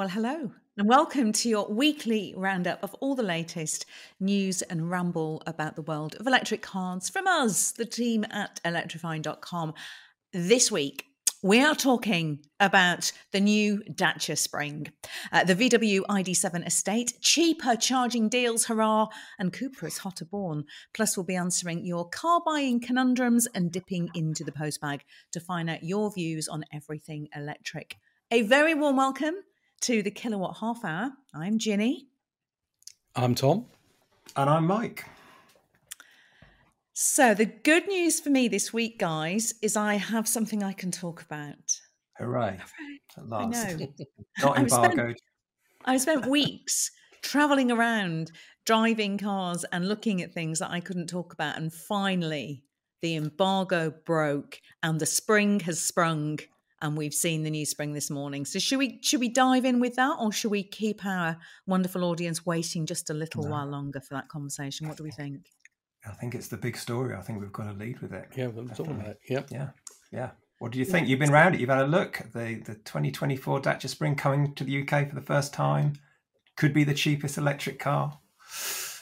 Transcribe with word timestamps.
Well, 0.00 0.08
hello, 0.08 0.50
and 0.78 0.88
welcome 0.88 1.30
to 1.30 1.48
your 1.50 1.68
weekly 1.68 2.32
roundup 2.34 2.82
of 2.82 2.94
all 3.00 3.14
the 3.14 3.22
latest 3.22 3.84
news 4.18 4.62
and 4.62 4.90
ramble 4.90 5.42
about 5.46 5.76
the 5.76 5.82
world 5.82 6.16
of 6.18 6.26
electric 6.26 6.62
cars 6.62 7.10
from 7.10 7.26
us, 7.26 7.72
the 7.72 7.84
team 7.84 8.24
at 8.30 8.62
electrifying.com. 8.64 9.74
This 10.32 10.72
week, 10.72 11.04
we 11.42 11.62
are 11.62 11.74
talking 11.74 12.38
about 12.58 13.12
the 13.32 13.40
new 13.40 13.82
Dacia 13.94 14.36
Spring, 14.36 14.90
uh, 15.32 15.44
the 15.44 15.54
VW 15.54 16.00
ID7 16.08 16.66
estate, 16.66 17.12
cheaper 17.20 17.76
charging 17.76 18.30
deals, 18.30 18.64
hurrah, 18.64 19.08
and 19.38 19.52
Cupra 19.52 19.88
is 19.88 19.98
hotter 19.98 20.24
born. 20.24 20.64
Plus, 20.94 21.14
we'll 21.14 21.26
be 21.26 21.36
answering 21.36 21.84
your 21.84 22.08
car 22.08 22.40
buying 22.42 22.80
conundrums 22.80 23.46
and 23.54 23.70
dipping 23.70 24.08
into 24.14 24.44
the 24.44 24.52
postbag 24.52 25.02
to 25.32 25.40
find 25.40 25.68
out 25.68 25.82
your 25.82 26.10
views 26.10 26.48
on 26.48 26.64
everything 26.72 27.28
electric. 27.36 27.96
A 28.30 28.40
very 28.40 28.72
warm 28.72 28.96
welcome 28.96 29.34
to 29.82 30.02
the 30.02 30.10
Kilowatt 30.10 30.58
Half 30.60 30.84
Hour. 30.84 31.10
I'm 31.34 31.58
Ginny. 31.58 32.08
I'm 33.16 33.34
Tom. 33.34 33.66
And 34.36 34.50
I'm 34.50 34.66
Mike. 34.66 35.04
So, 36.92 37.32
the 37.32 37.46
good 37.46 37.88
news 37.88 38.20
for 38.20 38.28
me 38.28 38.46
this 38.46 38.72
week, 38.74 38.98
guys, 38.98 39.54
is 39.62 39.76
I 39.76 39.94
have 39.94 40.28
something 40.28 40.62
I 40.62 40.74
can 40.74 40.90
talk 40.90 41.22
about. 41.22 41.80
Hooray. 42.18 42.58
At 43.16 43.28
last. 43.28 43.56
I 43.66 43.72
know. 43.72 43.86
Not 44.42 44.58
I've 44.58 44.70
spent- 44.70 44.92
embargoed. 44.92 45.16
I 45.86 45.96
spent 45.96 46.26
weeks 46.26 46.90
traveling 47.22 47.70
around, 47.70 48.32
driving 48.66 49.16
cars, 49.16 49.64
and 49.72 49.88
looking 49.88 50.20
at 50.20 50.34
things 50.34 50.58
that 50.58 50.70
I 50.70 50.80
couldn't 50.80 51.06
talk 51.06 51.32
about. 51.32 51.56
And 51.56 51.72
finally, 51.72 52.62
the 53.00 53.16
embargo 53.16 53.94
broke 54.04 54.60
and 54.82 55.00
the 55.00 55.06
spring 55.06 55.60
has 55.60 55.80
sprung. 55.82 56.38
And 56.82 56.96
we've 56.96 57.12
seen 57.12 57.42
the 57.42 57.50
new 57.50 57.66
spring 57.66 57.92
this 57.92 58.08
morning. 58.10 58.46
So 58.46 58.58
should 58.58 58.78
we 58.78 58.98
should 59.02 59.20
we 59.20 59.28
dive 59.28 59.64
in 59.66 59.80
with 59.80 59.96
that, 59.96 60.16
or 60.18 60.32
should 60.32 60.50
we 60.50 60.62
keep 60.62 61.04
our 61.04 61.36
wonderful 61.66 62.04
audience 62.04 62.46
waiting 62.46 62.86
just 62.86 63.10
a 63.10 63.14
little 63.14 63.44
No. 63.44 63.50
while 63.50 63.66
longer 63.66 64.00
for 64.00 64.14
that 64.14 64.28
conversation? 64.28 64.88
What 64.88 64.96
do 64.96 65.04
we 65.04 65.10
think? 65.10 65.46
I 66.06 66.12
think 66.12 66.34
it's 66.34 66.48
the 66.48 66.56
big 66.56 66.78
story. 66.78 67.14
I 67.14 67.20
think 67.20 67.40
we've 67.40 67.52
got 67.52 67.64
to 67.64 67.72
lead 67.72 68.00
with 68.00 68.14
it. 68.14 68.28
Yeah, 68.34 68.46
we're 68.46 68.66
talking 68.68 68.92
about 68.98 69.08
it. 69.08 69.18
Yep. 69.28 69.48
Yeah. 69.50 69.68
Yeah. 70.10 70.30
What 70.58 70.72
do 70.72 70.78
you 70.78 70.84
think? 70.86 71.08
You've 71.08 71.18
been 71.18 71.30
round 71.32 71.54
it. 71.54 71.60
You've 71.60 71.70
had 71.70 71.80
a 71.82 71.86
look. 71.86 72.22
The 72.32 72.62
the 72.64 72.74
2024 72.74 73.60
Dacia 73.60 73.88
Spring 73.88 74.14
coming 74.14 74.54
to 74.54 74.64
the 74.64 74.82
UK 74.82 75.08
for 75.08 75.14
the 75.14 75.20
first 75.20 75.52
time. 75.52 75.94
Could 76.56 76.72
be 76.72 76.84
the 76.84 76.94
cheapest 76.94 77.36
electric 77.38 77.78
car. 77.78 78.18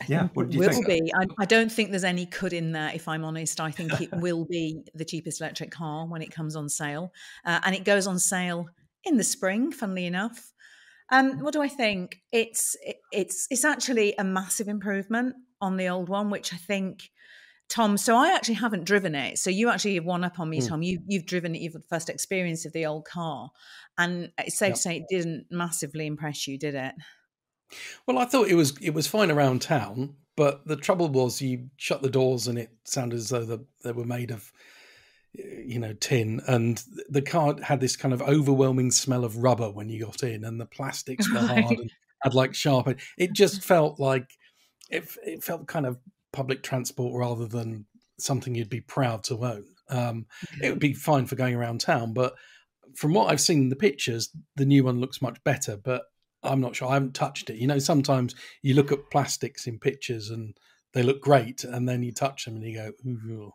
Yeah. 0.07 0.29
What 0.35 0.51
do 0.51 0.55
you 0.55 0.61
will 0.61 0.71
think? 0.73 0.87
be. 0.87 1.13
I, 1.15 1.27
I 1.39 1.45
don't 1.45 1.71
think 1.73 1.91
there's 1.91 2.05
any 2.05 2.27
could 2.27 2.53
in 2.53 2.73
there. 2.73 2.91
If 2.95 3.09
I'm 3.09 3.25
honest, 3.25 3.61
I 3.61 3.71
think 3.71 4.01
it 4.01 4.11
will 4.13 4.45
be 4.45 4.83
the 4.95 5.05
cheapest 5.05 5.41
electric 5.41 5.71
car 5.71 6.07
when 6.07 6.23
it 6.23 6.31
comes 6.31 6.55
on 6.57 6.69
sale, 6.69 7.13
uh, 7.45 7.61
and 7.65 7.75
it 7.75 7.85
goes 7.85 8.07
on 8.07 8.19
sale 8.19 8.69
in 9.05 9.17
the 9.17 9.25
spring. 9.25 9.73
Funnily 9.73 10.07
enough, 10.07 10.53
um, 11.11 11.41
what 11.41 11.53
do 11.53 11.63
I 11.63 11.69
think? 11.69 12.17
It's 12.33 12.77
it, 12.83 12.97
it's 13.13 13.47
it's 13.51 13.65
actually 13.65 14.15
a 14.19 14.25
massive 14.25 14.69
improvement 14.69 15.35
on 15.61 15.77
the 15.77 15.89
old 15.89 16.09
one, 16.09 16.31
which 16.31 16.53
I 16.55 16.57
think. 16.57 17.11
Tom, 17.71 17.99
so 17.99 18.17
I 18.17 18.33
actually 18.35 18.55
haven't 18.55 18.85
driven 18.87 19.15
it. 19.15 19.37
So 19.37 19.51
you 19.51 19.69
actually 19.69 19.97
have 19.97 20.05
one 20.07 20.25
up 20.25 20.41
on 20.41 20.49
me, 20.49 20.61
Mm. 20.61 20.69
Tom. 20.69 20.83
You 20.83 21.01
you've 21.07 21.27
driven 21.27 21.55
it. 21.55 21.61
You've 21.61 21.75
had 21.75 21.83
the 21.83 21.87
first 21.89 22.09
experience 22.09 22.65
of 22.65 22.73
the 22.73 22.87
old 22.87 23.05
car, 23.05 23.51
and 23.99 24.31
it's 24.39 24.57
safe 24.57 24.69
Yep. 24.69 24.75
to 24.77 24.81
say 24.81 24.97
it 24.97 25.03
didn't 25.11 25.47
massively 25.51 26.07
impress 26.07 26.47
you, 26.47 26.57
did 26.59 26.75
it? 26.75 26.95
Well, 28.07 28.19
I 28.19 28.25
thought 28.25 28.49
it 28.49 28.55
was 28.55 28.77
it 28.81 28.95
was 28.95 29.07
fine 29.07 29.31
around 29.31 29.63
town, 29.63 30.15
but 30.37 30.67
the 30.67 30.77
trouble 30.77 31.09
was 31.09 31.43
you 31.43 31.71
shut 31.77 32.03
the 32.03 32.11
doors 32.11 32.47
and 32.47 32.59
it 32.59 32.71
sounded 32.85 33.17
as 33.17 33.29
though 33.29 33.45
the, 33.45 33.65
they 33.83 33.93
were 33.93 34.05
made 34.05 34.31
of 34.31 34.53
you 35.35 35.79
know 35.79 35.95
tin. 35.95 36.41
And 36.47 36.83
the 37.09 37.23
car 37.23 37.57
had 37.63 37.81
this 37.81 37.97
kind 37.97 38.15
of 38.15 38.23
overwhelming 38.23 38.91
smell 38.91 39.25
of 39.25 39.39
rubber 39.39 39.71
when 39.71 39.89
you 39.89 40.05
got 40.05 40.23
in 40.23 40.45
and 40.45 40.61
the 40.61 40.67
plastics 40.67 41.31
were 41.33 41.41
hard 41.47 41.79
and 41.79 41.91
had 42.23 42.35
like 42.35 42.55
sharp 42.55 42.99
it 43.17 43.33
just 43.33 43.63
felt 43.63 44.01
like 44.01 44.29
it, 44.91 45.09
it 45.25 45.45
felt 45.45 45.69
kind 45.69 45.87
of 45.87 45.99
public 46.33 46.63
transport 46.63 47.15
rather 47.15 47.47
than 47.47 47.87
something 48.19 48.55
you'd 48.55 48.69
be 48.69 48.81
proud 48.81 49.23
to 49.23 49.45
own. 49.45 49.65
Um, 49.89 50.27
it 50.61 50.71
would 50.71 50.81
be 50.81 50.95
fine 50.95 51.27
for 51.27 51.37
going 51.37 51.55
around 51.55 51.81
town 51.81 52.13
but 52.13 52.35
from 52.95 53.15
what 53.15 53.31
i've 53.31 53.41
seen 53.41 53.63
in 53.63 53.69
the 53.71 53.77
pictures 53.77 54.31
the 54.57 54.67
new 54.67 54.85
one 54.85 55.01
looks 55.01 55.23
much 55.23 55.43
better 55.45 55.77
but 55.77 56.03
i'm 56.49 56.61
not 56.61 56.75
sure 56.75 56.89
i 56.89 56.95
haven't 56.95 57.15
touched 57.15 57.51
it 57.51 57.57
you 57.57 57.67
know 57.67 57.79
sometimes 57.79 58.35
you 58.63 58.75
look 58.75 58.93
at 58.93 59.11
plastics 59.11 59.67
in 59.67 59.79
pictures 59.79 60.31
and 60.31 60.57
they 60.93 61.03
look 61.03 61.21
great 61.21 61.65
and 61.65 61.89
then 61.89 62.03
you 62.03 62.13
touch 62.13 62.45
them 62.45 62.57
and 62.57 62.65
you 62.65 62.75
go 62.75 62.93
ooh. 63.09 63.53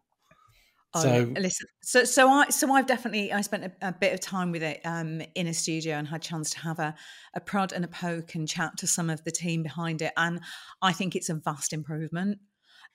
Oh, 0.95 1.01
so 1.01 1.33
listen, 1.35 1.67
so 1.81 2.03
so 2.03 2.29
I 2.29 2.49
so 2.49 2.71
I've 2.71 2.85
definitely 2.85 3.33
I 3.33 3.41
spent 3.41 3.63
a, 3.63 3.71
a 3.87 3.91
bit 3.91 4.13
of 4.13 4.19
time 4.19 4.51
with 4.51 4.61
it 4.61 4.79
um, 4.85 5.23
in 5.33 5.47
a 5.47 5.53
studio 5.53 5.95
and 5.95 6.07
had 6.07 6.21
a 6.21 6.23
chance 6.23 6.51
to 6.51 6.59
have 6.59 6.77
a, 6.77 6.93
a 7.33 7.39
prod 7.39 7.73
and 7.73 7.83
a 7.83 7.87
poke 7.87 8.35
and 8.35 8.47
chat 8.47 8.77
to 8.77 8.85
some 8.85 9.09
of 9.09 9.23
the 9.23 9.31
team 9.31 9.63
behind 9.63 10.03
it, 10.03 10.13
and 10.17 10.39
I 10.83 10.93
think 10.93 11.15
it's 11.15 11.29
a 11.29 11.33
vast 11.33 11.73
improvement. 11.73 12.37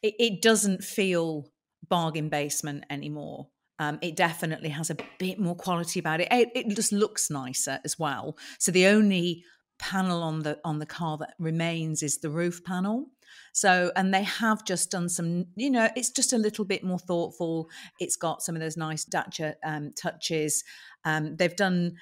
It, 0.00 0.14
it 0.20 0.42
doesn't 0.42 0.84
feel 0.84 1.48
bargain 1.88 2.28
basement 2.28 2.84
anymore. 2.88 3.48
Um, 3.80 3.98
it 4.00 4.14
definitely 4.14 4.68
has 4.70 4.90
a 4.90 4.96
bit 5.18 5.40
more 5.40 5.56
quality 5.56 5.98
about 5.98 6.20
it. 6.20 6.28
it. 6.30 6.50
It 6.54 6.68
just 6.76 6.92
looks 6.92 7.30
nicer 7.30 7.80
as 7.84 7.98
well. 7.98 8.36
So 8.60 8.70
the 8.70 8.86
only 8.86 9.44
panel 9.78 10.22
on 10.22 10.40
the 10.40 10.58
on 10.64 10.78
the 10.78 10.86
car 10.86 11.16
that 11.18 11.34
remains 11.38 12.02
is 12.02 12.18
the 12.18 12.30
roof 12.30 12.62
panel. 12.64 13.06
So, 13.52 13.92
and 13.94 14.14
they 14.14 14.22
have 14.22 14.64
just 14.64 14.90
done 14.90 15.08
some, 15.08 15.46
you 15.54 15.70
know, 15.70 15.88
it's 15.94 16.10
just 16.10 16.32
a 16.32 16.38
little 16.38 16.64
bit 16.64 16.82
more 16.82 16.98
thoughtful. 16.98 17.68
It's 17.98 18.16
got 18.16 18.42
some 18.42 18.54
of 18.54 18.60
those 18.60 18.76
nice 18.76 19.04
Dacia 19.04 19.54
um, 19.64 19.92
touches. 19.94 20.64
Um, 21.04 21.36
they've 21.36 21.54
done, 21.54 21.96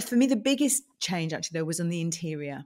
for 0.00 0.16
me, 0.16 0.26
the 0.26 0.36
biggest 0.36 0.84
change 1.00 1.32
actually, 1.32 1.58
though, 1.58 1.64
was 1.64 1.80
on 1.80 1.88
the 1.88 2.00
interior. 2.00 2.64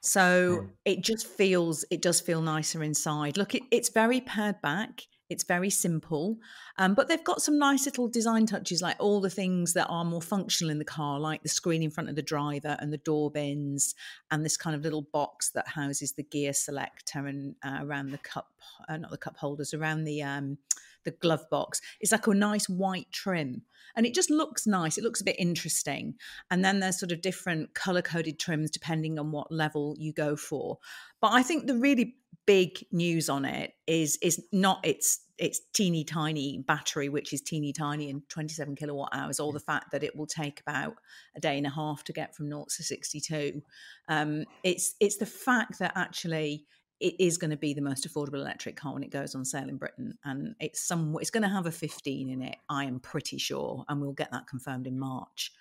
So 0.00 0.60
Mm. 0.62 0.70
it 0.84 1.00
just 1.02 1.26
feels, 1.26 1.84
it 1.90 2.02
does 2.02 2.20
feel 2.20 2.42
nicer 2.42 2.82
inside. 2.82 3.36
Look, 3.36 3.54
it, 3.54 3.62
it's 3.70 3.88
very 3.88 4.20
pared 4.20 4.60
back. 4.60 5.02
It's 5.28 5.44
very 5.44 5.70
simple, 5.70 6.38
um, 6.76 6.94
but 6.94 7.08
they've 7.08 7.24
got 7.24 7.40
some 7.40 7.58
nice 7.58 7.86
little 7.86 8.08
design 8.08 8.44
touches, 8.46 8.82
like 8.82 8.96
all 8.98 9.20
the 9.20 9.30
things 9.30 9.72
that 9.72 9.86
are 9.86 10.04
more 10.04 10.20
functional 10.20 10.70
in 10.70 10.78
the 10.78 10.84
car, 10.84 11.18
like 11.18 11.42
the 11.42 11.48
screen 11.48 11.82
in 11.82 11.90
front 11.90 12.10
of 12.10 12.16
the 12.16 12.22
driver 12.22 12.76
and 12.80 12.92
the 12.92 12.98
door 12.98 13.30
bins, 13.30 13.94
and 14.30 14.44
this 14.44 14.56
kind 14.56 14.76
of 14.76 14.82
little 14.82 15.02
box 15.12 15.50
that 15.50 15.68
houses 15.68 16.12
the 16.12 16.22
gear 16.22 16.52
selector 16.52 17.26
and 17.26 17.54
uh, 17.64 17.78
around 17.80 18.10
the 18.10 18.18
cup, 18.18 18.50
uh, 18.88 18.96
not 18.96 19.10
the 19.10 19.16
cup 19.16 19.36
holders, 19.38 19.72
around 19.72 20.04
the 20.04 20.22
um, 20.22 20.58
the 21.04 21.10
glove 21.10 21.44
box. 21.50 21.80
It's 22.00 22.12
like 22.12 22.26
a 22.26 22.34
nice 22.34 22.68
white 22.68 23.10
trim, 23.12 23.62
and 23.96 24.06
it 24.06 24.14
just 24.14 24.30
looks 24.30 24.66
nice. 24.66 24.98
It 24.98 25.04
looks 25.04 25.20
a 25.20 25.24
bit 25.24 25.36
interesting. 25.38 26.14
And 26.50 26.64
then 26.64 26.80
there's 26.80 26.98
sort 26.98 27.12
of 27.12 27.20
different 27.20 27.74
color 27.74 28.02
coded 28.02 28.38
trims 28.38 28.70
depending 28.70 29.18
on 29.18 29.32
what 29.32 29.52
level 29.52 29.94
you 29.98 30.12
go 30.12 30.36
for. 30.36 30.78
But 31.20 31.32
I 31.32 31.42
think 31.42 31.66
the 31.66 31.76
really 31.76 32.16
big 32.46 32.84
news 32.90 33.28
on 33.28 33.44
it 33.44 33.72
is 33.86 34.18
is 34.22 34.42
not 34.52 34.84
its 34.84 35.20
its 35.38 35.60
teeny 35.72 36.04
tiny 36.04 36.58
battery, 36.66 37.08
which 37.08 37.32
is 37.32 37.40
teeny 37.40 37.72
tiny 37.72 38.10
and 38.10 38.28
27 38.28 38.76
kilowatt 38.76 39.08
hours, 39.12 39.40
or 39.40 39.52
the 39.52 39.60
fact 39.60 39.90
that 39.90 40.04
it 40.04 40.14
will 40.14 40.26
take 40.26 40.60
about 40.60 40.94
a 41.36 41.40
day 41.40 41.56
and 41.56 41.66
a 41.66 41.70
half 41.70 42.04
to 42.04 42.12
get 42.12 42.34
from 42.34 42.48
0 42.48 42.66
to 42.68 42.82
62. 42.82 43.62
Um, 44.08 44.44
it's 44.62 44.94
it's 45.00 45.16
the 45.16 45.26
fact 45.26 45.78
that 45.78 45.92
actually 45.96 46.66
it 47.02 47.16
is 47.18 47.36
going 47.36 47.50
to 47.50 47.56
be 47.56 47.74
the 47.74 47.82
most 47.82 48.08
affordable 48.08 48.34
electric 48.34 48.76
car 48.76 48.94
when 48.94 49.02
it 49.02 49.10
goes 49.10 49.34
on 49.34 49.44
sale 49.44 49.68
in 49.68 49.76
Britain, 49.76 50.16
and 50.24 50.54
it's 50.60 50.80
some 50.80 51.16
it's 51.20 51.30
going 51.30 51.42
to 51.42 51.48
have 51.48 51.66
a 51.66 51.72
15 51.72 52.30
in 52.30 52.42
it. 52.42 52.56
I 52.68 52.84
am 52.84 53.00
pretty 53.00 53.38
sure, 53.38 53.84
and 53.88 54.00
we'll 54.00 54.12
get 54.12 54.30
that 54.30 54.46
confirmed 54.46 54.86
in 54.86 54.98
March. 54.98 55.52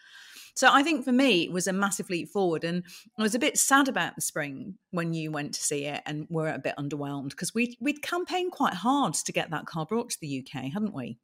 So 0.53 0.69
I 0.71 0.83
think 0.83 1.03
for 1.03 1.11
me 1.11 1.43
it 1.43 1.51
was 1.51 1.65
a 1.65 1.73
massive 1.73 2.09
leap 2.11 2.29
forward, 2.29 2.63
and 2.63 2.83
I 3.17 3.23
was 3.23 3.33
a 3.33 3.39
bit 3.39 3.57
sad 3.57 3.87
about 3.87 4.15
the 4.15 4.21
spring 4.21 4.75
when 4.91 5.13
you 5.13 5.31
went 5.31 5.55
to 5.55 5.63
see 5.63 5.85
it, 5.85 6.03
and 6.05 6.27
were 6.29 6.49
a 6.49 6.59
bit 6.59 6.75
underwhelmed 6.77 7.31
because 7.31 7.55
we 7.55 7.75
we'd 7.81 8.03
campaigned 8.03 8.51
quite 8.51 8.75
hard 8.75 9.15
to 9.15 9.31
get 9.31 9.49
that 9.49 9.65
car 9.65 9.87
brought 9.87 10.11
to 10.11 10.17
the 10.21 10.45
UK, 10.45 10.71
hadn't 10.71 10.93
we? 10.93 11.17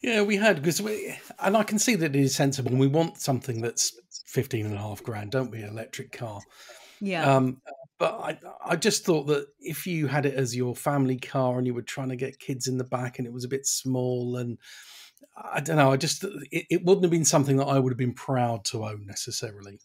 Yeah, 0.00 0.22
we 0.22 0.36
had 0.36 0.56
because 0.56 0.80
we, 0.80 1.14
and 1.40 1.56
I 1.56 1.62
can 1.62 1.78
see 1.78 1.94
that 1.96 2.16
it 2.16 2.20
is 2.20 2.34
sensible. 2.34 2.74
We 2.74 2.86
want 2.86 3.18
something 3.18 3.60
that's 3.60 3.92
15 4.26 4.64
and 4.64 4.74
a 4.74 4.78
half 4.78 5.02
grand, 5.02 5.32
don't 5.32 5.50
we? 5.50 5.62
Electric 5.62 6.12
car. 6.12 6.40
Yeah. 7.00 7.36
Um, 7.36 7.60
but 7.98 8.14
I, 8.20 8.38
I 8.64 8.76
just 8.76 9.04
thought 9.04 9.26
that 9.26 9.48
if 9.58 9.86
you 9.86 10.06
had 10.06 10.24
it 10.24 10.34
as 10.34 10.56
your 10.56 10.74
family 10.74 11.18
car 11.18 11.58
and 11.58 11.66
you 11.66 11.74
were 11.74 11.82
trying 11.82 12.10
to 12.10 12.16
get 12.16 12.38
kids 12.38 12.68
in 12.68 12.78
the 12.78 12.84
back 12.84 13.18
and 13.18 13.26
it 13.26 13.32
was 13.32 13.44
a 13.44 13.48
bit 13.48 13.66
small 13.66 14.36
and 14.36 14.58
I 15.36 15.60
don't 15.60 15.76
know, 15.76 15.92
I 15.92 15.96
just 15.96 16.24
it, 16.24 16.66
it 16.70 16.84
wouldn't 16.84 17.04
have 17.04 17.10
been 17.10 17.24
something 17.24 17.56
that 17.56 17.66
I 17.66 17.78
would 17.78 17.92
have 17.92 17.98
been 17.98 18.14
proud 18.14 18.64
to 18.66 18.84
own 18.84 19.04
necessarily. 19.06 19.80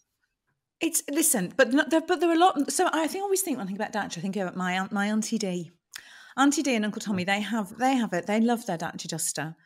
It's 0.80 1.02
listen, 1.10 1.52
but 1.56 1.72
not, 1.72 1.90
there, 1.90 2.00
but 2.00 2.20
there 2.20 2.30
are 2.30 2.34
a 2.34 2.38
lot. 2.38 2.70
So 2.70 2.88
I 2.92 3.06
think 3.06 3.22
I 3.22 3.24
always 3.24 3.42
think 3.42 3.58
when 3.58 3.66
I 3.66 3.68
think 3.68 3.78
about 3.78 3.92
Dacia, 3.92 4.18
I 4.18 4.22
think 4.22 4.36
about 4.36 4.56
my 4.56 4.78
aunt, 4.78 4.92
my 4.92 5.06
auntie 5.06 5.38
D, 5.38 5.72
auntie 6.36 6.62
D 6.62 6.74
and 6.74 6.84
Uncle 6.84 7.00
Tommy. 7.00 7.24
They 7.24 7.40
have 7.40 7.76
they 7.78 7.94
have 7.94 8.12
it. 8.12 8.26
They 8.26 8.40
love 8.40 8.66
their 8.66 8.78
Dacia 8.78 9.08
Duster, 9.08 9.56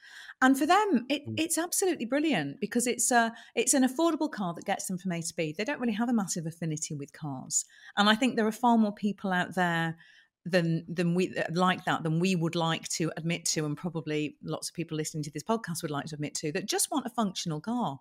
and 0.43 0.59
for 0.59 0.67
them, 0.67 1.07
it, 1.09 1.27
Mm. 1.27 1.35
it's 1.39 1.59
absolutely 1.59 2.07
brilliant 2.07 2.61
because 2.61 2.87
it's 2.87 3.11
a 3.11 3.33
it's 3.55 3.75
an 3.75 3.85
affordable 3.85 4.31
car 4.31 4.55
that 4.55 4.65
gets 4.65 4.87
them 4.87 4.99
from 4.99 5.13
A 5.13 5.23
to 5.23 5.35
B. 5.35 5.55
They 5.57 5.65
don't 5.65 5.81
really 5.81 5.95
have 5.95 6.09
a 6.09 6.13
massive 6.13 6.47
affinity 6.47 6.95
with 6.95 7.13
cars, 7.13 7.65
and 7.97 8.09
I 8.09 8.15
think 8.15 8.37
there 8.37 8.47
are 8.47 8.53
far 8.53 8.79
more 8.79 8.95
people 8.95 9.33
out 9.33 9.55
there 9.55 9.97
than 10.45 10.85
than 10.89 11.15
we 11.15 11.35
like 11.51 11.85
that 11.85 12.03
than 12.03 12.21
we 12.21 12.35
would 12.37 12.55
like 12.55 12.89
to 12.89 13.13
admit 13.17 13.45
to, 13.47 13.67
and 13.67 13.77
probably 13.77 14.37
lots 14.43 14.69
of 14.69 14.75
people 14.75 14.97
listening 14.97 15.23
to 15.25 15.31
this 15.31 15.43
podcast 15.43 15.83
would 15.83 15.91
like 15.91 16.07
to 16.07 16.15
admit 16.15 16.35
to 16.37 16.53
that 16.53 16.67
just 16.67 16.91
want 16.91 17.07
a 17.07 17.11
functional 17.11 17.61
car 17.61 18.01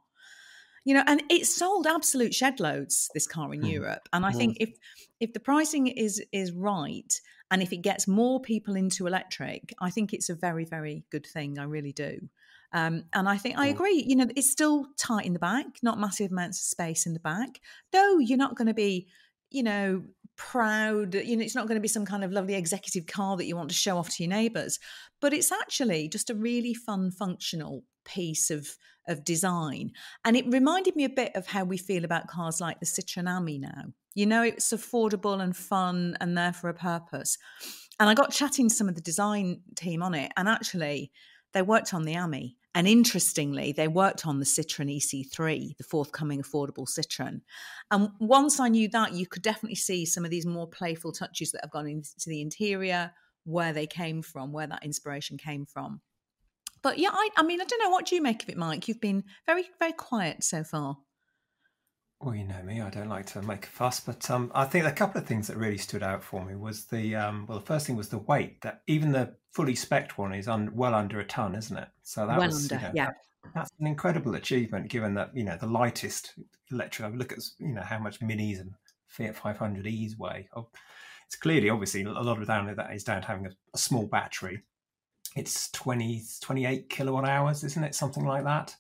you 0.88 0.94
know, 0.94 1.04
and 1.06 1.22
it 1.30 1.46
sold 1.46 1.86
absolute 1.86 2.34
shed 2.34 2.62
loads 2.62 3.10
this 3.14 3.28
car 3.28 3.54
in 3.54 3.60
mm. 3.60 3.74
Europe. 3.74 4.08
And 4.14 4.26
I 4.26 4.32
mm. 4.32 4.38
think 4.38 4.58
if 4.62 4.70
if 5.20 5.34
the 5.34 5.40
pricing 5.42 5.88
is 5.88 6.24
is 6.32 6.54
right 6.54 7.14
and 7.52 7.62
if 7.62 7.74
it 7.74 7.82
gets 7.82 8.08
more 8.08 8.40
people 8.40 8.78
into 8.78 9.06
electric, 9.06 9.74
I 9.82 9.90
think 9.90 10.14
it's 10.14 10.30
a 10.30 10.36
very 10.36 10.64
very 10.64 11.04
good 11.12 11.26
thing. 11.26 11.60
I 11.60 11.66
really 11.66 11.92
do. 11.92 12.30
Um, 12.72 13.04
and 13.12 13.28
I 13.28 13.38
think 13.38 13.58
I 13.58 13.68
agree. 13.68 14.02
You 14.08 14.16
know, 14.16 14.28
it's 14.34 14.50
still 14.50 14.86
tight 14.98 15.26
in 15.26 15.34
the 15.34 15.40
back, 15.40 15.66
not 15.84 16.00
massive 16.00 16.32
amounts 16.32 16.60
of 16.60 16.64
space 16.64 17.06
in 17.06 17.12
the 17.12 17.20
back. 17.20 17.60
No, 17.94 18.20
you're 18.20 18.38
not 18.38 18.56
going 18.56 18.70
to 18.70 18.74
be, 18.74 19.08
you 19.52 19.64
know, 19.64 20.04
proud. 20.38 21.16
You 21.16 21.36
know, 21.36 21.44
it's 21.44 21.56
not 21.56 21.68
going 21.68 21.76
to 21.76 21.82
be 21.82 21.90
some 21.90 22.06
kind 22.06 22.24
of 22.24 22.32
lovely 22.32 22.56
executive 22.56 23.08
car 23.08 23.36
that 23.36 23.46
you 23.46 23.58
want 23.58 23.72
to 23.72 23.76
show 23.76 23.98
off 23.98 24.12
to 24.12 24.24
your 24.24 24.30
neighbours. 24.30 24.80
But 25.20 25.34
it's 25.34 25.52
actually 25.52 26.08
just 26.08 26.30
a 26.30 26.36
really 26.36 26.74
fun, 26.74 27.12
functional 27.12 27.84
piece 28.08 28.50
of 28.50 28.78
of 29.08 29.24
design. 29.24 29.92
And 30.26 30.36
it 30.36 30.46
reminded 30.48 30.96
me 30.96 31.06
a 31.06 31.10
bit 31.10 31.36
of 31.36 31.48
how 31.48 31.64
we 31.64 31.78
feel 31.78 32.06
about 32.06 32.28
cars 32.28 32.60
like 32.60 32.80
the 32.80 32.86
Citroen 32.86 33.30
Ami 33.30 33.58
now. 33.58 33.86
You 34.14 34.26
know, 34.26 34.44
it's 34.44 34.74
affordable 34.74 35.42
and 35.42 35.56
fun 35.56 36.18
and 36.20 36.38
there 36.38 36.54
for 36.54 36.70
a 36.70 36.74
purpose. 36.74 37.38
And 38.00 38.10
I 38.10 38.14
got 38.14 38.32
chatting 38.32 38.70
to 38.70 38.76
some 38.76 38.90
of 38.90 38.96
the 38.96 39.02
design 39.02 39.62
team 39.76 40.04
on 40.04 40.14
it, 40.14 40.32
and 40.38 40.48
actually, 40.48 41.12
they 41.54 41.62
worked 41.62 41.94
on 41.94 42.04
the 42.04 42.18
Ami. 42.18 42.58
And 42.76 42.88
interestingly, 42.88 43.72
they 43.72 43.88
worked 43.88 44.28
on 44.28 44.38
the 44.38 44.46
Citroen 44.46 44.96
EC3, 44.96 45.78
the 45.78 45.84
forthcoming 45.84 46.44
affordable 46.44 46.88
Citroen. 46.88 47.42
And 47.90 48.10
once 48.20 48.60
I 48.60 48.68
knew 48.68 48.88
that, 48.90 49.14
you 49.14 49.26
could 49.26 49.42
definitely 49.42 49.78
see 49.78 50.06
some 50.06 50.26
of 50.26 50.30
these 50.30 50.46
more 50.46 50.68
playful 50.68 51.12
touches 51.12 51.52
that 51.52 51.62
have 51.64 51.72
gone 51.72 51.88
into 51.88 52.12
the 52.28 52.42
interior, 52.42 53.14
where 53.46 53.74
they 53.74 53.88
came 53.88 54.22
from, 54.22 54.52
where 54.52 54.68
that 54.68 54.86
inspiration 54.86 55.38
came 55.38 55.66
from. 55.66 56.02
But 56.88 57.00
yeah, 57.00 57.10
I, 57.12 57.28
I 57.36 57.44
mean, 57.44 57.60
I 57.60 57.66
don't 57.66 57.84
know. 57.84 57.90
What 57.90 58.06
do 58.06 58.16
you 58.16 58.22
make 58.22 58.44
of 58.44 58.48
it, 58.48 58.56
Mike? 58.56 58.88
You've 58.88 59.02
been 59.02 59.26
very, 59.46 59.66
very 59.78 59.92
quiet 59.92 60.42
so 60.42 60.64
far. 60.64 60.98
Well, 62.22 62.34
you 62.34 62.46
know 62.46 62.64
me, 62.64 62.80
I 62.80 62.90
don't 62.90 63.10
like 63.10 63.26
to 63.26 63.42
make 63.42 63.66
a 63.66 63.70
fuss, 63.70 64.00
but 64.00 64.32
um, 64.32 64.54
I 64.56 64.64
think 64.64 64.86
a 64.86 64.92
couple 64.94 65.20
of 65.20 65.28
things 65.28 65.48
that 65.48 65.58
really 65.58 65.78
stood 65.78 66.02
out 66.02 66.24
for 66.24 66.46
me 66.46 66.56
was 66.56 66.86
the 66.86 67.14
um, 67.18 67.46
well, 67.46 67.60
the 67.60 67.66
first 67.66 67.88
thing 67.88 67.98
was 67.98 68.08
the 68.08 68.20
weight. 68.20 68.62
That 68.62 68.84
even 68.88 69.12
the 69.12 69.36
fully 69.52 69.76
spec 69.76 70.18
one 70.18 70.34
is 70.34 70.48
un, 70.48 70.72
well 70.74 70.96
under 70.96 71.20
a 71.20 71.26
ton, 71.26 71.56
isn't 71.56 71.76
it? 71.76 71.90
So 72.04 72.26
that 72.26 72.38
well 72.38 72.48
was, 72.48 72.72
under, 72.72 72.76
you 72.76 72.88
know, 72.88 72.94
yeah. 72.96 73.06
That, 73.08 73.54
that's 73.54 73.72
an 73.82 73.88
incredible 73.88 74.36
achievement, 74.36 74.88
given 74.88 75.14
that 75.16 75.36
you 75.36 75.44
know 75.44 75.58
the 75.58 75.68
lightest 75.68 76.36
electric. 76.72 77.14
Look 77.16 77.34
at 77.34 77.40
you 77.60 77.74
know 77.74 77.82
how 77.82 78.00
much 78.00 78.22
Minis 78.22 78.62
and 78.62 78.72
Fiat 79.08 79.36
500es 79.36 80.18
weigh. 80.18 80.48
Oh, 80.56 80.70
it's 81.26 81.36
clearly, 81.36 81.70
obviously, 81.70 82.04
a 82.04 82.10
lot 82.10 82.42
of 82.42 82.48
down 82.48 82.74
that 82.74 82.94
is 82.94 83.04
down 83.04 83.24
to 83.24 83.28
having 83.28 83.48
a, 83.48 83.52
a 83.74 83.78
small 83.78 84.06
battery 84.06 84.64
it's 85.38 85.70
20, 85.72 86.24
28 86.42 86.90
kilowatt 86.90 87.26
hours, 87.26 87.64
isn't 87.64 87.84
it? 87.84 87.96
Something 87.96 88.26
like 88.26 88.44
that. 88.44 88.76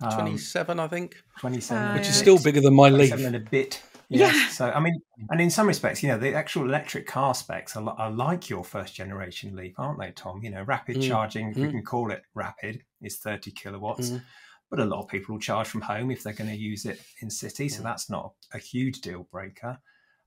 Um, 0.00 0.12
27, 0.12 0.78
I 0.78 0.88
think. 0.88 1.16
27. 1.38 1.82
Uh, 1.82 1.94
which 1.94 2.08
is 2.08 2.16
still 2.16 2.38
bigger 2.38 2.60
than 2.60 2.74
my 2.74 2.88
Leaf. 2.88 3.12
and 3.12 3.36
a 3.36 3.40
bit. 3.40 3.82
Yes. 4.08 4.34
Yeah. 4.34 4.48
So, 4.48 4.70
I 4.70 4.80
mean, 4.80 5.00
and 5.30 5.40
in 5.40 5.50
some 5.50 5.66
respects, 5.66 6.02
you 6.02 6.08
know, 6.08 6.18
the 6.18 6.34
actual 6.34 6.64
electric 6.64 7.06
car 7.06 7.34
specs 7.34 7.76
are, 7.76 7.88
are 7.98 8.10
like 8.10 8.48
your 8.48 8.62
first 8.62 8.94
generation 8.94 9.56
Leaf, 9.56 9.74
aren't 9.78 9.98
they, 9.98 10.12
Tom? 10.12 10.42
You 10.42 10.50
know, 10.50 10.62
rapid 10.62 10.96
mm. 10.96 11.08
charging, 11.08 11.50
if 11.50 11.56
mm. 11.56 11.62
we 11.62 11.70
can 11.70 11.82
call 11.82 12.12
it 12.12 12.22
rapid, 12.34 12.82
is 13.02 13.18
30 13.18 13.50
kilowatts. 13.52 14.10
Mm. 14.10 14.22
But 14.70 14.80
a 14.80 14.84
lot 14.84 15.00
of 15.00 15.08
people 15.08 15.34
will 15.34 15.40
charge 15.40 15.68
from 15.68 15.80
home 15.80 16.10
if 16.10 16.22
they're 16.22 16.32
going 16.32 16.50
to 16.50 16.56
use 16.56 16.86
it 16.86 17.00
in 17.20 17.30
city. 17.30 17.68
So 17.68 17.80
mm. 17.80 17.84
that's 17.84 18.08
not 18.08 18.34
a 18.52 18.58
huge 18.58 19.00
deal 19.00 19.26
breaker. 19.30 19.78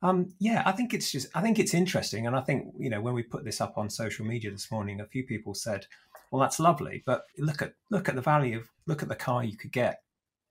Um, 0.01 0.34
yeah, 0.40 0.63
I 0.66 0.72
think 0.72 0.94
it's 0.94 1.12
just 1.12 1.28
I 1.36 1.42
think 1.42 1.60
it's 1.60 1.74
interesting, 1.74 2.25
and 2.25 2.36
I 2.36 2.42
think 2.42 2.74
you 2.78 2.90
know 2.90 3.01
when 3.01 3.13
we 3.13 3.24
put 3.24 3.44
this 3.44 3.60
up 3.60 3.78
on 3.78 3.90
social 3.90 4.25
media 4.25 4.51
this 4.51 4.72
morning, 4.72 5.01
a 5.01 5.06
few 5.06 5.25
people 5.25 5.54
said, 5.54 5.86
"Well, 6.31 6.42
that's 6.42 6.60
lovely, 6.60 7.04
but 7.06 7.24
look 7.38 7.62
at 7.62 7.74
look 7.90 8.07
at 8.07 8.16
the 8.16 8.22
value 8.22 8.60
of 8.60 8.69
look 8.86 9.04
at 9.04 9.10
the 9.10 9.16
car 9.16 9.44
you 9.44 9.57
could 9.57 9.74
get 9.74 10.01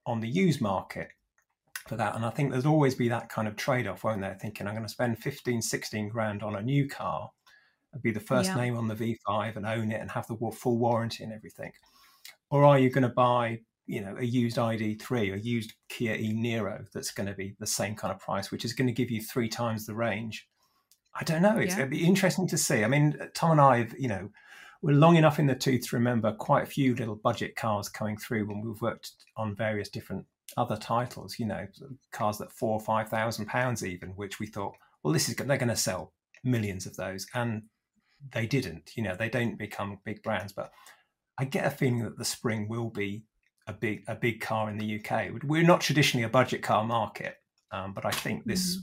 on 0.05 0.19
the 0.19 0.29
used 0.29 0.61
market 0.61 1.09
for 1.87 1.95
that." 1.95 2.15
And 2.15 2.25
I 2.25 2.29
think 2.29 2.51
there's 2.51 2.67
always 2.67 2.93
be 2.93 3.09
that 3.09 3.29
kind 3.29 3.47
of 3.47 3.55
trade 3.55 3.87
off, 3.87 4.03
won't 4.03 4.21
there? 4.21 4.37
Thinking 4.39 4.67
I'm 4.67 4.75
going 4.75 4.85
to 4.85 4.89
spend 4.89 5.17
15, 5.17 5.63
16 5.63 6.09
grand 6.09 6.43
on 6.43 6.55
a 6.55 6.61
new 6.61 6.87
car, 6.87 7.31
and 7.91 8.03
be 8.03 8.11
the 8.11 8.19
first 8.19 8.51
yeah. 8.51 8.57
name 8.57 8.77
on 8.77 8.87
the 8.87 8.95
V5 8.95 9.55
and 9.55 9.65
own 9.65 9.91
it 9.91 9.99
and 9.99 10.11
have 10.11 10.27
the 10.27 10.37
full 10.51 10.77
warranty 10.77 11.23
and 11.23 11.33
everything, 11.33 11.71
or 12.51 12.63
are 12.63 12.77
you 12.77 12.91
going 12.91 13.01
to 13.01 13.09
buy 13.09 13.61
you 13.89 14.01
know 14.01 14.15
a 14.19 14.23
used 14.23 14.57
ID3 14.57 15.33
a 15.33 15.39
used 15.39 15.73
Kia 15.89 16.13
e 16.13 16.31
Niro 16.31 16.85
that's 16.93 17.09
going 17.09 17.27
to 17.27 17.33
be 17.33 17.55
the 17.59 17.65
same 17.65 17.95
kind 17.95 18.13
of 18.13 18.19
price, 18.19 18.51
which 18.51 18.63
is 18.63 18.73
going 18.73 18.85
to 18.85 18.93
give 18.93 19.09
you 19.09 19.19
three 19.19 19.49
times 19.49 19.85
the 19.85 19.95
range. 19.95 20.47
I 21.19 21.23
don't 21.23 21.41
know. 21.41 21.57
It's, 21.57 21.73
yeah. 21.73 21.79
It'd 21.79 21.89
be 21.89 22.05
interesting 22.05 22.47
to 22.49 22.57
see. 22.57 22.83
I 22.83 22.87
mean, 22.87 23.17
Tom 23.33 23.51
and 23.51 23.59
I, 23.59 23.77
have, 23.79 23.95
you 23.97 24.07
know, 24.07 24.29
we're 24.83 24.95
long 24.95 25.15
enough 25.15 25.39
in 25.39 25.47
the 25.47 25.55
tooth 25.55 25.89
to 25.89 25.95
remember 25.95 26.31
quite 26.31 26.63
a 26.63 26.67
few 26.67 26.95
little 26.95 27.15
budget 27.15 27.55
cars 27.55 27.89
coming 27.89 28.15
through 28.15 28.47
when 28.47 28.61
we've 28.61 28.79
worked 28.79 29.11
on 29.35 29.55
various 29.55 29.89
different 29.89 30.27
other 30.55 30.77
titles. 30.77 31.39
You 31.39 31.47
know, 31.47 31.67
cars 32.11 32.37
that 32.37 32.51
four 32.51 32.73
or 32.73 32.79
five 32.79 33.09
thousand 33.09 33.47
pounds 33.47 33.83
even, 33.83 34.09
which 34.09 34.39
we 34.39 34.45
thought, 34.45 34.75
well, 35.01 35.13
this 35.13 35.27
is 35.27 35.35
they're 35.35 35.57
going 35.57 35.67
to 35.67 35.75
sell 35.75 36.13
millions 36.43 36.85
of 36.85 36.95
those, 36.95 37.25
and 37.33 37.63
they 38.33 38.45
didn't. 38.45 38.91
You 38.95 39.01
know, 39.01 39.15
they 39.15 39.29
don't 39.29 39.57
become 39.57 39.97
big 40.05 40.21
brands, 40.21 40.53
but 40.53 40.71
I 41.39 41.45
get 41.45 41.65
a 41.65 41.71
feeling 41.71 42.03
that 42.03 42.19
the 42.19 42.25
spring 42.25 42.67
will 42.69 42.91
be 42.91 43.23
a 43.69 43.73
big 43.73 44.03
a 44.07 44.15
big 44.15 44.41
car 44.41 44.69
in 44.69 44.77
the 44.77 44.99
UK. 44.99 45.29
We're 45.43 45.63
not 45.63 45.81
traditionally 45.81 46.25
a 46.25 46.29
budget 46.29 46.61
car 46.63 46.83
market, 46.83 47.35
um, 47.71 47.93
but 47.93 48.05
I 48.05 48.11
think 48.11 48.45
this 48.45 48.77
mm. 48.77 48.81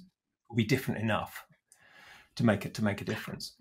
will 0.48 0.56
be 0.56 0.64
different 0.64 1.00
enough 1.00 1.44
to 2.36 2.44
make 2.44 2.64
it 2.64 2.74
to 2.74 2.84
make 2.84 3.00
a 3.00 3.04
difference. 3.04 3.54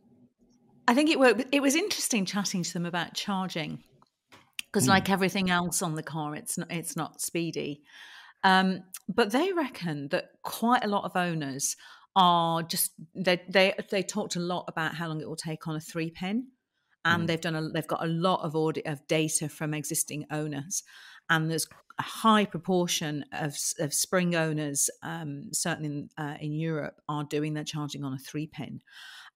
I 0.87 0.93
think 0.93 1.09
it 1.09 1.19
worked. 1.19 1.45
It 1.51 1.61
was 1.61 1.75
interesting 1.75 2.25
chatting 2.25 2.63
to 2.63 2.73
them 2.73 2.85
about 2.85 3.15
charging 3.15 3.83
because, 4.71 4.85
mm. 4.85 4.89
like 4.89 5.09
everything 5.09 5.49
else 5.49 5.81
on 5.81 5.95
the 5.95 6.03
car, 6.03 6.35
it's 6.35 6.57
not 6.57 6.71
it's 6.71 6.95
not 6.95 7.19
speedy. 7.21 7.81
Um, 8.43 8.83
but 9.09 9.31
they 9.31 9.51
reckon 9.51 10.09
that 10.09 10.25
quite 10.43 10.85
a 10.85 10.87
lot 10.87 11.05
of 11.05 11.15
owners 11.15 11.75
are 12.15 12.61
just 12.61 12.91
they 13.15 13.41
they 13.49 13.73
they 13.89 14.03
talked 14.03 14.35
a 14.35 14.39
lot 14.39 14.65
about 14.67 14.93
how 14.93 15.07
long 15.07 15.19
it 15.19 15.27
will 15.27 15.35
take 15.35 15.67
on 15.67 15.75
a 15.75 15.81
three 15.81 16.11
pin 16.11 16.47
and 17.05 17.23
mm. 17.23 17.27
they've 17.27 17.41
done 17.41 17.55
a, 17.55 17.69
they've 17.69 17.87
got 17.87 18.03
a 18.03 18.07
lot 18.07 18.41
of 18.41 18.55
audit 18.55 18.85
of 18.85 19.05
data 19.07 19.47
from 19.47 19.73
existing 19.73 20.25
owners 20.31 20.83
and 21.29 21.49
there's 21.49 21.67
a 21.97 22.03
high 22.03 22.45
proportion 22.45 23.25
of, 23.31 23.57
of 23.79 23.93
spring 23.93 24.35
owners, 24.35 24.89
um, 25.01 25.49
certainly 25.53 25.89
in, 25.89 26.09
uh, 26.17 26.35
in 26.39 26.51
Europe, 26.53 27.01
are 27.07 27.23
doing 27.23 27.53
their 27.53 27.63
charging 27.63 28.03
on 28.03 28.13
a 28.13 28.17
three 28.17 28.47
pin. 28.47 28.81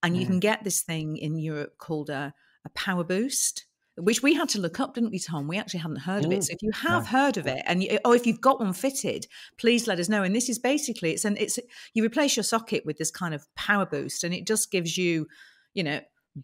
And 0.03 0.18
you 0.18 0.25
can 0.25 0.38
mm. 0.38 0.41
get 0.41 0.63
this 0.63 0.81
thing 0.81 1.18
in 1.18 1.38
Europe 1.39 1.77
called 1.77 2.09
a, 2.09 2.33
a 2.65 2.69
power 2.69 3.03
boost 3.03 3.65
which 4.00 4.24
we 4.24 4.33
had 4.33 4.50
to 4.50 4.59
look 4.59 4.80
up, 4.80 4.94
didn't 4.94 5.12
we, 5.12 5.19
Tom? 5.19 5.47
We 5.47 5.57
actually 5.57 5.81
hadn't 5.81 5.97
heard 5.97 6.25
of 6.25 6.31
it. 6.31 6.44
So 6.45 6.53
if 6.53 6.62
you 6.62 6.71
have 6.74 7.03
yeah. 7.03 7.09
heard 7.09 7.38
of 7.38 7.47
it, 7.47 7.62
and 7.65 7.83
you, 7.83 8.00
or 8.06 8.15
if 8.15 8.25
you've 8.25 8.42
got 8.42 8.59
one 8.59 8.74
fitted, 8.74 9.27
please 9.57 9.88
let 9.88 10.00
us 10.00 10.09
know. 10.09 10.24
And 10.24 10.35
this 10.35 10.50
is 10.50 10.57
basically 10.57 11.12
it's 11.12 11.25
an 11.25 11.38
it's 11.38 11.59
you 11.94 12.03
replace 12.03 12.37
your 12.37 12.44
socket 12.44 12.85
with 12.85 12.97
this 12.97 13.11
kind 13.11 13.33
of 13.33 13.45
power 13.56 13.85
boost, 13.85 14.23
and 14.23 14.33
it 14.33 14.47
just 14.47 14.71
gives 14.71 14.97
you, 14.97 15.28
you 15.73 15.83
know, 15.83 15.99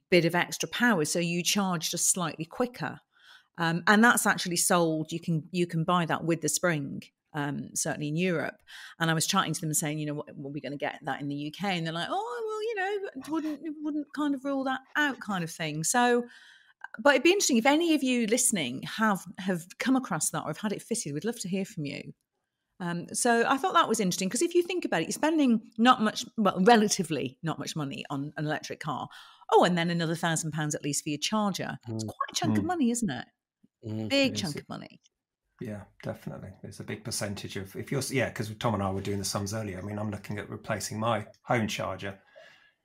bit 0.10 0.26
of 0.26 0.36
extra 0.36 0.68
power, 0.70 1.06
so 1.06 1.20
you 1.20 1.44
charge 1.44 1.92
just 1.92 2.10
slightly 2.12 2.46
quicker. 2.46 3.00
Um, 3.58 3.84
and 3.88 4.04
that's 4.04 4.26
actually 4.26 4.58
sold. 4.58 5.12
You 5.12 5.20
can 5.20 5.44
you 5.52 5.68
can 5.68 5.84
buy 5.84 6.06
that 6.06 6.24
with 6.24 6.42
the 6.42 6.50
spring. 6.50 7.02
Um, 7.34 7.72
certainly 7.74 8.08
in 8.08 8.16
Europe. 8.16 8.56
And 8.98 9.12
I 9.12 9.14
was 9.14 9.28
chatting 9.28 9.54
to 9.54 9.60
them 9.60 9.74
saying, 9.74 10.00
you 10.00 10.06
know, 10.06 10.14
what, 10.14 10.34
what 10.38 10.52
are 10.52 10.54
we 10.54 10.62
going 10.62 10.72
to 10.72 10.78
get 10.78 11.00
that 11.04 11.20
in 11.20 11.28
the 11.28 11.54
UK? 11.54 11.66
And 11.66 11.86
they're 11.86 11.92
like, 11.92 12.08
oh, 12.10 12.44
well, 12.48 12.64
you 12.64 12.76
know, 12.76 13.10
wouldn't 13.30 13.60
wouldn't 13.82 14.08
kind 14.16 14.34
of 14.34 14.46
rule 14.46 14.64
that 14.64 14.80
out, 14.96 15.20
kind 15.20 15.44
of 15.44 15.52
thing. 15.52 15.84
So, 15.84 16.24
but 16.98 17.10
it'd 17.10 17.24
be 17.24 17.32
interesting 17.32 17.58
if 17.58 17.66
any 17.66 17.94
of 17.94 18.04
you 18.04 18.26
listening 18.28 18.84
have 18.84 19.26
have 19.40 19.66
come 19.80 19.98
across 19.98 20.30
that 20.30 20.44
or 20.44 20.48
have 20.48 20.60
had 20.60 20.72
it 20.72 20.82
fitted. 20.82 21.14
We'd 21.14 21.26
love 21.26 21.40
to 21.42 21.50
hear 21.50 21.66
from 21.66 21.84
you. 21.84 22.14
Um, 22.80 23.08
so 23.14 23.46
I 23.48 23.58
thought 23.58 23.74
that 23.74 23.88
was 23.88 24.00
interesting 24.00 24.28
because 24.28 24.42
if 24.42 24.54
you 24.54 24.62
think 24.62 24.86
about 24.86 25.02
it, 25.02 25.06
you're 25.06 25.12
spending 25.14 25.62
not 25.78 26.02
much, 26.02 26.26
well, 26.38 26.62
relatively 26.62 27.38
not 27.42 27.60
much 27.60 27.76
money 27.76 28.04
on 28.10 28.34
an 28.38 28.46
electric 28.46 28.80
car. 28.80 29.08
Oh, 29.52 29.64
and 29.64 29.78
then 29.78 29.90
another 29.90 30.16
thousand 30.16 30.52
pounds 30.52 30.76
at 30.76 30.84
least 30.84 31.04
for 31.04 31.10
your 31.10 31.20
charger. 31.20 31.78
It's 31.88 32.04
mm, 32.04 32.08
quite 32.08 32.32
a 32.32 32.36
chunk 32.36 32.56
mm. 32.56 32.60
of 32.60 32.64
money, 32.66 32.92
isn't 32.92 33.10
it? 33.10 33.26
Mm, 33.86 34.10
big 34.10 34.36
chunk 34.36 34.56
of 34.56 34.68
money. 34.68 35.00
Yeah, 35.62 35.82
definitely. 36.04 36.50
There's 36.62 36.80
a 36.80 36.84
big 36.84 37.04
percentage 37.04 37.56
of 37.56 37.76
if 37.76 37.92
you're 37.92 38.02
yeah, 38.10 38.30
because 38.30 38.54
Tom 38.60 38.74
and 38.74 38.84
I 38.84 38.90
were 38.92 39.02
doing 39.02 39.20
the 39.20 39.26
sums 39.26 39.54
earlier. 39.54 39.80
I 39.80 39.82
mean, 39.82 39.98
I'm 39.98 40.12
looking 40.12 40.38
at 40.38 40.50
replacing 40.50 41.00
my 41.00 41.26
home 41.44 41.68
charger. 41.68 42.20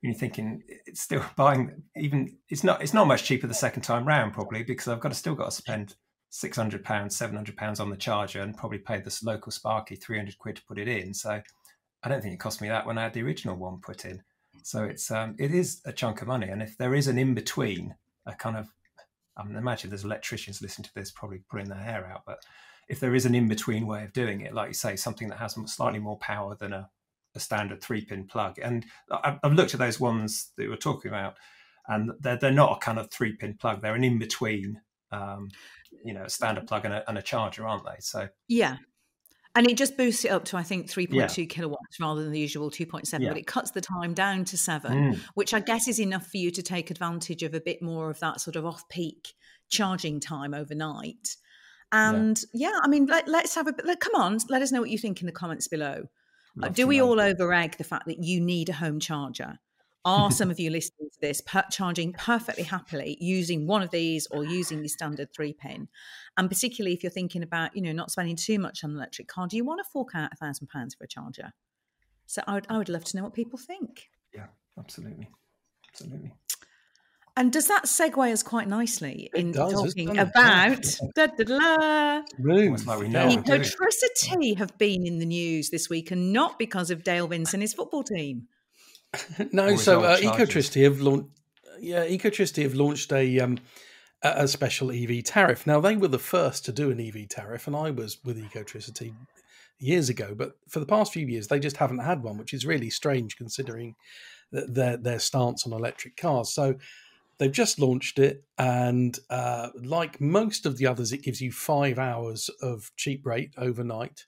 And 0.02 0.12
you're 0.12 0.18
thinking 0.18 0.62
it's 0.86 1.00
still 1.00 1.24
buying 1.36 1.82
even 1.96 2.36
it's 2.48 2.64
not 2.64 2.82
it's 2.82 2.94
not 2.94 3.06
much 3.06 3.24
cheaper 3.24 3.46
the 3.46 3.54
second 3.54 3.82
time 3.82 4.06
round 4.06 4.32
probably 4.32 4.62
because 4.62 4.88
I've 4.88 5.00
got 5.00 5.10
to 5.10 5.14
still 5.14 5.34
got 5.34 5.46
to 5.46 5.50
spend 5.50 5.96
six 6.30 6.56
hundred 6.56 6.84
pounds, 6.84 7.16
seven 7.16 7.34
hundred 7.34 7.56
pounds 7.56 7.80
on 7.80 7.90
the 7.90 7.96
charger 7.96 8.40
and 8.40 8.56
probably 8.56 8.78
pay 8.78 9.00
this 9.00 9.22
local 9.22 9.50
Sparky 9.50 9.96
three 9.96 10.16
hundred 10.16 10.38
quid 10.38 10.56
to 10.56 10.62
put 10.66 10.78
it 10.78 10.88
in. 10.88 11.12
So 11.12 11.40
I 12.02 12.08
don't 12.08 12.22
think 12.22 12.34
it 12.34 12.40
cost 12.40 12.62
me 12.62 12.68
that 12.68 12.86
when 12.86 12.98
I 12.98 13.02
had 13.02 13.14
the 13.14 13.22
original 13.22 13.56
one 13.56 13.80
put 13.80 14.04
in. 14.04 14.22
So 14.62 14.84
it's 14.84 15.10
um 15.10 15.34
it 15.38 15.52
is 15.52 15.80
a 15.84 15.92
chunk 15.92 16.22
of 16.22 16.28
money. 16.28 16.48
And 16.48 16.62
if 16.62 16.78
there 16.78 16.94
is 16.94 17.08
an 17.08 17.18
in 17.18 17.34
between, 17.34 17.96
a 18.26 18.34
kind 18.34 18.56
of 18.56 18.68
I 19.40 19.44
mean, 19.44 19.56
imagine 19.56 19.90
there's 19.90 20.04
electricians 20.04 20.62
listening 20.62 20.84
to 20.84 20.94
this 20.94 21.10
probably 21.10 21.42
pulling 21.50 21.68
their 21.68 21.78
hair 21.78 22.06
out. 22.06 22.22
But 22.26 22.42
if 22.88 23.00
there 23.00 23.14
is 23.14 23.26
an 23.26 23.34
in 23.34 23.48
between 23.48 23.86
way 23.86 24.04
of 24.04 24.12
doing 24.12 24.42
it, 24.42 24.54
like 24.54 24.68
you 24.68 24.74
say, 24.74 24.96
something 24.96 25.28
that 25.28 25.38
has 25.38 25.56
slightly 25.66 25.98
more 25.98 26.18
power 26.18 26.56
than 26.56 26.72
a, 26.72 26.90
a 27.34 27.40
standard 27.40 27.82
three 27.82 28.04
pin 28.04 28.26
plug, 28.26 28.58
and 28.62 28.84
I've 29.10 29.54
looked 29.54 29.74
at 29.74 29.80
those 29.80 30.00
ones 30.00 30.50
that 30.56 30.64
you 30.64 30.70
were 30.70 30.76
talking 30.76 31.10
about, 31.10 31.36
and 31.88 32.10
they're, 32.20 32.36
they're 32.36 32.50
not 32.50 32.76
a 32.76 32.80
kind 32.80 32.98
of 32.98 33.10
three 33.10 33.36
pin 33.36 33.54
plug, 33.54 33.80
they're 33.80 33.94
an 33.94 34.04
in 34.04 34.18
between. 34.18 34.80
Um, 35.12 35.48
you 36.04 36.14
know, 36.14 36.22
a 36.22 36.30
standard 36.30 36.68
plug 36.68 36.84
and 36.84 36.94
a, 36.94 37.08
and 37.08 37.18
a 37.18 37.22
charger, 37.22 37.66
aren't 37.66 37.84
they? 37.84 37.96
So 37.98 38.28
yeah, 38.48 38.76
And 39.56 39.68
it 39.68 39.76
just 39.76 39.96
boosts 39.96 40.24
it 40.24 40.30
up 40.30 40.44
to, 40.46 40.56
I 40.56 40.62
think, 40.62 40.88
3.2 40.88 41.38
yeah. 41.38 41.44
kilowatts 41.46 41.98
rather 42.00 42.22
than 42.22 42.30
the 42.30 42.38
usual 42.38 42.70
2.7, 42.70 43.20
yeah. 43.20 43.28
but 43.28 43.36
it 43.36 43.48
cuts 43.48 43.72
the 43.72 43.80
time 43.80 44.14
down 44.14 44.44
to 44.44 44.56
seven, 44.56 45.14
mm. 45.14 45.18
which 45.34 45.52
I 45.52 45.58
guess 45.58 45.88
is 45.88 45.98
enough 45.98 46.26
for 46.28 46.36
you 46.36 46.52
to 46.52 46.62
take 46.62 46.90
advantage 46.90 47.42
of 47.42 47.52
a 47.52 47.60
bit 47.60 47.82
more 47.82 48.10
of 48.10 48.20
that 48.20 48.40
sort 48.40 48.54
of 48.54 48.64
off 48.64 48.88
peak 48.88 49.32
charging 49.68 50.20
time 50.20 50.54
overnight. 50.54 51.36
And 51.90 52.40
yeah, 52.52 52.68
yeah 52.70 52.78
I 52.82 52.88
mean, 52.88 53.06
let, 53.06 53.28
us 53.28 53.56
have 53.56 53.66
a 53.66 53.72
bit, 53.72 53.98
come 53.98 54.14
on, 54.14 54.38
let 54.48 54.62
us 54.62 54.70
know 54.70 54.80
what 54.80 54.90
you 54.90 54.98
think 54.98 55.20
in 55.20 55.26
the 55.26 55.32
comments 55.32 55.66
below. 55.66 56.04
Uh, 56.62 56.68
do 56.68 56.86
we 56.86 57.00
all 57.00 57.20
over 57.20 57.52
egg 57.52 57.76
the 57.76 57.84
fact 57.84 58.06
that 58.06 58.22
you 58.22 58.40
need 58.40 58.68
a 58.68 58.74
home 58.74 59.00
charger? 59.00 59.58
Are 60.04 60.30
some 60.30 60.50
of 60.50 60.58
you 60.58 60.70
listening 60.70 61.10
to 61.10 61.20
this 61.20 61.42
per- 61.42 61.64
charging 61.70 62.14
perfectly 62.14 62.64
happily 62.64 63.18
using 63.20 63.66
one 63.66 63.82
of 63.82 63.90
these 63.90 64.26
or 64.30 64.44
using 64.44 64.80
the 64.80 64.88
standard 64.88 65.28
three 65.34 65.52
pin? 65.52 65.88
And 66.36 66.48
particularly 66.48 66.94
if 66.94 67.02
you're 67.02 67.10
thinking 67.10 67.42
about, 67.42 67.76
you 67.76 67.82
know, 67.82 67.92
not 67.92 68.10
spending 68.10 68.36
too 68.36 68.58
much 68.58 68.82
on 68.82 68.90
an 68.90 68.96
electric 68.96 69.28
car, 69.28 69.46
do 69.46 69.56
you 69.56 69.64
want 69.64 69.80
to 69.84 69.90
fork 69.92 70.10
out 70.14 70.32
a 70.32 70.36
thousand 70.36 70.68
pounds 70.68 70.94
for 70.94 71.04
a 71.04 71.08
charger? 71.08 71.52
So 72.26 72.42
I 72.46 72.54
would, 72.54 72.66
I 72.70 72.78
would 72.78 72.88
love 72.88 73.04
to 73.04 73.16
know 73.16 73.24
what 73.24 73.34
people 73.34 73.58
think. 73.58 74.08
Yeah, 74.34 74.46
absolutely. 74.78 75.28
Absolutely. 75.90 76.32
And 77.36 77.52
does 77.52 77.68
that 77.68 77.84
segue 77.84 78.32
us 78.32 78.42
quite 78.42 78.68
nicely 78.68 79.30
in 79.34 79.52
does, 79.52 79.72
talking 79.72 80.18
about 80.18 80.82
da, 81.14 81.26
da, 81.26 81.44
da, 81.44 82.22
Ecotricity 83.30 84.58
have 84.58 84.76
been 84.78 85.06
in 85.06 85.18
the 85.18 85.26
news 85.26 85.70
this 85.70 85.88
week, 85.88 86.10
and 86.10 86.32
not 86.32 86.58
because 86.58 86.90
of 86.90 87.02
Dale 87.02 87.28
Vince 87.28 87.54
and 87.54 87.62
his 87.62 87.72
football 87.72 88.02
team. 88.02 88.48
no, 89.52 89.76
so 89.76 90.02
uh, 90.02 90.18
Ecotricity 90.18 90.84
have 90.84 91.00
launched. 91.00 91.28
Yeah, 91.80 92.04
Ecotricity 92.06 92.62
have 92.62 92.74
launched 92.74 93.12
a 93.12 93.40
um, 93.40 93.58
a 94.22 94.46
special 94.46 94.90
EV 94.90 95.24
tariff. 95.24 95.66
Now 95.66 95.80
they 95.80 95.96
were 95.96 96.08
the 96.08 96.18
first 96.18 96.64
to 96.66 96.72
do 96.72 96.90
an 96.90 97.00
EV 97.00 97.28
tariff, 97.28 97.66
and 97.66 97.74
I 97.74 97.90
was 97.90 98.18
with 98.24 98.38
Ecotricity 98.38 99.14
years 99.78 100.08
ago. 100.08 100.34
But 100.36 100.52
for 100.68 100.78
the 100.78 100.86
past 100.86 101.12
few 101.12 101.26
years, 101.26 101.48
they 101.48 101.58
just 101.58 101.78
haven't 101.78 102.00
had 102.00 102.22
one, 102.22 102.38
which 102.38 102.52
is 102.52 102.66
really 102.66 102.90
strange 102.90 103.36
considering 103.36 103.96
their 104.52 104.96
their 104.96 105.18
stance 105.18 105.66
on 105.66 105.72
electric 105.72 106.16
cars. 106.16 106.52
So 106.52 106.76
they've 107.38 107.50
just 107.50 107.78
launched 107.78 108.18
it, 108.18 108.44
and 108.58 109.18
uh, 109.30 109.70
like 109.82 110.20
most 110.20 110.66
of 110.66 110.76
the 110.76 110.86
others, 110.86 111.12
it 111.12 111.22
gives 111.22 111.40
you 111.40 111.50
five 111.50 111.98
hours 111.98 112.50
of 112.62 112.92
cheap 112.96 113.24
rate 113.26 113.52
overnight 113.56 114.26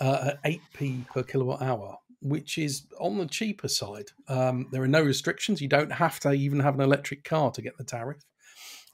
uh, 0.00 0.32
at 0.32 0.42
8p 0.44 1.08
per 1.08 1.22
kilowatt 1.22 1.62
hour, 1.62 1.98
which 2.20 2.58
is 2.58 2.86
on 2.98 3.18
the 3.18 3.26
cheaper 3.26 3.68
side. 3.68 4.10
Um, 4.28 4.68
there 4.70 4.82
are 4.82 4.88
no 4.88 5.02
restrictions. 5.02 5.60
You 5.60 5.68
don't 5.68 5.92
have 5.92 6.20
to 6.20 6.32
even 6.32 6.60
have 6.60 6.74
an 6.74 6.82
electric 6.82 7.24
car 7.24 7.50
to 7.52 7.62
get 7.62 7.76
the 7.78 7.84
tariff, 7.84 8.22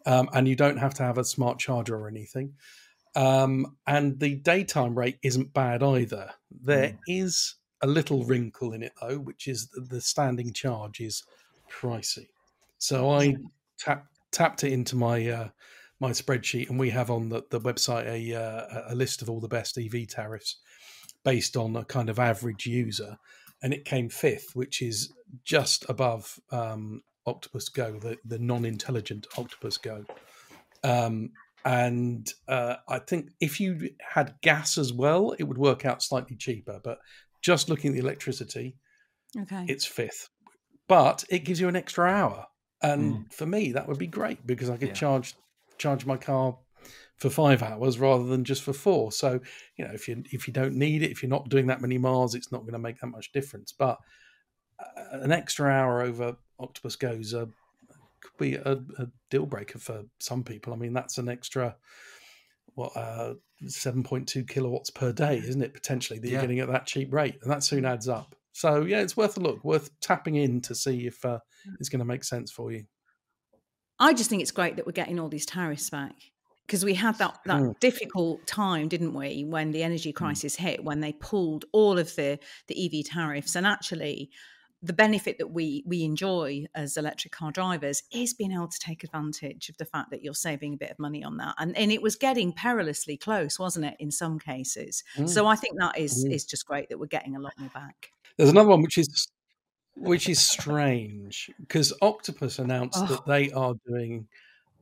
um, 0.04 0.28
and 0.32 0.46
you 0.46 0.56
don't 0.56 0.78
have 0.78 0.94
to 0.94 1.02
have 1.02 1.18
a 1.18 1.24
smart 1.24 1.58
charger 1.58 1.96
or 1.96 2.08
anything. 2.08 2.54
Um, 3.14 3.76
and 3.86 4.20
the 4.20 4.36
daytime 4.36 4.96
rate 4.96 5.18
isn't 5.22 5.54
bad 5.54 5.82
either. 5.82 6.30
There 6.50 6.90
mm. 6.90 6.98
is 7.08 7.56
a 7.82 7.86
little 7.86 8.24
wrinkle 8.24 8.72
in 8.72 8.82
it 8.82 8.92
though, 9.00 9.18
which 9.18 9.48
is 9.48 9.68
the 9.74 10.00
standing 10.00 10.52
charge 10.52 11.00
is 11.00 11.24
pricey. 11.70 12.28
So 12.78 13.10
I 13.10 13.36
tap, 13.78 14.06
tapped 14.32 14.64
it 14.64 14.72
into 14.72 14.96
my 14.96 15.28
uh, 15.28 15.48
my 15.98 16.10
spreadsheet, 16.10 16.68
and 16.68 16.78
we 16.78 16.90
have 16.90 17.10
on 17.10 17.30
the, 17.30 17.42
the 17.50 17.60
website 17.60 18.06
a 18.06 18.34
uh, 18.34 18.92
a 18.92 18.94
list 18.94 19.22
of 19.22 19.30
all 19.30 19.40
the 19.40 19.48
best 19.48 19.78
EV 19.78 20.06
tariffs 20.08 20.56
based 21.26 21.56
on 21.56 21.74
a 21.74 21.84
kind 21.84 22.08
of 22.08 22.20
average 22.20 22.66
user, 22.66 23.18
and 23.60 23.74
it 23.74 23.84
came 23.84 24.08
fifth, 24.08 24.54
which 24.54 24.80
is 24.80 25.12
just 25.44 25.84
above 25.88 26.38
um, 26.52 27.02
Octopus 27.26 27.68
Go, 27.68 27.98
the, 27.98 28.16
the 28.24 28.38
non-intelligent 28.38 29.26
Octopus 29.36 29.76
Go. 29.76 30.04
Um, 30.84 31.32
and 31.64 32.32
uh, 32.46 32.76
I 32.88 33.00
think 33.00 33.30
if 33.40 33.58
you 33.60 33.90
had 34.00 34.36
gas 34.40 34.78
as 34.78 34.92
well, 34.92 35.34
it 35.36 35.42
would 35.42 35.58
work 35.58 35.84
out 35.84 36.00
slightly 36.00 36.36
cheaper. 36.36 36.80
But 36.84 36.98
just 37.42 37.68
looking 37.68 37.90
at 37.90 37.94
the 37.94 38.02
electricity, 38.02 38.76
okay, 39.36 39.64
it's 39.68 39.84
fifth. 39.84 40.28
But 40.86 41.24
it 41.28 41.40
gives 41.40 41.60
you 41.60 41.66
an 41.66 41.74
extra 41.74 42.08
hour, 42.08 42.46
and 42.84 43.14
mm. 43.14 43.32
for 43.32 43.46
me 43.46 43.72
that 43.72 43.88
would 43.88 43.98
be 43.98 44.06
great 44.06 44.46
because 44.46 44.70
I 44.70 44.76
could 44.76 44.88
yeah. 44.88 44.94
charge 44.94 45.34
charge 45.76 46.06
my 46.06 46.16
car 46.16 46.56
for 47.16 47.30
five 47.30 47.62
hours 47.62 47.98
rather 47.98 48.24
than 48.24 48.44
just 48.44 48.62
for 48.62 48.72
four. 48.72 49.10
So, 49.10 49.40
you 49.76 49.84
know, 49.84 49.92
if 49.92 50.06
you 50.08 50.22
if 50.30 50.46
you 50.46 50.52
don't 50.52 50.74
need 50.74 51.02
it, 51.02 51.10
if 51.10 51.22
you're 51.22 51.30
not 51.30 51.48
doing 51.48 51.66
that 51.68 51.80
many 51.80 51.98
miles, 51.98 52.34
it's 52.34 52.52
not 52.52 52.62
going 52.62 52.74
to 52.74 52.78
make 52.78 53.00
that 53.00 53.06
much 53.06 53.32
difference. 53.32 53.72
But 53.72 53.98
uh, 54.78 55.18
an 55.20 55.32
extra 55.32 55.70
hour 55.70 56.02
over 56.02 56.36
Octopus 56.60 56.96
Goes 56.96 57.34
uh, 57.34 57.46
could 58.20 58.36
be 58.38 58.54
a, 58.54 58.72
a, 58.98 59.06
deal 59.30 59.46
breaker 59.46 59.78
for 59.78 60.04
some 60.20 60.44
people. 60.44 60.72
I 60.72 60.76
mean, 60.76 60.92
that's 60.92 61.18
an 61.18 61.28
extra 61.28 61.76
what 62.74 62.94
uh, 62.94 63.34
seven 63.66 64.02
point 64.02 64.28
two 64.28 64.44
kilowatts 64.44 64.90
per 64.90 65.12
day, 65.12 65.38
isn't 65.38 65.62
it? 65.62 65.72
Potentially 65.72 66.18
that 66.18 66.28
you're 66.28 66.40
getting 66.40 66.60
at 66.60 66.68
that 66.68 66.86
cheap 66.86 67.12
rate, 67.12 67.38
and 67.42 67.50
that 67.50 67.64
soon 67.64 67.86
adds 67.86 68.08
up. 68.08 68.34
So 68.52 68.82
yeah, 68.82 69.00
it's 69.00 69.16
worth 69.16 69.38
a 69.38 69.40
look, 69.40 69.64
worth 69.64 69.90
tapping 70.00 70.36
in 70.36 70.60
to 70.62 70.74
see 70.74 71.06
if 71.06 71.24
uh, 71.24 71.38
it's 71.80 71.88
going 71.88 72.00
to 72.00 72.04
make 72.04 72.24
sense 72.24 72.50
for 72.50 72.72
you. 72.72 72.84
I 73.98 74.12
just 74.12 74.28
think 74.28 74.42
it's 74.42 74.50
great 74.50 74.76
that 74.76 74.84
we're 74.84 74.92
getting 74.92 75.18
all 75.18 75.30
these 75.30 75.46
tariffs 75.46 75.88
back 75.88 76.14
because 76.66 76.84
we 76.84 76.94
had 76.94 77.16
that 77.18 77.38
that 77.46 77.62
mm. 77.62 77.80
difficult 77.80 78.46
time, 78.46 78.88
didn't 78.88 79.14
we, 79.14 79.44
when 79.44 79.70
the 79.70 79.82
energy 79.82 80.12
mm. 80.12 80.16
crisis 80.16 80.56
mm. 80.56 80.60
hit, 80.60 80.84
when 80.84 81.00
they 81.00 81.12
pulled 81.12 81.64
all 81.72 81.98
of 81.98 82.14
the 82.16 82.38
the 82.66 82.86
EV 82.86 83.04
tariffs, 83.06 83.54
and 83.54 83.66
actually 83.66 84.30
the 84.82 84.92
benefit 84.92 85.38
that 85.38 85.50
we 85.50 85.82
we 85.86 86.04
enjoy 86.04 86.64
as 86.74 86.96
electric 86.96 87.32
car 87.32 87.50
drivers 87.50 88.02
is 88.12 88.34
being 88.34 88.52
able 88.52 88.68
to 88.68 88.78
take 88.78 89.02
advantage 89.02 89.68
of 89.68 89.76
the 89.78 89.84
fact 89.84 90.10
that 90.10 90.22
you're 90.22 90.34
saving 90.34 90.74
a 90.74 90.76
bit 90.76 90.90
of 90.90 90.98
money 90.98 91.24
on 91.24 91.38
that 91.38 91.54
and 91.58 91.76
and 91.76 91.90
it 91.90 92.02
was 92.02 92.14
getting 92.14 92.52
perilously 92.52 93.16
close 93.16 93.58
wasn't 93.58 93.84
it 93.84 93.96
in 93.98 94.10
some 94.10 94.38
cases 94.38 95.02
mm. 95.16 95.28
so 95.28 95.46
i 95.46 95.56
think 95.56 95.78
that 95.78 95.96
is 95.98 96.24
mm. 96.24 96.32
is 96.32 96.44
just 96.44 96.66
great 96.66 96.88
that 96.88 96.98
we're 96.98 97.06
getting 97.06 97.36
a 97.36 97.40
lot 97.40 97.52
more 97.58 97.70
back 97.70 98.10
there's 98.36 98.50
another 98.50 98.68
one 98.68 98.82
which 98.82 98.98
is 98.98 99.28
which 99.96 100.28
is 100.28 100.40
strange 100.40 101.50
because 101.60 101.92
octopus 102.02 102.58
announced 102.58 102.98
oh. 103.00 103.06
that 103.06 103.24
they 103.26 103.50
are 103.52 103.74
doing 103.88 104.28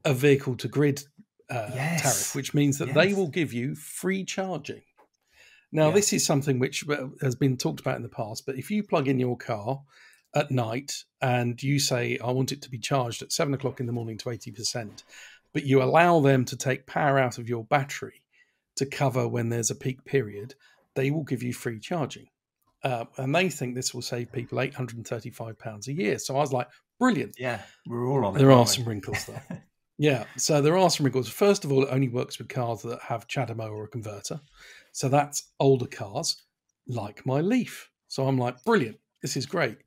a 0.05 0.13
vehicle 0.13 0.57
to 0.57 0.69
grid 0.69 1.03
uh, 1.51 1.71
yes. 1.75 2.03
tariff, 2.03 2.35
which 2.35 2.55
means 2.55 2.79
that 2.79 2.89
yes. 2.89 2.95
they 2.95 3.13
will 3.15 3.29
give 3.29 3.53
you 3.53 3.75
free 3.75 4.25
charging. 4.25 4.83
Now, 5.73 5.91
this 5.91 6.13
is 6.13 6.25
something 6.25 6.61
which 6.61 6.89
uh, 6.89 7.09
has 7.21 7.35
been 7.35 7.57
talked 7.57 7.81
about 7.81 7.97
in 7.97 8.05
the 8.05 8.09
past, 8.09 8.47
but 8.47 8.57
if 8.57 8.71
you 8.71 8.85
plug 8.85 9.09
in 9.09 9.19
your 9.19 9.37
car 9.37 9.83
at 10.33 10.53
night 10.53 11.03
and 11.21 11.61
you 11.61 11.81
say, 11.81 12.17
I 12.19 12.31
want 12.31 12.53
it 12.53 12.63
to 12.63 12.71
be 12.71 12.79
charged 12.79 13.23
at 13.23 13.33
seven 13.33 13.55
o'clock 13.55 13.81
in 13.81 13.87
the 13.87 13.93
morning 13.93 14.17
to 14.19 14.29
80%, 14.29 15.03
but 15.53 15.65
you 15.65 15.83
allow 15.83 16.21
them 16.21 16.45
to 16.45 16.57
take 16.57 16.87
power 16.87 17.19
out 17.19 17.39
of 17.39 17.49
your 17.49 17.65
battery 17.65 18.23
to 18.77 18.87
cover 18.87 19.27
when 19.27 19.49
there's 19.49 19.71
a 19.71 19.75
peak 19.75 20.05
period, 20.05 20.55
they 20.95 21.11
will 21.11 21.25
give 21.25 21.43
you 21.43 21.53
free 21.53 21.81
charging. 21.81 22.29
Uh, 22.85 23.07
and 23.17 23.35
they 23.35 23.49
think 23.49 23.75
this 23.75 23.95
will 23.95 24.03
save 24.03 24.31
people 24.31 24.59
£835 24.59 25.89
a 25.89 25.93
year. 25.93 26.19
So 26.19 26.37
I 26.37 26.41
was 26.41 26.53
like, 26.53 26.69
brilliant. 27.01 27.37
Yeah, 27.39 27.63
we're 27.87 28.07
all 28.07 28.25
on 28.27 28.37
it. 28.37 28.39
There 28.39 28.53
are 28.53 28.67
some 28.67 28.85
wrinkles 28.85 29.25
there. 29.27 29.65
Yeah, 29.97 30.25
so 30.37 30.61
there 30.61 30.77
are 30.77 30.91
some 30.91 31.05
wrinkles. 31.05 31.29
First 31.29 31.65
of 31.65 31.71
all, 31.71 31.85
it 31.85 31.91
only 31.91 32.09
works 32.09 32.39
with 32.39 32.49
cars 32.49 32.83
that 32.83 33.01
have 33.01 33.29
CHAdeMO 33.29 33.71
or 33.71 33.85
a 33.85 33.89
converter. 33.89 34.41
So 34.93 35.09
that's 35.09 35.53
older 35.61 35.87
cars, 35.87 36.43
like 36.89 37.25
my 37.25 37.41
Leaf. 37.41 37.91
So 38.09 38.27
I'm 38.27 38.39
like, 38.39 38.63
brilliant, 38.65 38.99
this 39.23 39.37
is 39.37 39.47
great. 39.47 39.79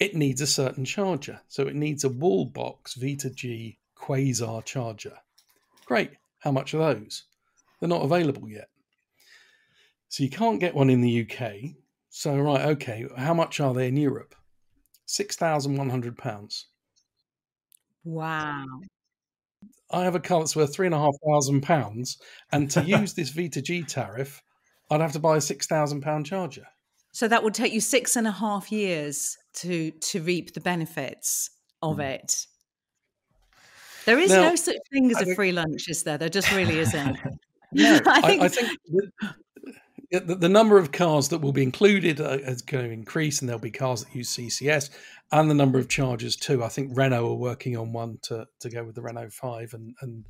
It 0.00 0.16
needs 0.16 0.40
a 0.40 0.46
certain 0.46 0.84
charger. 0.84 1.40
So 1.48 1.68
it 1.68 1.76
needs 1.76 2.04
a 2.04 2.08
Wallbox 2.10 2.98
V2G 2.98 3.76
Quasar 3.96 4.64
charger. 4.64 5.16
Great. 5.86 6.10
How 6.38 6.50
much 6.50 6.74
are 6.74 6.94
those? 6.94 7.24
They're 7.78 7.88
not 7.88 8.02
available 8.02 8.48
yet. 8.48 8.68
So 10.08 10.24
you 10.24 10.30
can't 10.30 10.58
get 10.58 10.74
one 10.74 10.90
in 10.90 11.02
the 11.02 11.28
UK. 11.28 11.76
So, 12.08 12.36
right, 12.36 12.62
okay, 12.70 13.06
how 13.16 13.34
much 13.34 13.60
are 13.60 13.72
they 13.72 13.86
in 13.86 13.96
Europe? 13.96 14.34
£6,100. 15.06 16.64
Wow. 18.04 18.64
I 19.92 20.04
have 20.04 20.14
a 20.14 20.20
car 20.20 20.40
that's 20.40 20.56
worth 20.56 20.74
three 20.74 20.86
and 20.86 20.94
a 20.94 20.98
half 20.98 21.14
thousand 21.26 21.62
pounds, 21.62 22.18
and 22.52 22.70
to 22.72 22.82
use 22.86 23.14
this 23.14 23.32
V2G 23.32 23.86
tariff, 23.86 24.42
I'd 24.90 25.00
have 25.00 25.12
to 25.12 25.18
buy 25.18 25.36
a 25.36 25.40
six 25.40 25.66
thousand 25.66 26.02
pound 26.02 26.26
charger. 26.26 26.66
So 27.12 27.26
that 27.28 27.42
would 27.42 27.54
take 27.54 27.72
you 27.72 27.80
six 27.80 28.16
and 28.16 28.26
a 28.26 28.32
half 28.32 28.70
years 28.70 29.36
to 29.54 29.90
to 29.90 30.22
reap 30.22 30.54
the 30.54 30.60
benefits 30.60 31.50
of 31.82 31.96
mm. 31.96 32.14
it. 32.14 32.46
There 34.06 34.18
is 34.18 34.30
now, 34.30 34.50
no 34.50 34.56
such 34.56 34.78
thing 34.92 35.10
as 35.10 35.18
I 35.18 35.32
a 35.32 35.34
free 35.34 35.52
lunch, 35.52 35.88
is 35.88 36.04
there? 36.04 36.18
There 36.18 36.28
just 36.28 36.50
really 36.52 36.78
isn't. 36.78 37.18
no, 37.72 38.00
I 38.06 38.20
think, 38.22 38.42
I, 38.42 38.46
I 38.46 38.48
think 38.48 38.78
the, 40.10 40.34
the, 40.34 40.48
number 40.48 40.76
of 40.76 40.90
cars 40.90 41.28
that 41.28 41.38
will 41.38 41.52
be 41.52 41.62
included 41.62 42.20
uh, 42.20 42.38
is 42.42 42.62
going 42.62 42.84
to 42.84 42.90
increase, 42.90 43.40
and 43.40 43.48
there'll 43.48 43.60
be 43.60 43.70
cars 43.70 44.04
that 44.04 44.14
use 44.14 44.36
CCS, 44.36 44.90
and 45.32 45.50
the 45.50 45.54
number 45.54 45.78
of 45.78 45.88
chargers 45.88 46.36
too. 46.36 46.62
I 46.64 46.68
think 46.68 46.96
Renault 46.96 47.30
are 47.30 47.36
working 47.36 47.76
on 47.76 47.92
one 47.92 48.18
to 48.22 48.46
to 48.60 48.70
go 48.70 48.84
with 48.84 48.94
the 48.94 49.02
Renault 49.02 49.32
Five 49.32 49.74
and 49.74 49.94
and 50.00 50.26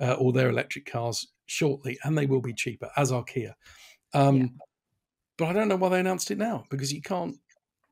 uh, 0.00 0.14
all 0.14 0.32
their 0.32 0.48
electric 0.48 0.86
cars 0.86 1.26
shortly, 1.46 1.98
and 2.04 2.16
they 2.16 2.26
will 2.26 2.40
be 2.40 2.54
cheaper, 2.54 2.90
as 2.96 3.12
are 3.12 3.24
Kia. 3.24 3.54
Um, 4.12 4.36
yeah. 4.36 4.46
But 5.36 5.48
I 5.48 5.52
don't 5.52 5.68
know 5.68 5.76
why 5.76 5.88
they 5.88 6.00
announced 6.00 6.30
it 6.30 6.38
now 6.38 6.64
because 6.70 6.92
you 6.92 7.02
can't 7.02 7.36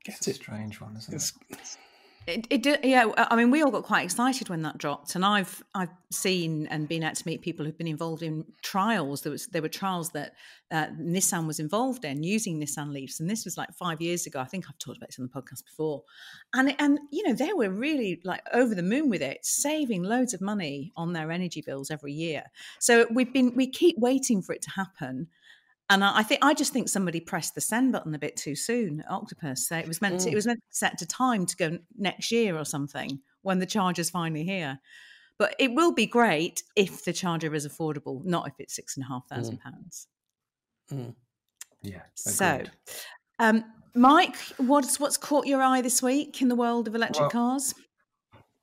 get 0.05 0.15
it's 0.15 0.27
it. 0.29 0.35
strange 0.35 0.79
one, 0.79 0.95
isn't 0.95 1.13
it's, 1.13 1.33
it? 1.49 1.77
It, 2.25 2.47
it 2.49 2.63
did, 2.63 2.79
yeah. 2.83 3.09
I 3.17 3.35
mean, 3.35 3.51
we 3.51 3.61
all 3.61 3.71
got 3.71 3.83
quite 3.83 4.05
excited 4.05 4.47
when 4.47 4.61
that 4.61 4.77
dropped, 4.77 5.15
and 5.15 5.25
I've 5.25 5.61
I've 5.75 5.89
seen 6.09 6.67
and 6.67 6.87
been 6.87 7.03
out 7.03 7.15
to 7.15 7.27
meet 7.27 7.41
people 7.41 7.65
who've 7.65 7.77
been 7.77 7.87
involved 7.87 8.23
in 8.23 8.45
trials. 8.61 9.21
There 9.21 9.31
was 9.31 9.47
there 9.47 9.61
were 9.61 9.69
trials 9.69 10.11
that 10.11 10.35
uh, 10.71 10.87
Nissan 10.99 11.47
was 11.47 11.59
involved 11.59 12.05
in 12.05 12.23
using 12.23 12.61
Nissan 12.61 12.93
Leafs, 12.93 13.19
and 13.19 13.29
this 13.29 13.43
was 13.43 13.57
like 13.57 13.73
five 13.73 14.01
years 14.01 14.25
ago. 14.25 14.39
I 14.39 14.45
think 14.45 14.65
I've 14.69 14.77
talked 14.77 14.97
about 14.97 15.09
this 15.09 15.19
on 15.19 15.29
the 15.31 15.41
podcast 15.41 15.65
before, 15.65 16.03
and 16.53 16.73
and 16.79 16.99
you 17.11 17.27
know 17.27 17.33
they 17.33 17.51
were 17.51 17.69
really 17.69 18.21
like 18.23 18.41
over 18.53 18.73
the 18.73 18.83
moon 18.83 19.09
with 19.09 19.21
it, 19.21 19.45
saving 19.45 20.03
loads 20.03 20.33
of 20.33 20.39
money 20.39 20.93
on 20.95 21.11
their 21.11 21.29
energy 21.29 21.61
bills 21.61 21.91
every 21.91 22.13
year. 22.13 22.43
So 22.79 23.05
we've 23.11 23.33
been 23.33 23.53
we 23.53 23.67
keep 23.67 23.97
waiting 23.97 24.41
for 24.41 24.53
it 24.53 24.61
to 24.61 24.69
happen. 24.69 25.27
And 25.93 26.03
I 26.03 26.23
think 26.23 26.43
I 26.43 26.55
just 26.55 26.73
think 26.73 26.89
somebody 26.89 27.19
pressed 27.19 27.53
the 27.53 27.61
send 27.61 27.91
button 27.91 28.15
a 28.15 28.19
bit 28.19 28.35
too 28.35 28.55
soon 28.55 29.01
at 29.01 29.11
Octopus. 29.11 29.67
So 29.67 29.77
it 29.77 29.87
was 29.87 30.01
meant 30.01 30.21
to, 30.21 30.29
it 30.29 30.31
mm. 30.31 30.35
was 30.35 30.47
meant 30.47 30.59
to 30.59 30.75
set 30.75 30.97
to 30.97 31.05
time 31.05 31.45
to 31.45 31.55
go 31.55 31.77
next 31.95 32.31
year 32.31 32.57
or 32.57 32.65
something 32.65 33.19
when 33.43 33.59
the 33.59 33.67
charger's 33.67 34.09
finally 34.09 34.43
here. 34.43 34.79
But 35.37 35.53
it 35.59 35.71
will 35.75 35.93
be 35.93 36.07
great 36.07 36.63
if 36.75 37.05
the 37.05 37.13
charger 37.13 37.53
is 37.53 37.67
affordable, 37.67 38.25
not 38.25 38.47
if 38.47 38.53
it's 38.57 38.75
six 38.75 38.97
and 38.97 39.05
a 39.05 39.07
half 39.07 39.27
thousand 39.27 39.59
mm. 39.59 39.61
pounds. 39.61 40.07
Mm. 40.91 41.13
Yeah. 41.83 41.97
Agreed. 41.97 42.07
So, 42.15 42.63
um, 43.37 43.63
Mike, 43.93 44.37
what's 44.57 44.99
what's 44.99 45.17
caught 45.17 45.45
your 45.45 45.61
eye 45.61 45.81
this 45.81 46.01
week 46.01 46.41
in 46.41 46.47
the 46.47 46.55
world 46.55 46.87
of 46.87 46.95
electric 46.95 47.31
well, 47.33 47.51
cars? 47.51 47.75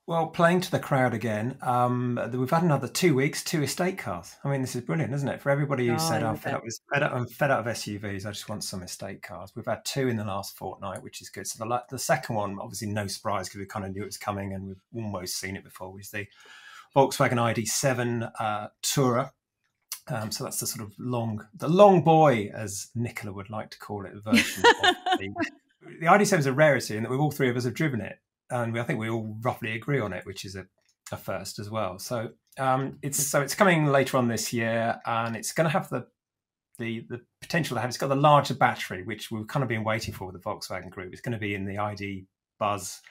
Well, 0.07 0.27
playing 0.27 0.61
to 0.61 0.71
the 0.71 0.79
crowd 0.79 1.13
again, 1.13 1.57
um, 1.61 2.19
we've 2.33 2.49
had 2.49 2.63
another 2.63 2.87
two 2.87 3.13
weeks, 3.13 3.43
two 3.43 3.61
estate 3.61 3.99
cars. 3.99 4.35
I 4.43 4.49
mean, 4.49 4.61
this 4.61 4.75
is 4.75 4.81
brilliant, 4.81 5.13
isn't 5.13 5.27
it? 5.27 5.39
For 5.39 5.51
everybody 5.51 5.87
who 5.87 5.93
oh, 5.93 5.97
said, 5.97 6.23
I'm 6.23 6.37
fed, 6.37 6.55
up 6.55 6.63
with, 6.63 6.79
fed, 6.91 7.03
up, 7.03 7.13
I'm 7.13 7.27
fed 7.27 7.51
up 7.51 7.65
of 7.65 7.73
SUVs, 7.73 8.25
I 8.25 8.31
just 8.31 8.49
want 8.49 8.63
some 8.63 8.81
estate 8.81 9.21
cars. 9.21 9.51
We've 9.55 9.65
had 9.65 9.85
two 9.85 10.07
in 10.07 10.17
the 10.17 10.25
last 10.25 10.57
fortnight, 10.57 11.03
which 11.03 11.21
is 11.21 11.29
good. 11.29 11.45
So 11.45 11.63
the, 11.63 11.83
the 11.89 11.99
second 11.99 12.35
one, 12.35 12.57
obviously 12.59 12.87
no 12.87 13.05
surprise 13.05 13.47
because 13.47 13.59
we 13.59 13.67
kind 13.67 13.85
of 13.85 13.91
knew 13.91 14.01
it 14.01 14.07
was 14.07 14.17
coming 14.17 14.53
and 14.53 14.67
we've 14.67 15.03
almost 15.03 15.39
seen 15.39 15.55
it 15.55 15.63
before, 15.63 15.93
was 15.93 16.09
the 16.09 16.25
Volkswagen 16.95 17.33
ID7 17.33 18.31
uh, 18.39 18.67
Tourer. 18.81 19.29
Um, 20.07 20.31
so 20.31 20.43
that's 20.43 20.59
the 20.59 20.67
sort 20.67 20.85
of 20.85 20.93
long, 20.97 21.45
the 21.53 21.69
long 21.69 22.03
boy, 22.03 22.49
as 22.55 22.89
Nicola 22.95 23.33
would 23.33 23.51
like 23.51 23.69
to 23.69 23.77
call 23.77 24.05
it, 24.05 24.13
version 24.23 24.63
of 24.65 24.95
the, 25.19 25.33
the 25.99 26.07
ID7 26.07 26.39
is 26.39 26.45
a 26.47 26.53
rarity 26.53 26.97
in 26.97 27.03
that 27.03 27.11
we 27.11 27.17
all 27.17 27.31
three 27.31 27.49
of 27.49 27.55
us 27.55 27.65
have 27.65 27.75
driven 27.75 28.01
it 28.01 28.17
and 28.51 28.77
I 28.79 28.83
think 28.83 28.99
we 28.99 29.09
all 29.09 29.35
roughly 29.41 29.73
agree 29.73 29.99
on 29.99 30.13
it, 30.13 30.25
which 30.25 30.45
is 30.45 30.55
a, 30.55 30.65
a 31.11 31.17
first 31.17 31.59
as 31.59 31.69
well. 31.69 31.99
So 31.99 32.29
um, 32.57 32.97
it's 33.01 33.25
so 33.25 33.41
it's 33.41 33.55
coming 33.55 33.87
later 33.87 34.17
on 34.17 34.27
this 34.27 34.53
year, 34.53 34.99
and 35.05 35.35
it's 35.35 35.53
going 35.53 35.65
to 35.65 35.71
have 35.71 35.89
the 35.89 36.07
the 36.77 37.05
the 37.09 37.21
potential 37.41 37.75
to 37.75 37.81
have. 37.81 37.89
It's 37.89 37.97
got 37.97 38.09
the 38.09 38.15
larger 38.15 38.53
battery, 38.53 39.03
which 39.03 39.31
we've 39.31 39.47
kind 39.47 39.63
of 39.63 39.69
been 39.69 39.83
waiting 39.83 40.13
for 40.13 40.25
with 40.25 40.41
the 40.41 40.49
Volkswagen 40.49 40.89
Group. 40.89 41.13
It's 41.13 41.21
going 41.21 41.33
to 41.33 41.39
be 41.39 41.55
in 41.55 41.65
the 41.65 41.77
ID 41.77 42.25
Buzz. 42.59 43.01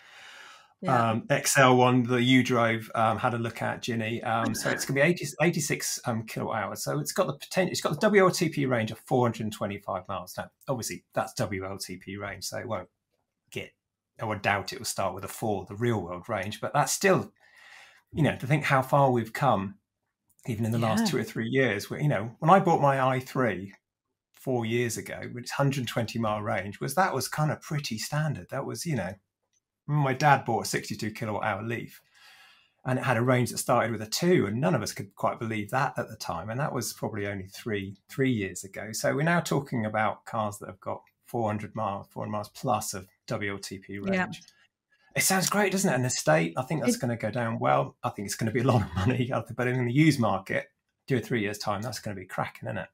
Yeah. 0.83 1.11
Um, 1.11 1.27
XL 1.31 1.75
one 1.75 2.05
that 2.05 2.23
you 2.23 2.43
drove 2.43 2.91
um, 2.95 3.19
had 3.19 3.35
a 3.35 3.39
look 3.39 3.61
at 3.61 3.83
Ginny. 3.83 4.23
Um, 4.23 4.55
so 4.55 4.71
it's 4.71 4.87
going 4.87 4.95
to 4.97 5.03
be 5.03 5.07
80, 5.07 5.27
86 5.43 6.01
um, 6.07 6.25
kilowatt 6.25 6.63
hours. 6.63 6.85
So 6.85 6.99
it's 6.99 7.13
got 7.13 7.27
the 7.27 7.35
potential. 7.35 7.71
It's 7.71 7.83
got 7.83 8.01
the 8.01 8.09
WLTP 8.09 8.67
range 8.67 8.91
of 8.91 8.99
425 9.01 10.09
miles. 10.09 10.35
Now, 10.39 10.51
obviously, 10.69 11.05
that's 11.15 11.35
WLTP 11.35 12.19
range, 12.19 12.45
so 12.45 12.57
it 12.57 12.67
won't 12.67 12.89
I 14.23 14.27
would 14.27 14.43
doubt 14.43 14.73
it 14.73 14.79
will 14.79 14.87
start 14.87 15.15
with 15.15 15.25
a 15.25 15.29
four, 15.29 15.65
the 15.67 15.75
real 15.75 16.01
world 16.01 16.29
range, 16.29 16.61
but 16.61 16.73
that's 16.73 16.93
still, 16.93 17.33
you 18.13 18.23
know, 18.23 18.37
to 18.37 18.47
think 18.47 18.65
how 18.65 18.83
far 18.83 19.11
we've 19.11 19.33
come, 19.33 19.77
even 20.47 20.65
in 20.65 20.73
the 20.73 20.79
yeah. 20.79 20.89
last 20.89 21.07
two 21.07 21.19
or 21.19 21.25
three 21.25 21.49
years. 21.49 21.91
Where 21.91 22.01
you 22.01 22.09
know, 22.09 22.31
when 22.39 22.51
I 22.51 22.61
bought 22.61 22.81
my 22.81 22.97
i3 22.97 23.73
four 24.33 24.65
years 24.65 24.97
ago, 24.97 25.21
which 25.33 25.51
120 25.51 26.19
mile 26.19 26.41
range, 26.41 26.81
was 26.81 26.95
that 26.95 27.15
was 27.15 27.29
kind 27.29 27.51
of 27.51 27.61
pretty 27.61 27.99
standard. 27.99 28.49
That 28.51 28.65
was, 28.65 28.87
you 28.87 28.97
know, 28.97 29.15
mm, 29.89 30.03
my 30.03 30.15
dad 30.15 30.45
bought 30.45 30.67
a 30.67 30.69
62 30.69 31.11
kilowatt 31.11 31.45
hour 31.45 31.63
Leaf, 31.63 32.01
and 32.85 32.99
it 32.99 33.05
had 33.05 33.19
a 33.19 33.23
range 33.23 33.51
that 33.51 33.59
started 33.59 33.93
with 33.93 34.03
a 34.03 34.07
two, 34.07 34.47
and 34.47 34.61
none 34.61 34.75
of 34.75 34.83
us 34.83 34.93
could 34.93 35.15
quite 35.15 35.39
believe 35.39 35.71
that 35.71 35.95
at 35.99 36.09
the 36.09 36.17
time, 36.17 36.51
and 36.51 36.59
that 36.59 36.73
was 36.73 36.93
probably 36.93 37.27
only 37.27 37.47
three 37.49 37.97
three 38.09 38.33
years 38.33 38.65
ago. 38.65 38.93
So 38.93 39.15
we're 39.15 39.23
now 39.23 39.41
talking 39.41 39.85
about 39.87 40.25
cars 40.25 40.59
that 40.59 40.69
have 40.69 40.81
got 40.81 41.03
400 41.31 41.77
miles, 41.77 42.09
400 42.11 42.33
miles 42.33 42.49
plus 42.49 42.93
of 42.93 43.07
WLTP 43.29 43.89
range. 43.89 44.09
Yeah. 44.15 44.27
It 45.17 45.23
sounds 45.23 45.49
great, 45.49 45.73
doesn't 45.73 45.91
it? 45.91 45.95
An 45.95 46.05
estate, 46.05 46.55
I 46.57 46.63
think 46.63 46.83
that's 46.83 46.97
going 46.97 47.11
to 47.11 47.17
go 47.17 47.31
down 47.31 47.59
well. 47.59 47.97
I 48.03 48.11
think 48.11 48.27
it's 48.27 48.35
going 48.35 48.47
to 48.47 48.53
be 48.53 48.61
a 48.61 48.65
lot 48.65 48.83
of 48.83 48.95
money. 48.95 49.31
But 49.57 49.69
in 49.69 49.87
the 49.87 49.93
used 49.93 50.21
market, 50.21 50.67
two 51.09 51.17
or 51.17 51.21
three 51.21 51.41
years' 51.41 51.59
time, 51.59 51.83
that's 51.83 52.01
going 52.01 52.17
to 52.17 52.21
be 52.21 52.27
cracking, 52.27 52.69
isn't 52.69 52.79
it? 52.79 52.89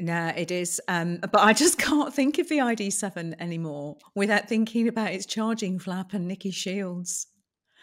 No, 0.00 0.32
it 0.36 0.50
is. 0.50 0.80
Um, 0.88 1.18
but 1.18 1.40
I 1.40 1.52
just 1.52 1.78
can't 1.78 2.14
think 2.14 2.38
of 2.38 2.48
the 2.48 2.58
ID7 2.58 3.34
anymore 3.40 3.96
without 4.14 4.48
thinking 4.48 4.88
about 4.88 5.12
its 5.12 5.26
charging 5.26 5.78
flap 5.78 6.12
and 6.12 6.28
Nikki 6.28 6.50
Shields. 6.50 7.26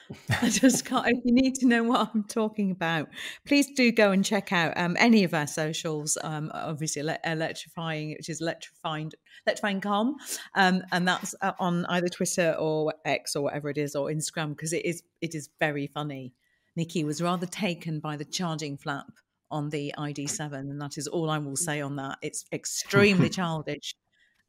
I 0.42 0.50
just 0.50 0.86
can't. 0.86 1.08
If 1.08 1.20
you 1.26 1.34
need 1.34 1.56
to 1.56 1.68
know 1.68 1.84
what 1.84 2.12
I'm 2.14 2.24
talking 2.24 2.72
about, 2.72 3.10
please 3.46 3.68
do 3.76 3.92
go 3.92 4.12
and 4.12 4.24
check 4.24 4.52
out 4.52 4.74
um, 4.78 4.96
any 5.00 5.24
of 5.24 5.34
our 5.34 5.48
socials. 5.48 6.18
Um, 6.24 6.52
obviously, 6.54 7.02
ele- 7.02 7.18
electrifying, 7.26 8.12
which 8.12 8.30
is 8.30 8.42
electrifying, 8.42 9.12
electrifying.com, 9.48 10.16
um, 10.56 10.84
and 10.92 11.08
that's 11.08 11.34
uh, 11.42 11.54
on 11.60 11.86
either 11.88 12.08
Twitter 12.08 12.56
or 12.60 12.94
X 13.06 13.36
or 13.36 13.44
whatever 13.44 13.70
it 13.70 13.78
is, 13.78 13.96
or 13.96 14.10
Instagram, 14.10 14.50
because 14.50 14.74
it 14.74 14.86
is 14.86 15.02
it 15.22 15.34
is 15.34 15.50
very 15.60 15.88
funny. 15.88 16.34
Nikki 16.76 17.04
was 17.04 17.22
rather 17.22 17.46
taken 17.46 18.00
by 18.00 18.18
the 18.18 18.26
charging 18.26 18.78
flap 18.78 19.08
on 19.50 19.70
the 19.70 19.94
ID7, 19.98 20.54
and 20.54 20.82
that 20.82 20.98
is 20.98 21.08
all 21.08 21.30
I 21.30 21.38
will 21.38 21.56
say 21.56 21.82
on 21.82 21.96
that. 21.96 22.18
It's 22.22 22.46
extremely 22.52 23.30
childish 23.30 23.96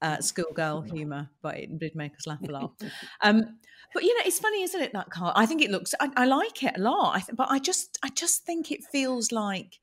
uh, 0.02 0.20
schoolgirl 0.20 0.82
humour, 0.92 1.30
but 1.42 1.56
it 1.56 1.78
did 1.78 1.94
make 1.94 2.14
us 2.14 2.26
laugh 2.26 2.42
a 2.48 2.52
lot. 2.52 2.72
Um, 3.22 3.58
but 3.94 4.02
you 4.02 4.14
know, 4.14 4.24
it's 4.26 4.40
funny, 4.40 4.62
isn't 4.62 4.80
it? 4.80 4.92
That 4.92 5.10
car. 5.10 5.32
I 5.36 5.46
think 5.46 5.62
it 5.62 5.70
looks. 5.70 5.94
I, 6.00 6.10
I 6.16 6.24
like 6.26 6.62
it 6.62 6.76
a 6.76 6.80
lot. 6.80 7.16
I 7.16 7.20
th- 7.20 7.36
but 7.36 7.50
I 7.50 7.58
just, 7.58 7.98
I 8.02 8.08
just 8.10 8.44
think 8.44 8.70
it 8.70 8.84
feels 8.84 9.32
like 9.32 9.78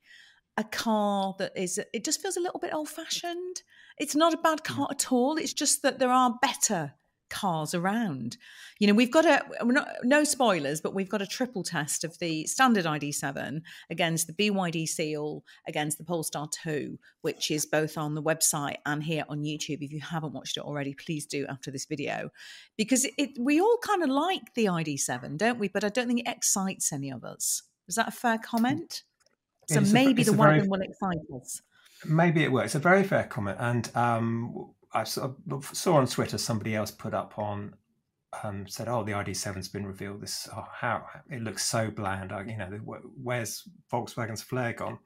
a 0.56 0.62
car 0.62 1.34
that 1.38 1.52
is. 1.56 1.80
It 1.92 2.04
just 2.04 2.22
feels 2.22 2.36
a 2.36 2.40
little 2.40 2.60
bit 2.60 2.74
old 2.74 2.88
fashioned. 2.88 3.62
It's 3.98 4.14
not 4.14 4.34
a 4.34 4.36
bad 4.36 4.58
mm. 4.58 4.64
car 4.64 4.88
at 4.90 5.10
all. 5.10 5.36
It's 5.36 5.52
just 5.52 5.82
that 5.82 5.98
there 5.98 6.12
are 6.12 6.38
better 6.40 6.92
cars 7.30 7.74
around. 7.74 8.36
You 8.78 8.86
know, 8.86 8.94
we've 8.94 9.10
got 9.10 9.24
a 9.24 9.42
not, 9.64 9.88
no 10.02 10.24
spoilers, 10.24 10.80
but 10.80 10.94
we've 10.94 11.08
got 11.08 11.22
a 11.22 11.26
triple 11.26 11.62
test 11.62 12.04
of 12.04 12.18
the 12.18 12.46
standard 12.46 12.84
ID7 12.84 13.62
against 13.90 14.26
the 14.26 14.32
BYD 14.32 14.86
Seal, 14.86 15.44
against 15.66 15.98
the 15.98 16.04
Polestar 16.04 16.48
2, 16.62 16.98
which 17.22 17.50
is 17.50 17.66
both 17.66 17.96
on 17.98 18.14
the 18.14 18.22
website 18.22 18.76
and 18.86 19.02
here 19.02 19.24
on 19.28 19.42
YouTube. 19.42 19.82
If 19.82 19.92
you 19.92 20.00
haven't 20.00 20.32
watched 20.32 20.56
it 20.56 20.64
already, 20.64 20.94
please 20.94 21.26
do 21.26 21.46
after 21.48 21.70
this 21.70 21.86
video, 21.86 22.30
because 22.76 23.06
it, 23.18 23.30
we 23.38 23.60
all 23.60 23.78
kind 23.82 24.02
of 24.02 24.10
like 24.10 24.54
the 24.54 24.66
ID7, 24.66 25.36
don't 25.36 25.58
we? 25.58 25.68
But 25.68 25.84
I 25.84 25.88
don't 25.88 26.06
think 26.06 26.20
it 26.20 26.28
excites 26.28 26.92
any 26.92 27.10
of 27.10 27.24
us. 27.24 27.62
Is 27.88 27.96
that 27.96 28.08
a 28.08 28.12
fair 28.12 28.38
comment? 28.38 29.02
So 29.68 29.80
maybe 29.80 30.22
a, 30.22 30.24
the 30.26 30.32
wagon 30.32 30.56
very, 30.60 30.68
will 30.68 30.80
excite 30.80 31.18
us. 31.40 31.62
Maybe 32.04 32.44
it 32.44 32.52
will. 32.52 32.60
It's 32.60 32.74
a 32.74 32.80
very 32.80 33.02
fair 33.02 33.24
comment, 33.24 33.56
and 33.60 33.90
um, 33.94 34.70
I 34.94 35.04
saw, 35.04 35.32
on 35.96 36.06
Twitter 36.06 36.38
somebody 36.38 36.76
else 36.76 36.90
put 36.90 37.14
up 37.14 37.38
on 37.38 37.74
um, 38.42 38.66
said, 38.66 38.88
"Oh, 38.88 39.04
the 39.04 39.12
ID7's 39.12 39.68
been 39.68 39.86
revealed. 39.86 40.20
This 40.20 40.48
oh, 40.54 40.66
how 40.72 41.06
it 41.30 41.42
looks 41.42 41.64
so 41.64 41.90
bland. 41.90 42.32
I, 42.32 42.42
you 42.44 42.56
know, 42.56 42.68
where's 43.22 43.68
Volkswagen's 43.92 44.42
flair 44.42 44.72
gone?" 44.72 44.98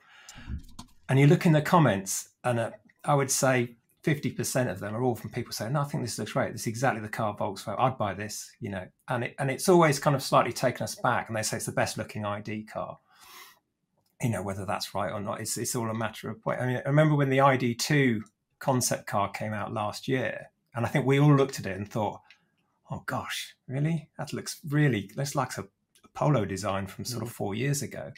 And 1.09 1.19
you 1.19 1.27
look 1.27 1.47
in 1.47 1.53
the 1.53 1.63
comments, 1.63 2.31
and 2.45 2.59
uh, 2.59 2.71
I 3.05 3.15
would 3.15 3.31
say 3.31 3.77
fifty 4.03 4.31
percent 4.31 4.71
of 4.71 4.81
them 4.81 4.95
are 4.95 5.03
all 5.03 5.15
from 5.15 5.31
people 5.31 5.53
saying, 5.53 5.73
"No, 5.73 5.81
I 5.81 5.85
think 5.85 6.05
this 6.05 6.19
looks 6.19 6.33
great. 6.33 6.53
This 6.53 6.63
is 6.63 6.67
exactly 6.69 7.03
the 7.03 7.09
car 7.09 7.37
Volkswagen. 7.37 7.79
I'd 7.79 7.99
buy 7.99 8.15
this." 8.15 8.51
You 8.61 8.71
know, 8.71 8.87
and 9.09 9.25
it, 9.25 9.35
and 9.39 9.51
it's 9.51 9.69
always 9.69 9.99
kind 9.99 10.17
of 10.17 10.23
slightly 10.23 10.53
taken 10.53 10.85
us 10.85 10.95
back. 10.95 11.29
And 11.29 11.37
they 11.37 11.43
say 11.43 11.57
it's 11.57 11.67
the 11.67 11.73
best 11.73 11.99
looking 11.99 12.25
ID 12.25 12.65
car. 12.65 12.99
You 14.23 14.31
know, 14.31 14.43
whether 14.43 14.65
that's 14.65 14.95
right 14.95 15.13
or 15.13 15.21
not, 15.21 15.41
it's 15.41 15.57
it's 15.57 15.75
all 15.75 15.89
a 15.89 15.95
matter 15.95 16.31
of 16.31 16.43
point. 16.43 16.61
I 16.61 16.67
mean, 16.67 16.83
I 16.85 16.89
remember 16.89 17.15
when 17.15 17.31
the 17.31 17.39
ID2 17.39 18.21
concept 18.59 19.07
car 19.07 19.31
came 19.31 19.53
out 19.53 19.73
last 19.73 20.09
year, 20.09 20.51
and 20.75 20.85
I 20.85 20.89
think 20.89 21.07
we 21.07 21.19
all 21.19 21.35
looked 21.35 21.59
at 21.59 21.67
it 21.67 21.77
and 21.77 21.89
thought, 21.89 22.21
"Oh 22.91 23.03
gosh, 23.07 23.55
really? 23.67 24.09
That 24.19 24.33
looks 24.33 24.61
really 24.69 25.11
looks 25.17 25.35
like 25.35 25.57
a, 25.59 25.63
a 25.63 26.09
polo 26.15 26.45
design 26.45 26.87
from 26.87 27.05
sort 27.05 27.23
of 27.23 27.31
mm. 27.31 27.33
four 27.33 27.55
years 27.55 27.83
ago." 27.83 28.13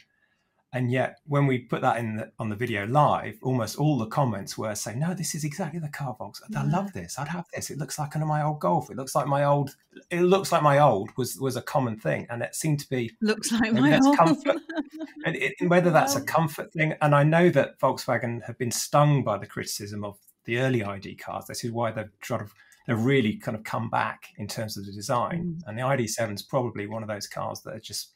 And 0.73 0.89
yet, 0.89 1.19
when 1.25 1.47
we 1.47 1.59
put 1.59 1.81
that 1.81 1.97
in 1.97 2.15
the, 2.15 2.31
on 2.39 2.47
the 2.47 2.55
video 2.55 2.87
live, 2.87 3.37
almost 3.41 3.77
all 3.77 3.97
the 3.97 4.05
comments 4.05 4.57
were 4.57 4.73
saying, 4.73 4.99
"No, 4.99 5.13
this 5.13 5.35
is 5.35 5.43
exactly 5.43 5.79
the 5.79 5.89
car 5.89 6.15
box. 6.17 6.41
I 6.55 6.63
love 6.63 6.93
this. 6.93 7.19
I'd 7.19 7.27
have 7.27 7.45
this. 7.53 7.69
It 7.69 7.77
looks 7.77 7.99
like 7.99 8.15
one 8.15 8.21
of 8.21 8.29
my 8.29 8.41
old 8.41 8.61
Golf. 8.61 8.89
It 8.89 8.95
looks 8.95 9.13
like 9.13 9.27
my 9.27 9.43
old. 9.43 9.75
It 10.09 10.21
looks 10.21 10.49
like 10.51 10.63
my 10.63 10.79
old 10.79 11.09
was 11.17 11.37
was 11.41 11.57
a 11.57 11.61
common 11.61 11.97
thing, 11.97 12.25
and 12.29 12.41
it 12.41 12.55
seemed 12.55 12.79
to 12.79 12.89
be 12.89 13.11
looks 13.21 13.51
like 13.51 13.73
my 13.73 13.99
old. 14.01 14.15
Comfort. 14.15 14.61
and 15.25 15.35
it, 15.35 15.55
whether 15.67 15.91
that's 15.91 16.15
a 16.15 16.23
comfort 16.23 16.71
thing, 16.71 16.93
and 17.01 17.13
I 17.13 17.23
know 17.23 17.49
that 17.49 17.77
Volkswagen 17.79 18.41
have 18.45 18.57
been 18.57 18.71
stung 18.71 19.25
by 19.25 19.37
the 19.37 19.47
criticism 19.47 20.05
of 20.05 20.19
the 20.45 20.59
early 20.59 20.83
ID 20.83 21.15
cars. 21.15 21.45
This 21.45 21.63
is 21.63 21.71
why 21.71 21.91
they've 21.91 22.09
sort 22.23 22.41
of 22.41 22.53
they've 22.87 22.99
really 22.99 23.37
kind 23.37 23.55
of 23.55 23.63
come 23.63 23.89
back 23.89 24.29
in 24.37 24.47
terms 24.47 24.77
of 24.77 24.85
the 24.85 24.91
design. 24.91 25.57
Mm. 25.59 25.67
And 25.67 25.77
the 25.77 25.83
ID7 25.83 26.35
is 26.35 26.41
probably 26.41 26.87
one 26.87 27.03
of 27.03 27.09
those 27.09 27.27
cars 27.27 27.61
that 27.61 27.75
are 27.75 27.79
just 27.79 28.13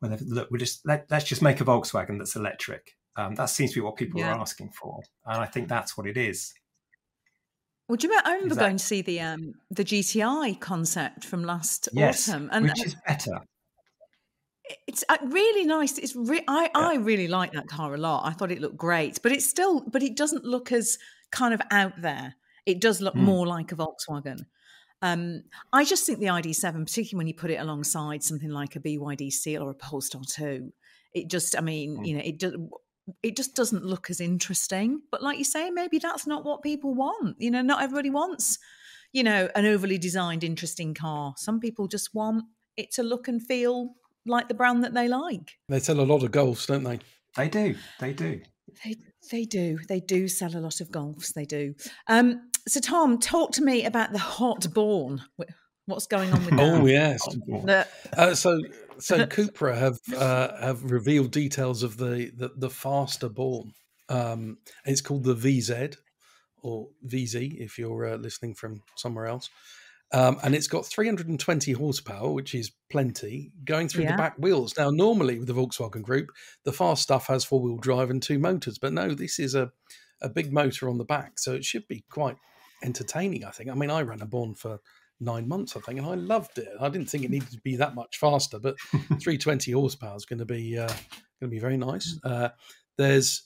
well, 0.00 0.16
look, 0.26 0.50
we 0.50 0.58
just 0.58 0.84
let, 0.84 1.10
us 1.12 1.24
just 1.24 1.42
make 1.42 1.60
a 1.60 1.64
Volkswagen 1.64 2.18
that's 2.18 2.34
electric. 2.34 2.96
Um, 3.16 3.34
that 3.36 3.46
seems 3.46 3.70
to 3.72 3.80
be 3.80 3.84
what 3.84 3.96
people 3.96 4.20
yeah. 4.20 4.32
are 4.32 4.40
asking 4.40 4.70
for, 4.70 5.02
and 5.26 5.40
I 5.40 5.46
think 5.46 5.68
that's 5.68 5.96
what 5.96 6.06
it 6.06 6.16
is. 6.16 6.52
Well, 7.88 7.96
do 7.96 8.06
you 8.06 8.10
remember, 8.10 8.28
I 8.28 8.34
remember 8.34 8.54
going 8.54 8.78
to 8.78 8.84
see 8.84 9.02
the 9.02 9.20
um, 9.20 9.52
the 9.70 9.84
GTI 9.84 10.58
concept 10.60 11.24
from 11.24 11.44
last 11.44 11.88
yes, 11.92 12.28
autumn, 12.28 12.48
and 12.52 12.64
which 12.64 12.86
is 12.86 12.96
better. 13.06 13.38
It's 14.86 15.04
uh, 15.08 15.18
really 15.24 15.66
nice. 15.66 15.98
It's 15.98 16.16
re- 16.16 16.44
I 16.48 16.62
yeah. 16.64 16.70
I 16.74 16.94
really 16.94 17.28
like 17.28 17.52
that 17.52 17.68
car 17.68 17.94
a 17.94 17.98
lot. 17.98 18.22
I 18.24 18.32
thought 18.32 18.50
it 18.50 18.60
looked 18.60 18.78
great, 18.78 19.20
but 19.22 19.30
it's 19.30 19.46
still, 19.46 19.80
but 19.80 20.02
it 20.02 20.16
doesn't 20.16 20.44
look 20.44 20.72
as 20.72 20.96
kind 21.32 21.52
of 21.52 21.60
out 21.70 22.00
there. 22.00 22.36
It 22.64 22.80
does 22.80 23.00
look 23.00 23.14
mm. 23.14 23.22
more 23.22 23.46
like 23.46 23.72
a 23.72 23.76
Volkswagen. 23.76 24.46
Um, 25.00 25.42
I 25.72 25.84
just 25.84 26.06
think 26.06 26.20
the 26.20 26.26
ID7, 26.26 26.84
particularly 26.84 27.18
when 27.18 27.26
you 27.26 27.34
put 27.34 27.50
it 27.50 27.56
alongside 27.56 28.22
something 28.22 28.50
like 28.50 28.76
a 28.76 28.80
BYD 28.80 29.32
Seal 29.32 29.62
or 29.62 29.70
a 29.70 29.74
Polestar 29.74 30.22
2, 30.24 30.72
it 31.12 31.28
just, 31.28 31.58
I 31.58 31.60
mean, 31.60 31.98
mm. 31.98 32.06
you 32.06 32.14
know, 32.14 32.22
it 32.24 32.38
does. 32.38 32.54
It 33.20 33.36
just 33.36 33.56
doesn't 33.56 33.84
look 33.84 34.10
as 34.10 34.20
interesting. 34.20 35.02
But 35.10 35.24
like 35.24 35.36
you 35.36 35.44
say, 35.44 35.70
maybe 35.70 35.98
that's 35.98 36.24
not 36.24 36.44
what 36.44 36.62
people 36.62 36.94
want. 36.94 37.34
You 37.40 37.50
know, 37.50 37.60
not 37.60 37.82
everybody 37.82 38.10
wants, 38.10 38.60
you 39.12 39.24
know, 39.24 39.48
an 39.56 39.66
overly 39.66 39.98
designed, 39.98 40.44
interesting 40.44 40.94
car. 40.94 41.34
Some 41.36 41.58
people 41.58 41.88
just 41.88 42.14
want 42.14 42.44
it 42.76 42.92
to 42.92 43.02
look 43.02 43.26
and 43.26 43.44
feel 43.44 43.94
like 44.24 44.46
the 44.46 44.54
brand 44.54 44.84
that 44.84 44.94
they 44.94 45.08
like. 45.08 45.58
They 45.68 45.80
sell 45.80 45.98
a 45.98 46.02
lot 46.02 46.22
of 46.22 46.30
golfs, 46.30 46.68
don't 46.68 46.84
they? 46.84 47.00
They 47.36 47.48
do. 47.48 47.74
They 47.98 48.12
do. 48.12 48.40
They 48.84 48.94
they 49.30 49.44
do. 49.44 49.78
They 49.88 50.00
do 50.00 50.28
sell 50.28 50.56
a 50.56 50.58
lot 50.58 50.80
of 50.80 50.90
golfs. 50.90 51.32
They 51.32 51.44
do. 51.44 51.74
Um, 52.08 52.50
so, 52.66 52.80
Tom, 52.80 53.18
talk 53.18 53.52
to 53.52 53.62
me 53.62 53.84
about 53.84 54.12
the 54.12 54.18
hot 54.18 54.72
born. 54.72 55.22
What's 55.86 56.06
going 56.06 56.32
on 56.32 56.44
with 56.44 56.50
that? 56.56 56.60
Oh 56.60 56.86
yes. 56.86 57.26
Uh, 58.16 58.34
so, 58.34 58.60
so 58.98 59.26
Cupra 59.26 59.76
have 59.76 59.98
uh, 60.16 60.60
have 60.60 60.90
revealed 60.90 61.32
details 61.32 61.82
of 61.82 61.96
the 61.96 62.30
the, 62.36 62.50
the 62.56 62.70
faster 62.70 63.28
born. 63.28 63.72
Um, 64.08 64.58
it's 64.84 65.00
called 65.00 65.24
the 65.24 65.34
VZ 65.34 65.96
or 66.62 66.88
VZ 67.06 67.60
if 67.60 67.78
you're 67.78 68.06
uh, 68.06 68.16
listening 68.16 68.54
from 68.54 68.82
somewhere 68.96 69.26
else. 69.26 69.50
Um, 70.14 70.38
and 70.42 70.54
it's 70.54 70.68
got 70.68 70.84
320 70.84 71.72
horsepower, 71.72 72.30
which 72.30 72.54
is 72.54 72.70
plenty, 72.90 73.50
going 73.64 73.88
through 73.88 74.04
yeah. 74.04 74.12
the 74.12 74.18
back 74.18 74.36
wheels. 74.38 74.74
Now, 74.76 74.90
normally 74.90 75.38
with 75.38 75.48
the 75.48 75.54
Volkswagen 75.54 76.02
Group, 76.02 76.30
the 76.64 76.72
fast 76.72 77.02
stuff 77.02 77.28
has 77.28 77.44
four 77.44 77.60
wheel 77.60 77.78
drive 77.78 78.10
and 78.10 78.22
two 78.22 78.38
motors, 78.38 78.78
but 78.78 78.92
no, 78.92 79.14
this 79.14 79.38
is 79.38 79.54
a, 79.54 79.72
a 80.20 80.28
big 80.28 80.52
motor 80.52 80.90
on 80.90 80.98
the 80.98 81.04
back, 81.04 81.38
so 81.38 81.54
it 81.54 81.64
should 81.64 81.88
be 81.88 82.04
quite 82.10 82.36
entertaining. 82.84 83.44
I 83.44 83.50
think. 83.50 83.70
I 83.70 83.74
mean, 83.74 83.90
I 83.90 84.02
ran 84.02 84.20
a 84.20 84.26
Born 84.26 84.54
for 84.54 84.80
nine 85.18 85.48
months, 85.48 85.76
I 85.76 85.80
think, 85.80 85.98
and 85.98 86.06
I 86.06 86.14
loved 86.14 86.58
it. 86.58 86.68
I 86.78 86.88
didn't 86.90 87.08
think 87.08 87.24
it 87.24 87.30
needed 87.30 87.50
to 87.52 87.60
be 87.60 87.76
that 87.76 87.94
much 87.94 88.18
faster, 88.18 88.58
but 88.58 88.78
320 88.90 89.72
horsepower 89.72 90.16
is 90.16 90.26
going 90.26 90.40
to 90.40 90.44
be 90.44 90.76
uh, 90.76 90.88
going 90.88 90.98
to 91.42 91.48
be 91.48 91.58
very 91.58 91.76
nice. 91.76 92.18
Uh, 92.22 92.50
there's 92.98 93.44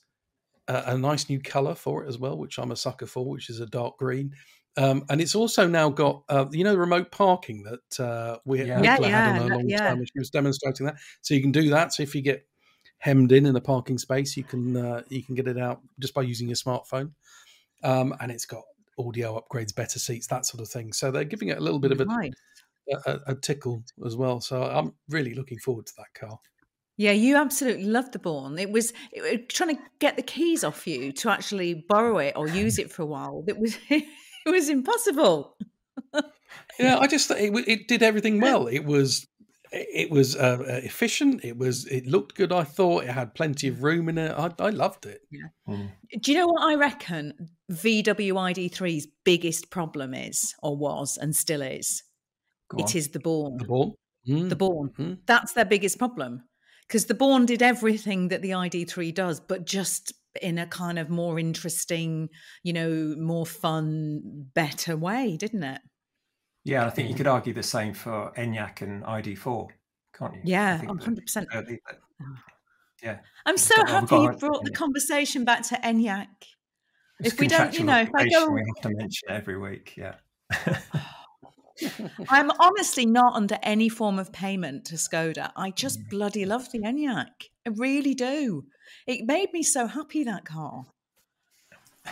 a, 0.68 0.82
a, 0.86 0.98
nice 0.98 1.28
new 1.28 1.40
color 1.40 1.74
for 1.74 2.04
it 2.04 2.08
as 2.08 2.18
well, 2.18 2.36
which 2.36 2.58
I'm 2.58 2.72
a 2.72 2.76
sucker 2.76 3.06
for, 3.06 3.24
which 3.24 3.50
is 3.50 3.60
a 3.60 3.66
dark 3.66 3.98
green. 3.98 4.32
Um, 4.76 5.04
and 5.08 5.20
it's 5.20 5.34
also 5.34 5.66
now 5.66 5.88
got, 5.88 6.24
uh, 6.28 6.46
you 6.50 6.62
know, 6.62 6.74
remote 6.74 7.10
parking 7.10 7.62
that 7.62 8.00
uh, 8.04 8.38
we 8.44 8.62
yeah. 8.62 8.82
yeah, 8.82 8.98
yeah, 9.00 9.32
had 9.32 9.42
on 9.42 9.50
a 9.50 9.54
long 9.54 9.68
yeah. 9.68 9.78
time, 9.78 9.98
and 9.98 10.08
she 10.08 10.18
was 10.18 10.30
demonstrating 10.30 10.86
that. 10.86 10.96
So 11.22 11.34
you 11.34 11.40
can 11.40 11.52
do 11.52 11.70
that. 11.70 11.94
So 11.94 12.02
if 12.02 12.14
you 12.14 12.20
get 12.20 12.46
hemmed 12.98 13.32
in 13.32 13.46
in 13.46 13.56
a 13.56 13.60
parking 13.60 13.98
space, 13.98 14.36
you 14.36 14.44
can 14.44 14.76
uh, 14.76 15.02
you 15.08 15.22
can 15.22 15.34
get 15.34 15.48
it 15.48 15.58
out 15.58 15.80
just 15.98 16.12
by 16.12 16.22
using 16.22 16.48
your 16.48 16.56
smartphone. 16.56 17.12
Um, 17.82 18.14
and 18.20 18.30
it's 18.30 18.46
got 18.46 18.64
audio 18.98 19.40
upgrades, 19.40 19.74
better 19.74 19.98
seats, 19.98 20.26
that 20.28 20.46
sort 20.46 20.62
of 20.62 20.68
thing. 20.68 20.92
So 20.92 21.10
they're 21.10 21.24
giving 21.24 21.48
it 21.48 21.58
a 21.58 21.60
little 21.60 21.78
bit 21.78 21.92
of 21.92 22.00
a, 22.00 22.04
right. 22.04 22.34
a, 23.06 23.20
a 23.28 23.34
tickle 23.34 23.82
as 24.04 24.16
well. 24.16 24.40
So 24.40 24.62
I'm 24.62 24.94
really 25.08 25.34
looking 25.34 25.58
forward 25.58 25.86
to 25.86 25.92
that 25.98 26.14
car. 26.14 26.38
Yeah, 26.98 27.12
you 27.12 27.36
absolutely 27.36 27.84
loved 27.84 28.12
the 28.12 28.18
Born. 28.18 28.58
It 28.58 28.70
was, 28.70 28.94
it 29.12 29.20
was 29.20 29.40
trying 29.48 29.76
to 29.76 29.82
get 29.98 30.16
the 30.16 30.22
keys 30.22 30.64
off 30.64 30.86
you 30.86 31.12
to 31.12 31.30
actually 31.30 31.84
borrow 31.88 32.18
it 32.18 32.32
or 32.36 32.48
use 32.48 32.78
it 32.78 32.90
for 32.90 33.02
a 33.02 33.06
while. 33.06 33.44
It 33.46 33.58
was 33.58 33.76
it 34.46 34.50
was 34.50 34.68
impossible. 34.68 35.56
yeah, 36.78 36.98
I 36.98 37.06
just 37.06 37.30
it, 37.30 37.52
it 37.68 37.88
did 37.88 38.02
everything 38.02 38.40
well. 38.40 38.66
It 38.66 38.84
was 38.84 39.26
it 39.72 40.10
was 40.10 40.36
uh, 40.36 40.58
uh, 40.60 40.80
efficient. 40.84 41.44
It 41.44 41.58
was 41.58 41.86
it 41.86 42.06
looked 42.06 42.36
good. 42.36 42.52
I 42.52 42.64
thought 42.64 43.04
it 43.04 43.10
had 43.10 43.34
plenty 43.34 43.68
of 43.68 43.82
room 43.82 44.08
in 44.08 44.18
it. 44.18 44.32
I, 44.32 44.50
I 44.58 44.70
loved 44.70 45.06
it. 45.06 45.22
Yeah. 45.30 45.48
Mm. 45.68 45.90
Do 46.22 46.32
you 46.32 46.38
know 46.38 46.46
what 46.46 46.62
I 46.62 46.76
reckon? 46.76 47.50
VW 47.70 48.32
ID3's 48.32 49.08
biggest 49.24 49.70
problem 49.70 50.14
is, 50.14 50.54
or 50.62 50.76
was, 50.76 51.16
and 51.16 51.34
still 51.34 51.62
is. 51.62 52.02
Go 52.68 52.78
it 52.78 52.84
on. 52.84 52.96
is 52.96 53.08
the 53.08 53.20
born. 53.20 53.58
The 53.58 53.64
born. 53.64 53.92
Mm. 54.28 54.48
The 54.48 54.56
born. 54.56 54.90
Mm. 54.98 55.18
That's 55.26 55.52
their 55.52 55.64
biggest 55.64 55.98
problem 55.98 56.42
because 56.86 57.06
the 57.06 57.14
born 57.14 57.46
did 57.46 57.62
everything 57.62 58.28
that 58.28 58.42
the 58.42 58.50
ID3 58.50 59.14
does, 59.14 59.40
but 59.40 59.66
just 59.66 60.12
in 60.42 60.58
a 60.58 60.66
kind 60.66 60.98
of 60.98 61.08
more 61.08 61.38
interesting, 61.38 62.28
you 62.62 62.72
know, 62.72 63.14
more 63.18 63.46
fun, 63.46 64.20
better 64.54 64.96
way, 64.96 65.36
didn't 65.36 65.62
it? 65.62 65.80
Yeah, 66.64 66.86
I 66.86 66.90
think 66.90 67.08
you 67.08 67.14
could 67.14 67.26
argue 67.26 67.52
the 67.52 67.62
same 67.62 67.94
for 67.94 68.32
Enyaq 68.36 68.82
and 68.82 69.04
ID4, 69.04 69.68
can't 70.18 70.34
you? 70.34 70.40
Yeah, 70.44 70.78
hundred 70.78 71.22
percent. 71.22 71.48
Yeah, 73.02 73.18
I'm 73.44 73.58
so 73.58 73.74
happy 73.84 74.16
you 74.16 74.32
brought 74.32 74.64
the 74.64 74.70
conversation 74.70 75.44
back 75.44 75.62
to 75.64 75.74
Enyaq. 75.76 76.28
if 77.22 77.38
we 77.38 77.46
don't, 77.46 77.78
you 77.78 77.84
know, 77.84 78.00
if 78.00 78.08
I 78.14 78.26
go, 78.26 78.48
we 78.48 78.64
have 78.66 78.82
to 78.82 78.96
mention 78.96 79.28
every 79.28 79.58
week. 79.58 79.94
Yeah. 79.98 80.14
I'm 82.28 82.50
honestly 82.58 83.06
not 83.06 83.34
under 83.34 83.58
any 83.62 83.88
form 83.88 84.18
of 84.18 84.32
payment 84.32 84.84
to 84.86 84.96
Skoda. 84.96 85.52
I 85.56 85.70
just 85.70 86.08
bloody 86.08 86.44
love 86.44 86.70
the 86.72 86.80
Enyaq. 86.80 87.48
I 87.66 87.70
really 87.74 88.14
do. 88.14 88.64
It 89.06 89.26
made 89.26 89.52
me 89.52 89.62
so 89.62 89.86
happy 89.86 90.24
that 90.24 90.44
car. 90.44 90.86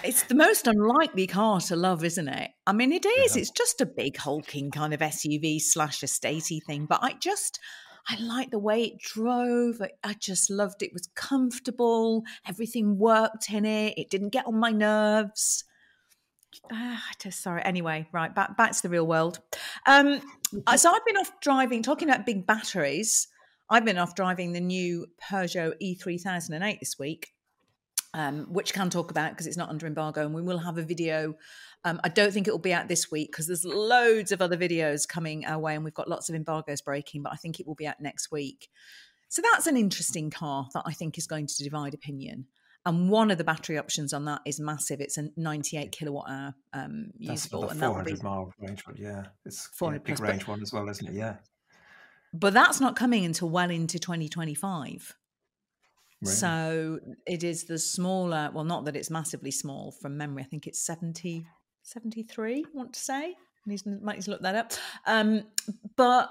It's 0.03 0.25
the 0.25 0.35
most 0.35 0.67
unlikely 0.67 1.29
car 1.29 1.61
to 1.63 1.77
love, 1.77 2.03
isn't 2.05 2.29
it? 2.29 2.51
I 2.67 2.73
mean, 2.73 2.93
it 2.93 3.07
is. 3.07 3.37
Yeah. 3.37 3.43
It's 3.43 3.51
just 3.51 3.81
a 3.81 3.87
big 3.87 4.17
hulking 4.17 4.71
kind 4.71 4.93
of 4.93 5.01
SUV 5.01 5.61
slash 5.61 6.01
estatey 6.01 6.61
thing, 6.67 6.87
but 6.87 6.99
I 7.03 7.15
just 7.21 7.61
I 8.09 8.21
like 8.21 8.51
the 8.51 8.59
way 8.59 8.85
it 8.85 8.99
drove. 8.99 9.81
I 10.03 10.15
just 10.15 10.51
loved 10.51 10.83
it. 10.83 10.87
it 10.87 10.93
was 10.93 11.09
comfortable. 11.15 12.25
Everything 12.47 12.99
worked 12.99 13.51
in 13.51 13.65
it. 13.65 13.95
It 13.97 14.11
didn't 14.11 14.31
get 14.31 14.47
on 14.47 14.59
my 14.59 14.73
nerves. 14.73 15.65
Uh, 16.73 16.97
just 17.21 17.43
sorry. 17.43 17.63
Anyway, 17.65 18.07
right 18.13 18.35
back 18.35 18.57
back 18.57 18.73
to 18.73 18.83
the 18.83 18.89
real 18.89 19.07
world. 19.07 19.41
Um, 19.87 20.21
so 20.77 20.91
I've 20.91 21.05
been 21.05 21.17
off 21.17 21.33
driving, 21.41 21.83
talking 21.83 22.09
about 22.09 22.27
big 22.27 22.47
batteries. 22.47 23.29
I've 23.71 23.85
been 23.85 23.99
off 23.99 24.15
driving 24.15 24.53
the 24.53 24.61
new 24.61 25.07
Peugeot 25.23 25.75
E3008 25.83 26.81
this 26.81 26.99
week, 26.99 27.33
um, 28.13 28.47
which 28.51 28.73
can 28.75 28.91
talk 28.91 29.11
about 29.11 29.31
because 29.31 29.47
it's 29.47 29.57
not 29.57 29.71
under 29.71 29.87
embargo, 29.87 30.23
and 30.23 30.35
we 30.35 30.43
will 30.43 30.59
have 30.59 30.79
a 30.79 30.83
video. 30.83 31.35
Um, 31.85 32.01
I 32.05 32.09
don't 32.09 32.33
think 32.33 32.47
it 32.47 32.51
will 32.51 32.59
be 32.59 32.73
out 32.73 32.89
this 32.89 33.11
week 33.11 33.31
because 33.31 33.47
there's 33.47 33.65
loads 33.65 34.33
of 34.33 34.41
other 34.41 34.57
videos 34.57 35.09
coming 35.09 35.45
our 35.47 35.59
way, 35.59 35.75
and 35.75 35.85
we've 35.85 35.95
got 35.95 36.09
lots 36.09 36.29
of 36.29 36.35
embargoes 36.35 36.81
breaking. 36.81 37.23
But 37.23 37.33
I 37.33 37.37
think 37.37 37.61
it 37.61 37.67
will 37.67 37.75
be 37.75 37.87
out 37.87 38.01
next 38.01 38.31
week. 38.31 38.69
So 39.29 39.43
that's 39.51 39.67
an 39.67 39.77
interesting 39.77 40.31
car 40.31 40.69
that 40.75 40.85
I 40.87 40.93
think 40.93 41.19
is 41.19 41.27
going 41.27 41.47
to 41.47 41.65
divide 41.65 41.95
opinion. 41.95 42.47
And 42.87 43.09
one 43.09 43.31
of 43.31 43.39
the 43.39 43.45
battery 43.45 43.79
options 43.79 44.13
on 44.13 44.27
that 44.27 44.43
is 44.45 44.61
massive. 44.61 45.01
It's 45.01 45.17
a 45.17 45.29
98 45.37 45.91
kilowatt 45.91 46.29
hour 46.29 46.55
um, 46.75 47.11
usable. 47.19 47.63
That's 47.63 47.75
the 47.75 47.87
400 47.87 48.23
mile 48.23 48.53
range 48.61 48.87
one. 48.87 48.97
Yeah, 48.99 49.25
it's 49.47 49.71
a 49.81 49.85
yeah, 49.87 49.99
big 49.99 50.21
range 50.21 50.41
but, 50.41 50.49
one 50.49 50.63
as 50.63 50.73
well, 50.73 50.89
isn't 50.89 51.09
it? 51.09 51.15
Yeah. 51.15 51.37
But 52.35 52.53
that's 52.53 52.81
not 52.81 52.97
coming 52.97 53.25
until 53.25 53.49
well 53.49 53.71
into 53.71 53.99
2025. 53.99 55.15
Really? 56.21 56.35
So 56.35 56.99
it 57.27 57.45
is 57.45 57.65
the 57.65 57.79
smaller, 57.79 58.51
well, 58.53 58.65
not 58.65 58.85
that 58.87 58.97
it's 58.97 59.11
massively 59.11 59.51
small 59.51 59.93
from 59.93 60.17
memory. 60.17 60.43
I 60.43 60.47
think 60.47 60.67
it's 60.67 60.85
70, 60.85 61.47
73, 61.83 62.59
I 62.59 62.77
want 62.77 62.93
to 62.95 63.01
say. 63.01 63.35
I 63.67 63.77
might 64.03 64.17
need 64.17 64.25
to 64.25 64.31
look 64.31 64.43
that 64.43 64.57
up. 64.57 64.73
Um, 65.07 65.45
but 65.97 66.31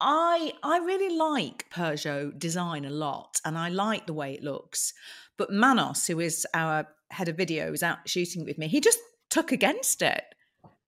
I 0.00 0.52
I 0.62 0.78
really 0.78 1.16
like 1.16 1.66
Peugeot 1.70 2.38
design 2.38 2.84
a 2.84 2.90
lot, 2.90 3.40
and 3.44 3.56
I 3.56 3.68
like 3.68 4.06
the 4.06 4.12
way 4.12 4.34
it 4.34 4.42
looks. 4.42 4.92
But 5.38 5.52
Manos, 5.52 6.06
who 6.06 6.20
is 6.20 6.46
our 6.54 6.86
head 7.10 7.28
of 7.28 7.36
video, 7.36 7.70
was 7.70 7.82
out 7.82 8.08
shooting 8.08 8.44
with 8.44 8.58
me. 8.58 8.68
He 8.68 8.80
just 8.80 8.98
took 9.30 9.52
against 9.52 10.02
it. 10.02 10.24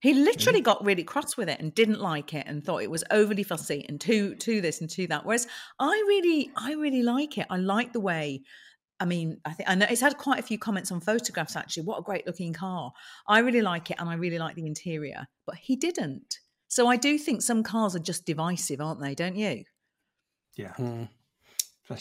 He 0.00 0.14
literally 0.14 0.60
mm. 0.60 0.64
got 0.64 0.84
really 0.84 1.02
cross 1.02 1.36
with 1.36 1.48
it 1.48 1.58
and 1.60 1.74
didn't 1.74 2.00
like 2.00 2.32
it 2.32 2.46
and 2.46 2.64
thought 2.64 2.82
it 2.82 2.90
was 2.90 3.02
overly 3.10 3.42
fussy 3.42 3.84
and 3.88 4.00
too 4.00 4.36
to 4.36 4.60
this 4.60 4.80
and 4.80 4.88
to 4.90 5.06
that. 5.08 5.26
Whereas 5.26 5.48
I 5.80 6.04
really, 6.06 6.50
I 6.56 6.74
really 6.74 7.02
like 7.02 7.36
it. 7.36 7.46
I 7.50 7.56
like 7.56 7.92
the 7.92 8.00
way. 8.00 8.42
I 9.00 9.04
mean, 9.04 9.40
I 9.44 9.52
think 9.52 9.68
I 9.68 9.74
know 9.74 9.86
it's 9.88 10.00
had 10.00 10.16
quite 10.16 10.40
a 10.40 10.44
few 10.44 10.58
comments 10.58 10.90
on 10.92 11.00
photographs. 11.00 11.56
Actually, 11.56 11.84
what 11.84 11.98
a 11.98 12.02
great 12.02 12.26
looking 12.26 12.52
car! 12.52 12.92
I 13.28 13.38
really 13.40 13.62
like 13.62 13.90
it, 13.92 13.96
and 14.00 14.08
I 14.08 14.14
really 14.14 14.38
like 14.38 14.56
the 14.56 14.66
interior. 14.66 15.26
But 15.46 15.56
he 15.56 15.76
didn't. 15.76 16.38
So 16.66 16.88
I 16.88 16.96
do 16.96 17.16
think 17.16 17.42
some 17.42 17.62
cars 17.62 17.94
are 17.94 18.00
just 18.00 18.26
divisive, 18.26 18.80
aren't 18.80 19.00
they? 19.00 19.14
Don't 19.14 19.36
you? 19.36 19.64
Yeah. 20.56 20.72
Mm. 20.78 21.08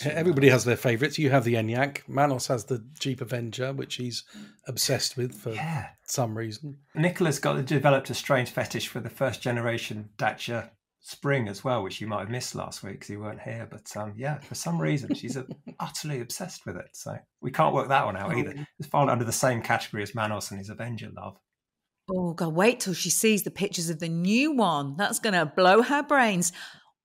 Everybody 0.06 0.50
has 0.50 0.65
their 0.65 0.76
favourites. 0.76 1.17
You 1.17 1.30
have 1.30 1.43
the 1.43 1.56
Enyaq. 1.56 2.08
Manos 2.08 2.47
has 2.47 2.65
the 2.65 2.84
Jeep 3.00 3.21
Avenger, 3.21 3.73
which 3.73 3.95
he's 3.95 4.23
obsessed 4.67 5.15
with 5.15 5.34
for 5.34 5.52
yeah. 5.52 5.88
some 6.04 6.38
reason. 6.38 6.78
Nicola's 6.93 7.39
got 7.39 7.65
developed 7.65 8.10
a 8.10 8.13
strange 8.13 8.50
fetish 8.50 8.88
for 8.88 9.00
the 9.00 9.10
first 9.10 9.41
generation 9.41 10.10
Dacia 10.17 10.71
Spring 11.00 11.47
as 11.47 11.63
well, 11.63 11.84
which 11.84 12.02
you 12.02 12.08
might 12.08 12.19
have 12.19 12.30
missed 12.30 12.54
last 12.54 12.84
week 12.84 12.95
because 12.95 13.10
you 13.10 13.21
weren't 13.21 13.39
here. 13.39 13.65
But 13.71 13.95
um, 13.95 14.13
yeah, 14.17 14.39
for 14.39 14.56
some 14.56 14.78
reason, 14.82 15.15
she's 15.15 15.38
utterly 15.80 16.19
obsessed 16.19 16.65
with 16.65 16.76
it. 16.76 16.89
So 16.91 17.17
we 17.39 17.50
can't 17.50 17.73
work 17.73 17.88
that 17.88 18.06
one 18.06 18.17
out 18.17 18.36
either. 18.36 18.54
Oh. 18.58 18.63
It's 18.78 18.89
fallen 18.89 19.08
under 19.08 19.23
the 19.23 19.32
same 19.32 19.62
category 19.62 20.04
as 20.04 20.13
Manos 20.13 20.52
and 20.52 20.60
his 20.60 20.69
Avenger 20.69 21.10
love. 21.15 21.38
Oh 22.10 22.34
God, 22.34 22.54
wait 22.54 22.82
till 22.82 22.93
she 22.93 23.10
sees 23.10 23.43
the 23.43 23.52
pictures 23.52 23.89
of 23.89 24.00
the 24.00 24.10
new 24.10 24.52
one. 24.52 24.97
That's 24.97 25.19
gonna 25.19 25.45
blow 25.45 25.82
her 25.82 26.04
brains. 26.04 26.52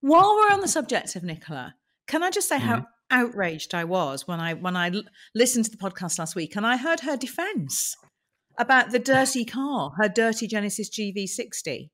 While 0.01 0.35
we're 0.35 0.53
on 0.53 0.63
the 0.63 0.69
subject 0.69 1.15
of 1.15 1.23
Nicola, 1.23 1.77
can 2.13 2.23
I 2.23 2.29
just 2.29 2.47
say 2.47 2.59
mm-hmm. 2.59 2.67
how 2.67 2.87
outraged 3.11 3.75
I 3.75 3.85
was 3.85 4.29
when 4.29 4.39
I 4.39 4.53
when 4.53 4.77
I 4.77 4.91
l- 4.91 5.03
listened 5.35 5.65
to 5.65 5.71
the 5.71 5.79
podcast 5.79 6.19
last 6.19 6.37
week 6.37 6.55
and 6.57 6.67
I 6.67 6.77
heard 6.77 7.01
her 7.01 7.17
defense 7.17 7.97
about 8.59 8.91
the 8.91 8.99
dirty 9.15 9.47
car, 9.47 9.93
her 9.97 10.11
dirty 10.11 10.47
Genesis 10.47 10.91
GV60. 10.91 11.89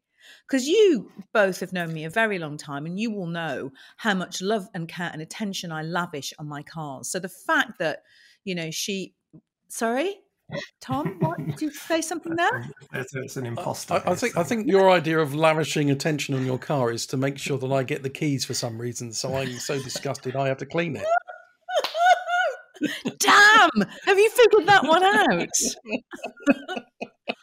Because 0.47 0.67
you 0.67 1.13
both 1.33 1.61
have 1.61 1.73
known 1.73 1.93
me 1.93 2.05
a 2.05 2.11
very 2.11 2.41
long 2.41 2.57
time 2.57 2.85
and 2.85 2.99
you 2.99 3.13
will 3.13 3.29
know 3.29 3.71
how 3.97 4.13
much 4.13 4.43
love 4.43 4.67
and 4.75 4.89
care 4.89 5.09
and 5.13 5.23
attention 5.23 5.71
I 5.71 5.83
lavish 5.83 6.35
on 6.39 6.49
my 6.49 6.65
cars. 6.65 7.09
So 7.13 7.21
the 7.21 7.29
fact 7.29 7.79
that, 7.79 8.03
you 8.45 8.57
know, 8.57 8.73
she, 8.73 9.15
sorry? 9.69 10.17
Tom, 10.81 11.17
what 11.21 11.45
did 11.45 11.61
you 11.61 11.71
say 11.71 12.01
something 12.01 12.35
there? 12.35 12.71
It's, 12.95 13.15
it's 13.15 13.37
an 13.37 13.47
imposter. 13.47 14.03
I, 14.07 14.13
I, 14.13 14.15
think 14.15 14.37
I 14.37 14.43
think 14.43 14.67
your 14.67 14.91
idea 14.91 15.19
of 15.19 15.35
lavishing 15.35 15.91
attention 15.91 16.35
on 16.35 16.47
your 16.47 16.59
car 16.59 16.91
is 16.91 17.07
to 17.07 17.17
make 17.17 17.39
sure 17.39 17.59
that 17.59 17.71
I 17.71 17.83
get 17.83 18.03
the 18.03 18.11
keys 18.11 18.45
for 18.45 18.55
some 18.55 18.81
reason, 18.81 19.13
so 19.13 19.37
I'm 19.37 19.53
so 19.53 19.83
disgusted 19.83 20.37
I 20.37 20.49
have 20.49 20.59
to 20.59 20.67
clean 20.67 20.97
it. 20.97 21.05
Damn! 23.19 23.89
Have 24.05 24.19
you 24.19 24.31
figured 24.31 24.67
that 24.67 24.85
one 24.85 25.03
out? 25.03 25.49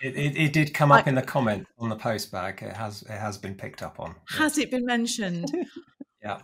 It, 0.02 0.16
it, 0.16 0.38
it, 0.38 0.54
did 0.54 0.74
come 0.74 0.92
up 0.92 1.08
I, 1.08 1.10
in 1.10 1.16
the 1.16 1.22
comment 1.22 1.68
on 1.80 1.90
the 1.90 1.96
post 1.96 2.32
bag. 2.32 2.62
It 2.62 2.76
has 2.76 3.02
it 3.04 3.18
has 3.18 3.38
been 3.38 3.56
picked 3.56 3.82
up 3.82 4.00
on. 4.00 4.16
Has 4.30 4.58
it 4.58 4.72
been 4.72 4.86
mentioned? 4.86 5.52
Yeah. 6.26 6.40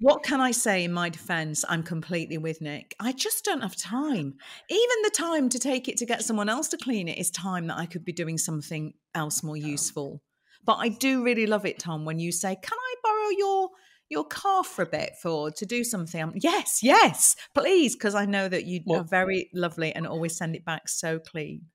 What 0.00 0.22
can 0.22 0.40
I 0.40 0.50
say 0.50 0.84
in 0.84 0.92
my 0.92 1.08
defense? 1.08 1.64
I'm 1.68 1.82
completely 1.82 2.38
with 2.38 2.60
Nick. 2.60 2.94
I 3.00 3.12
just 3.12 3.44
don't 3.44 3.62
have 3.62 3.76
time. 3.76 4.34
Even 4.68 4.96
the 5.02 5.10
time 5.14 5.48
to 5.48 5.58
take 5.58 5.88
it 5.88 5.96
to 5.98 6.06
get 6.06 6.22
someone 6.22 6.48
else 6.48 6.68
to 6.68 6.76
clean 6.76 7.08
it 7.08 7.18
is 7.18 7.30
time 7.30 7.66
that 7.66 7.78
I 7.78 7.86
could 7.86 8.04
be 8.04 8.12
doing 8.12 8.38
something 8.38 8.94
else 9.14 9.42
more 9.42 9.56
useful. 9.56 10.22
But 10.64 10.74
I 10.74 10.88
do 10.88 11.24
really 11.24 11.46
love 11.46 11.66
it, 11.66 11.78
Tom, 11.78 12.04
when 12.04 12.18
you 12.18 12.32
say, 12.32 12.56
"Can 12.56 12.78
I 12.78 12.94
borrow 13.02 13.30
your 13.36 13.70
your 14.08 14.24
car 14.24 14.62
for 14.62 14.82
a 14.82 14.86
bit 14.86 15.12
for 15.22 15.50
to 15.50 15.66
do 15.66 15.84
something?" 15.84 16.22
I'm, 16.22 16.32
yes, 16.36 16.80
yes, 16.82 17.36
please, 17.54 17.96
because 17.96 18.14
I 18.14 18.26
know 18.26 18.48
that 18.48 18.64
you 18.64 18.80
well, 18.86 19.00
are 19.00 19.04
very 19.04 19.50
lovely 19.52 19.92
and 19.94 20.06
always 20.06 20.36
send 20.36 20.54
it 20.54 20.64
back 20.64 20.88
so 20.88 21.18
clean. 21.18 21.66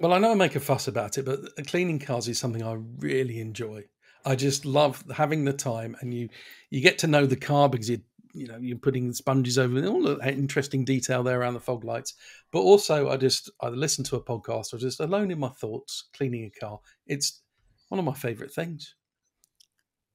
Well, 0.00 0.12
I 0.12 0.18
know 0.18 0.30
I 0.30 0.34
make 0.34 0.54
a 0.54 0.60
fuss 0.60 0.88
about 0.88 1.18
it, 1.18 1.24
but 1.24 1.40
uh, 1.58 1.62
cleaning 1.66 1.98
cars 1.98 2.28
is 2.28 2.38
something 2.38 2.62
I 2.62 2.76
really 2.98 3.40
enjoy. 3.40 3.84
I 4.28 4.36
just 4.36 4.66
love 4.66 5.02
having 5.10 5.44
the 5.46 5.54
time, 5.54 5.96
and 6.00 6.12
you 6.12 6.28
you 6.68 6.82
get 6.82 6.98
to 6.98 7.06
know 7.06 7.24
the 7.24 7.34
car 7.34 7.70
because 7.70 7.88
you 7.88 8.00
you 8.34 8.46
know 8.46 8.58
you're 8.58 8.76
putting 8.76 9.14
sponges 9.14 9.58
over 9.58 9.82
all 9.86 10.02
the 10.02 10.18
interesting 10.28 10.84
detail 10.84 11.22
there 11.22 11.40
around 11.40 11.54
the 11.54 11.60
fog 11.60 11.82
lights. 11.82 12.12
But 12.52 12.60
also, 12.60 13.08
I 13.08 13.16
just 13.16 13.50
I 13.62 13.68
listen 13.68 14.04
to 14.04 14.16
a 14.16 14.22
podcast 14.22 14.74
or 14.74 14.78
just 14.78 15.00
alone 15.00 15.30
in 15.30 15.38
my 15.38 15.48
thoughts 15.48 16.10
cleaning 16.14 16.44
a 16.44 16.60
car. 16.60 16.78
It's 17.06 17.40
one 17.88 17.98
of 17.98 18.04
my 18.04 18.12
favourite 18.12 18.52
things. 18.52 18.94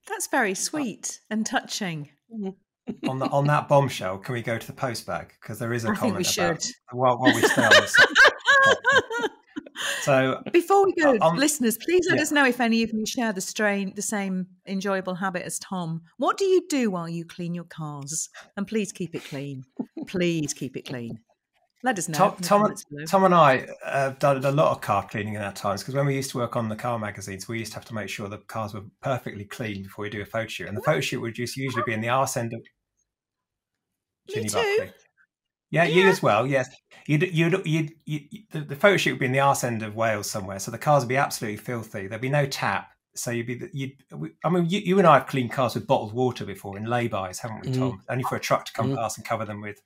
That's 0.07 0.27
very 0.27 0.53
sweet 0.53 1.19
and 1.31 1.43
touching. 1.43 2.09
on 3.09 3.17
the, 3.17 3.25
on 3.27 3.47
that 3.47 3.67
bombshell, 3.67 4.19
can 4.19 4.33
we 4.33 4.43
go 4.43 4.59
to 4.59 4.67
the 4.67 4.73
post 4.73 5.07
bag 5.07 5.33
because 5.41 5.57
there 5.57 5.73
is 5.73 5.85
a 5.85 5.89
I 5.89 5.95
comment 5.95 6.27
think 6.27 6.37
we 6.37 6.43
about 6.43 6.61
should. 6.61 6.71
while, 6.91 7.17
while 7.17 7.33
we 7.33 7.41
stay 7.41 7.63
on 7.63 7.71
this. 7.71 7.95
So 10.01 10.41
before 10.51 10.85
we 10.85 10.93
go, 10.93 11.17
um, 11.21 11.37
listeners, 11.37 11.77
please 11.77 12.05
let 12.09 12.17
yeah. 12.17 12.23
us 12.23 12.31
know 12.31 12.45
if 12.45 12.59
any 12.59 12.83
of 12.83 12.91
you 12.93 13.05
share 13.05 13.33
the 13.33 13.41
strain, 13.41 13.93
the 13.95 14.01
same 14.01 14.47
enjoyable 14.67 15.15
habit 15.15 15.43
as 15.43 15.59
Tom. 15.59 16.01
What 16.17 16.37
do 16.37 16.45
you 16.45 16.65
do 16.69 16.91
while 16.91 17.09
you 17.09 17.25
clean 17.25 17.53
your 17.53 17.65
cars? 17.65 18.29
And 18.57 18.67
please 18.67 18.91
keep 18.91 19.15
it 19.15 19.23
clean. 19.23 19.63
please 20.07 20.53
keep 20.53 20.77
it 20.77 20.85
clean. 20.85 21.19
Let 21.83 21.99
us 21.99 22.07
know. 22.07 22.17
Tom, 22.17 22.35
Tom, 22.41 22.73
Tom 23.07 23.23
and 23.25 23.35
I 23.35 23.67
have 23.85 24.17
done 24.17 24.43
a 24.45 24.51
lot 24.51 24.71
of 24.71 24.79
car 24.79 25.05
cleaning 25.05 25.33
in 25.33 25.41
our 25.41 25.51
times 25.51 25.81
because 25.81 25.95
when 25.95 26.05
we 26.05 26.15
used 26.15 26.31
to 26.31 26.37
work 26.37 26.55
on 26.55 26.69
the 26.69 26.77
car 26.77 26.97
magazines, 26.97 27.49
we 27.49 27.59
used 27.59 27.73
to 27.73 27.77
have 27.77 27.85
to 27.85 27.93
make 27.93 28.07
sure 28.07 28.29
the 28.29 28.37
cars 28.37 28.73
were 28.73 28.85
perfectly 29.01 29.43
clean 29.43 29.83
before 29.83 30.03
we 30.03 30.09
do 30.09 30.21
a 30.21 30.25
photo 30.25 30.47
shoot. 30.47 30.67
And 30.69 30.77
the 30.77 30.81
photo 30.81 31.01
shoot 31.01 31.19
would 31.19 31.35
just 31.35 31.57
usually 31.57 31.83
be 31.85 31.91
in 31.91 31.99
the 31.99 32.07
arse 32.07 32.37
end 32.37 32.53
of 32.53 32.61
Ginny 34.29 34.47
Buckley. 34.47 34.93
Yeah, 35.73 35.85
yeah, 35.85 36.03
you 36.03 36.09
as 36.09 36.21
well. 36.21 36.45
Yes, 36.45 36.69
you'd 37.07 37.23
you'd 37.35 37.65
you'd, 37.65 37.93
you'd 38.05 38.29
the, 38.51 38.61
the, 38.61 38.75
photo 38.75 38.95
shoot 38.95 39.13
would 39.13 39.19
be 39.19 39.25
in 39.25 39.31
the 39.31 39.39
arse 39.39 39.63
end 39.63 39.81
of 39.81 39.95
Wales 39.95 40.29
somewhere, 40.29 40.59
so 40.59 40.69
the 40.69 40.77
cars 40.77 41.01
would 41.01 41.09
be 41.09 41.17
absolutely 41.17 41.57
filthy. 41.57 42.05
There'd 42.05 42.21
be 42.21 42.29
no 42.29 42.45
tap, 42.45 42.91
so 43.15 43.31
you'd 43.31 43.47
be 43.47 43.59
you'd. 43.73 43.93
I 44.45 44.49
mean, 44.49 44.69
you, 44.69 44.81
you, 44.81 44.99
and 44.99 45.07
I 45.07 45.15
have 45.15 45.25
cleaned 45.25 45.51
cars 45.51 45.73
with 45.73 45.87
bottled 45.87 46.13
water 46.13 46.45
before 46.45 46.77
in 46.77 46.85
laybys, 46.85 47.39
haven't 47.39 47.65
we, 47.65 47.71
Tom? 47.71 47.93
Mm. 47.93 47.99
Only 48.07 48.23
for 48.23 48.35
a 48.35 48.39
truck 48.39 48.65
to 48.65 48.73
come 48.73 48.91
mm. 48.91 48.95
past 48.97 49.17
and 49.17 49.25
cover 49.25 49.45
them 49.45 49.61
with 49.61 49.81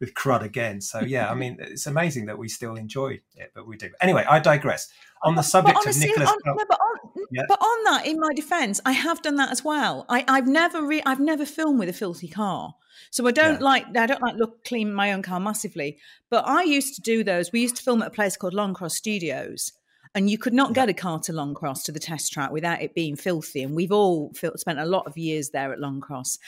with 0.00 0.14
crud 0.14 0.42
again. 0.42 0.80
So 0.80 1.00
yeah, 1.00 1.30
I 1.30 1.34
mean, 1.40 1.58
it's 1.60 1.86
amazing 1.86 2.26
that 2.26 2.38
we 2.38 2.48
still 2.48 2.74
enjoy 2.74 3.20
it, 3.36 3.52
but 3.54 3.66
we 3.66 3.76
do. 3.76 3.90
Anyway, 4.00 4.24
I 4.28 4.40
digress. 4.40 4.88
On 5.22 5.34
the 5.34 5.42
subject 5.42 5.76
honestly, 5.76 6.10
of 6.10 6.16
Nicholas, 6.16 6.30
on, 6.30 6.38
no, 6.46 6.64
but, 6.66 6.78
on, 6.80 7.26
yeah. 7.30 7.42
but 7.46 7.60
on 7.60 7.84
that, 7.84 8.06
in 8.06 8.18
my 8.18 8.32
defence, 8.34 8.80
I 8.86 8.92
have 8.92 9.20
done 9.20 9.36
that 9.36 9.50
as 9.50 9.62
well. 9.62 10.06
I, 10.08 10.24
have 10.26 10.46
never, 10.46 10.80
re- 10.80 11.02
I've 11.04 11.20
never 11.20 11.44
filmed 11.44 11.78
with 11.78 11.90
a 11.90 11.92
filthy 11.92 12.26
car. 12.26 12.74
So 13.10 13.26
I 13.26 13.30
don't 13.30 13.60
yeah. 13.60 13.64
like 13.64 13.84
I 13.96 14.06
don't 14.06 14.22
like 14.22 14.36
look 14.36 14.64
clean 14.64 14.92
my 14.92 15.12
own 15.12 15.22
car 15.22 15.40
massively. 15.40 15.98
But 16.30 16.46
I 16.46 16.62
used 16.62 16.94
to 16.94 17.02
do 17.02 17.22
those. 17.24 17.52
We 17.52 17.60
used 17.60 17.76
to 17.76 17.82
film 17.82 18.02
at 18.02 18.08
a 18.08 18.12
place 18.12 18.36
called 18.36 18.54
Longcross 18.54 18.92
Studios. 18.92 19.72
And 20.14 20.28
you 20.28 20.38
could 20.38 20.52
not 20.52 20.74
get 20.74 20.88
a 20.88 20.92
car 20.92 21.20
to 21.20 21.32
Longcross 21.32 21.84
to 21.84 21.92
the 21.92 22.00
test 22.00 22.32
track 22.32 22.50
without 22.50 22.82
it 22.82 22.94
being 22.94 23.14
filthy. 23.14 23.62
And 23.62 23.76
we've 23.76 23.92
all 23.92 24.32
spent 24.34 24.80
a 24.80 24.84
lot 24.84 25.06
of 25.06 25.16
years 25.16 25.50
there 25.50 25.72
at 25.72 25.78
Longcross. 25.78 26.38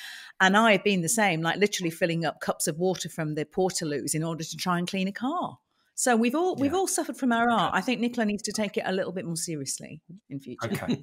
And 0.40 0.56
I 0.56 0.72
have 0.72 0.82
been 0.82 1.00
the 1.00 1.08
same, 1.08 1.42
like 1.42 1.58
literally 1.58 1.90
filling 1.90 2.24
up 2.24 2.40
cups 2.40 2.66
of 2.66 2.78
water 2.78 3.08
from 3.08 3.36
the 3.36 3.44
portaloos 3.44 4.14
in 4.14 4.24
order 4.24 4.42
to 4.42 4.56
try 4.56 4.78
and 4.78 4.88
clean 4.88 5.06
a 5.06 5.12
car. 5.12 5.58
So 6.02 6.16
we've 6.16 6.34
all 6.34 6.56
yeah. 6.56 6.62
we've 6.62 6.74
all 6.74 6.88
suffered 6.88 7.16
from 7.16 7.30
our 7.30 7.48
art. 7.48 7.70
I 7.76 7.80
think 7.80 8.00
Nicola 8.00 8.24
needs 8.24 8.42
to 8.42 8.52
take 8.52 8.76
it 8.76 8.82
a 8.84 8.90
little 8.90 9.12
bit 9.12 9.24
more 9.24 9.36
seriously 9.36 10.02
in 10.30 10.40
future. 10.40 10.68
Okay, 10.72 11.00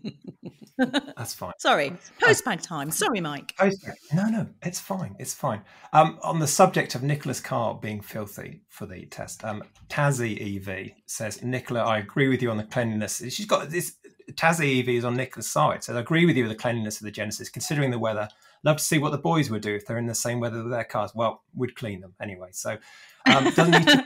that's 1.16 1.34
fine. 1.34 1.54
Sorry, 1.58 1.94
post 2.20 2.44
bag 2.44 2.62
time. 2.62 2.92
Sorry, 2.92 3.22
Mike. 3.22 3.56
No, 4.14 4.28
no, 4.28 4.48
it's 4.62 4.82
fine. 4.82 5.16
It's 5.18 5.34
fine. 5.34 5.62
Um, 5.94 6.20
on 6.22 6.40
the 6.40 6.48
subject 6.48 6.96
of 6.96 7.04
Nicola's 7.04 7.40
car 7.40 7.80
being 7.82 8.02
filthy 8.02 8.64
for 8.68 8.88
the 8.88 9.06
test, 9.06 9.46
um, 9.46 9.64
Tazzy 9.88 10.58
EV 10.58 10.92
says, 11.06 11.42
Nicola, 11.42 11.80
I 11.80 12.00
agree 12.00 12.28
with 12.28 12.42
you 12.42 12.52
on 12.52 12.58
the 12.58 12.66
cleanliness. 12.66 13.24
She's 13.30 13.46
got 13.46 13.70
this. 13.70 13.96
Tazzy 14.34 14.82
EV 14.82 14.90
is 14.90 15.06
on 15.06 15.16
Nicola's 15.16 15.50
side, 15.50 15.82
so 15.82 15.96
I 15.96 16.02
agree 16.02 16.26
with 16.26 16.36
you 16.36 16.44
with 16.44 16.52
the 16.52 16.62
cleanliness 16.62 17.00
of 17.00 17.06
the 17.06 17.12
Genesis, 17.12 17.48
considering 17.48 17.92
the 17.92 18.00
weather. 18.00 18.28
Love 18.66 18.76
to 18.76 18.84
see 18.84 18.98
what 18.98 19.14
the 19.14 19.18
boys 19.18 19.50
would 19.50 19.62
do 19.62 19.74
if 19.74 19.86
they're 19.86 19.98
in 19.98 20.08
the 20.08 20.14
same 20.14 20.42
weather 20.42 20.62
with 20.62 20.74
their 20.74 20.84
cars. 20.84 21.14
Well, 21.16 21.44
we'd 21.56 21.78
clean 21.78 22.02
them 22.02 22.16
anyway. 22.22 22.50
So 22.52 22.78
um, 23.26 23.46
doesn't 23.52 23.72
need 23.72 23.88
to, 23.88 24.04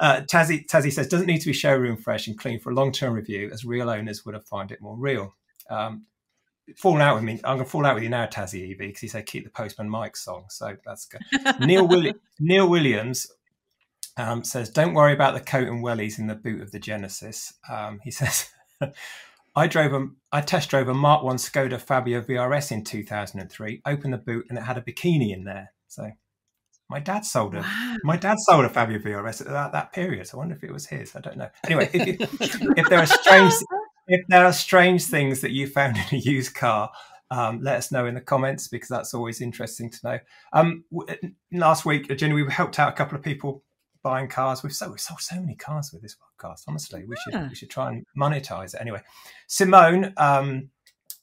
uh, 0.00 0.20
Tazzy, 0.22 0.66
Tazzy 0.66 0.92
says 0.92 1.08
doesn't 1.08 1.26
need 1.26 1.40
to 1.40 1.46
be 1.46 1.52
showroom 1.52 1.96
fresh 1.96 2.26
and 2.26 2.38
clean 2.38 2.58
for 2.58 2.70
a 2.70 2.74
long 2.74 2.92
term 2.92 3.12
review, 3.12 3.50
as 3.52 3.64
real 3.64 3.90
owners 3.90 4.24
would 4.24 4.34
have 4.34 4.46
found 4.46 4.72
it 4.72 4.80
more 4.80 4.96
real. 4.96 5.34
Um, 5.68 6.06
falling 6.76 7.02
out 7.02 7.14
with 7.14 7.24
me. 7.24 7.34
I'm 7.44 7.56
going 7.56 7.64
to 7.64 7.70
fall 7.70 7.86
out 7.86 7.94
with 7.94 8.04
you 8.04 8.08
now, 8.08 8.26
Tazzy 8.26 8.70
EV, 8.72 8.78
because 8.78 9.00
he 9.00 9.08
said 9.08 9.26
keep 9.26 9.44
the 9.44 9.50
Postman 9.50 9.88
Mike 9.88 10.16
song. 10.16 10.44
So 10.48 10.76
that's 10.84 11.06
good. 11.06 11.22
Neil, 11.60 11.86
Willi- 11.86 12.14
Neil 12.38 12.68
Williams 12.68 13.26
um, 14.16 14.44
says, 14.44 14.70
don't 14.70 14.94
worry 14.94 15.12
about 15.12 15.34
the 15.34 15.40
coat 15.40 15.68
and 15.68 15.84
wellies 15.84 16.18
in 16.18 16.26
the 16.26 16.34
boot 16.34 16.60
of 16.60 16.72
the 16.72 16.78
Genesis. 16.78 17.54
Um, 17.70 18.00
he 18.02 18.10
says, 18.10 18.50
I 19.56 19.66
drove 19.66 19.92
a, 19.92 20.08
I 20.32 20.40
test 20.40 20.70
drove 20.70 20.88
a 20.88 20.94
Mark 20.94 21.22
One 21.22 21.36
Skoda 21.36 21.80
Fabia 21.80 22.22
VRS 22.22 22.72
in 22.72 22.84
2003. 22.84 23.82
Opened 23.86 24.12
the 24.12 24.18
boot 24.18 24.46
and 24.48 24.58
it 24.58 24.62
had 24.62 24.78
a 24.78 24.82
bikini 24.82 25.32
in 25.32 25.44
there. 25.44 25.72
So 25.88 26.10
my 26.90 26.98
dad 26.98 27.24
sold 27.24 27.54
a 27.54 27.60
wow. 27.60 27.96
my 28.02 28.16
dad 28.16 28.38
sold 28.40 28.64
a 28.64 28.68
Fabia 28.68 28.98
VRS 28.98 29.42
at 29.42 29.46
that, 29.46 29.72
that 29.72 29.92
period. 29.92 30.26
So 30.26 30.36
I 30.36 30.40
wonder 30.40 30.56
if 30.56 30.64
it 30.64 30.72
was 30.72 30.86
his. 30.86 31.14
I 31.14 31.20
don't 31.20 31.36
know. 31.36 31.48
Anyway, 31.64 31.88
if, 31.92 32.50
if 32.76 32.88
there 32.88 32.98
are 32.98 33.06
strange 33.06 33.54
if 34.08 34.26
there 34.26 34.44
are 34.44 34.52
strange 34.52 35.04
things 35.04 35.40
that 35.40 35.52
you 35.52 35.68
found 35.68 35.96
in 35.96 36.18
a 36.18 36.20
used 36.20 36.54
car, 36.54 36.90
um, 37.30 37.60
let 37.62 37.76
us 37.76 37.92
know 37.92 38.06
in 38.06 38.14
the 38.14 38.20
comments 38.20 38.66
because 38.66 38.88
that's 38.88 39.14
always 39.14 39.40
interesting 39.40 39.88
to 39.88 39.98
know. 40.02 40.18
Um, 40.52 40.84
last 41.52 41.84
week, 41.86 42.14
Ginny, 42.16 42.34
we 42.34 42.50
helped 42.50 42.80
out 42.80 42.88
a 42.88 42.96
couple 42.96 43.16
of 43.16 43.22
people 43.22 43.62
buying 44.02 44.26
cars. 44.26 44.64
We've 44.64 44.72
sold, 44.72 44.90
we've 44.90 45.00
sold 45.00 45.20
so 45.20 45.36
many 45.36 45.54
cars 45.54 45.92
with 45.92 46.02
this 46.02 46.16
podcast. 46.16 46.64
Honestly, 46.66 47.04
we 47.06 47.14
should 47.22 47.48
we 47.48 47.54
should 47.54 47.70
try 47.70 47.88
and 47.90 48.04
monetize 48.18 48.74
it 48.74 48.80
anyway. 48.80 49.00
Simone 49.46 50.12
um, 50.16 50.70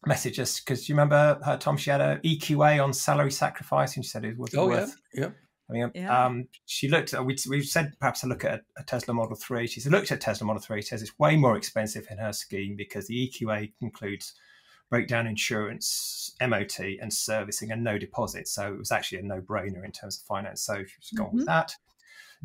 messaged 0.07 0.39
us 0.39 0.61
because 0.61 0.87
you 0.87 0.95
remember 0.95 1.39
her, 1.43 1.57
Tom. 1.57 1.75
She 1.75 1.89
had 1.89 1.99
a 1.99 2.19
EQA 2.19 2.81
on 2.81 2.93
salary 2.93 3.31
sacrifice, 3.31 3.97
and 3.97 4.05
she 4.05 4.09
said 4.09 4.23
it 4.23 4.37
was 4.37 4.55
oh, 4.55 4.67
worth. 4.67 4.95
Yeah. 5.13 5.21
yeah. 5.23 5.29
I 5.69 5.73
mean, 5.73 5.91
yeah. 5.93 6.25
um, 6.25 6.47
she 6.65 6.87
looked. 6.87 7.13
We 7.13 7.37
we 7.49 7.61
said 7.61 7.93
perhaps 7.99 8.23
a 8.23 8.27
look 8.27 8.45
at 8.45 8.51
a, 8.51 8.61
a, 8.77 8.83
Tesla 8.83 9.13
Model 9.13 9.35
Three. 9.35 9.67
She's 9.67 9.87
looked 9.87 10.11
at 10.11 10.21
Tesla 10.21 10.47
Model 10.47 10.61
Three. 10.61 10.81
Says 10.81 11.01
it's 11.01 11.17
way 11.19 11.35
more 11.35 11.57
expensive 11.57 12.07
in 12.09 12.17
her 12.19 12.31
scheme 12.31 12.75
because 12.77 13.07
the 13.07 13.29
EQA 13.29 13.73
includes 13.81 14.33
breakdown 14.89 15.27
insurance, 15.27 16.33
MOT, 16.41 16.79
and 16.79 17.13
servicing, 17.13 17.71
and 17.71 17.83
no 17.83 17.97
deposit. 17.97 18.47
So 18.47 18.73
it 18.73 18.77
was 18.77 18.91
actually 18.91 19.19
a 19.19 19.23
no-brainer 19.23 19.83
in 19.83 19.91
terms 19.91 20.17
of 20.17 20.23
finance. 20.23 20.61
So 20.61 20.83
she's 20.99 21.17
gone 21.17 21.27
mm-hmm. 21.27 21.37
with 21.37 21.45
that. 21.47 21.75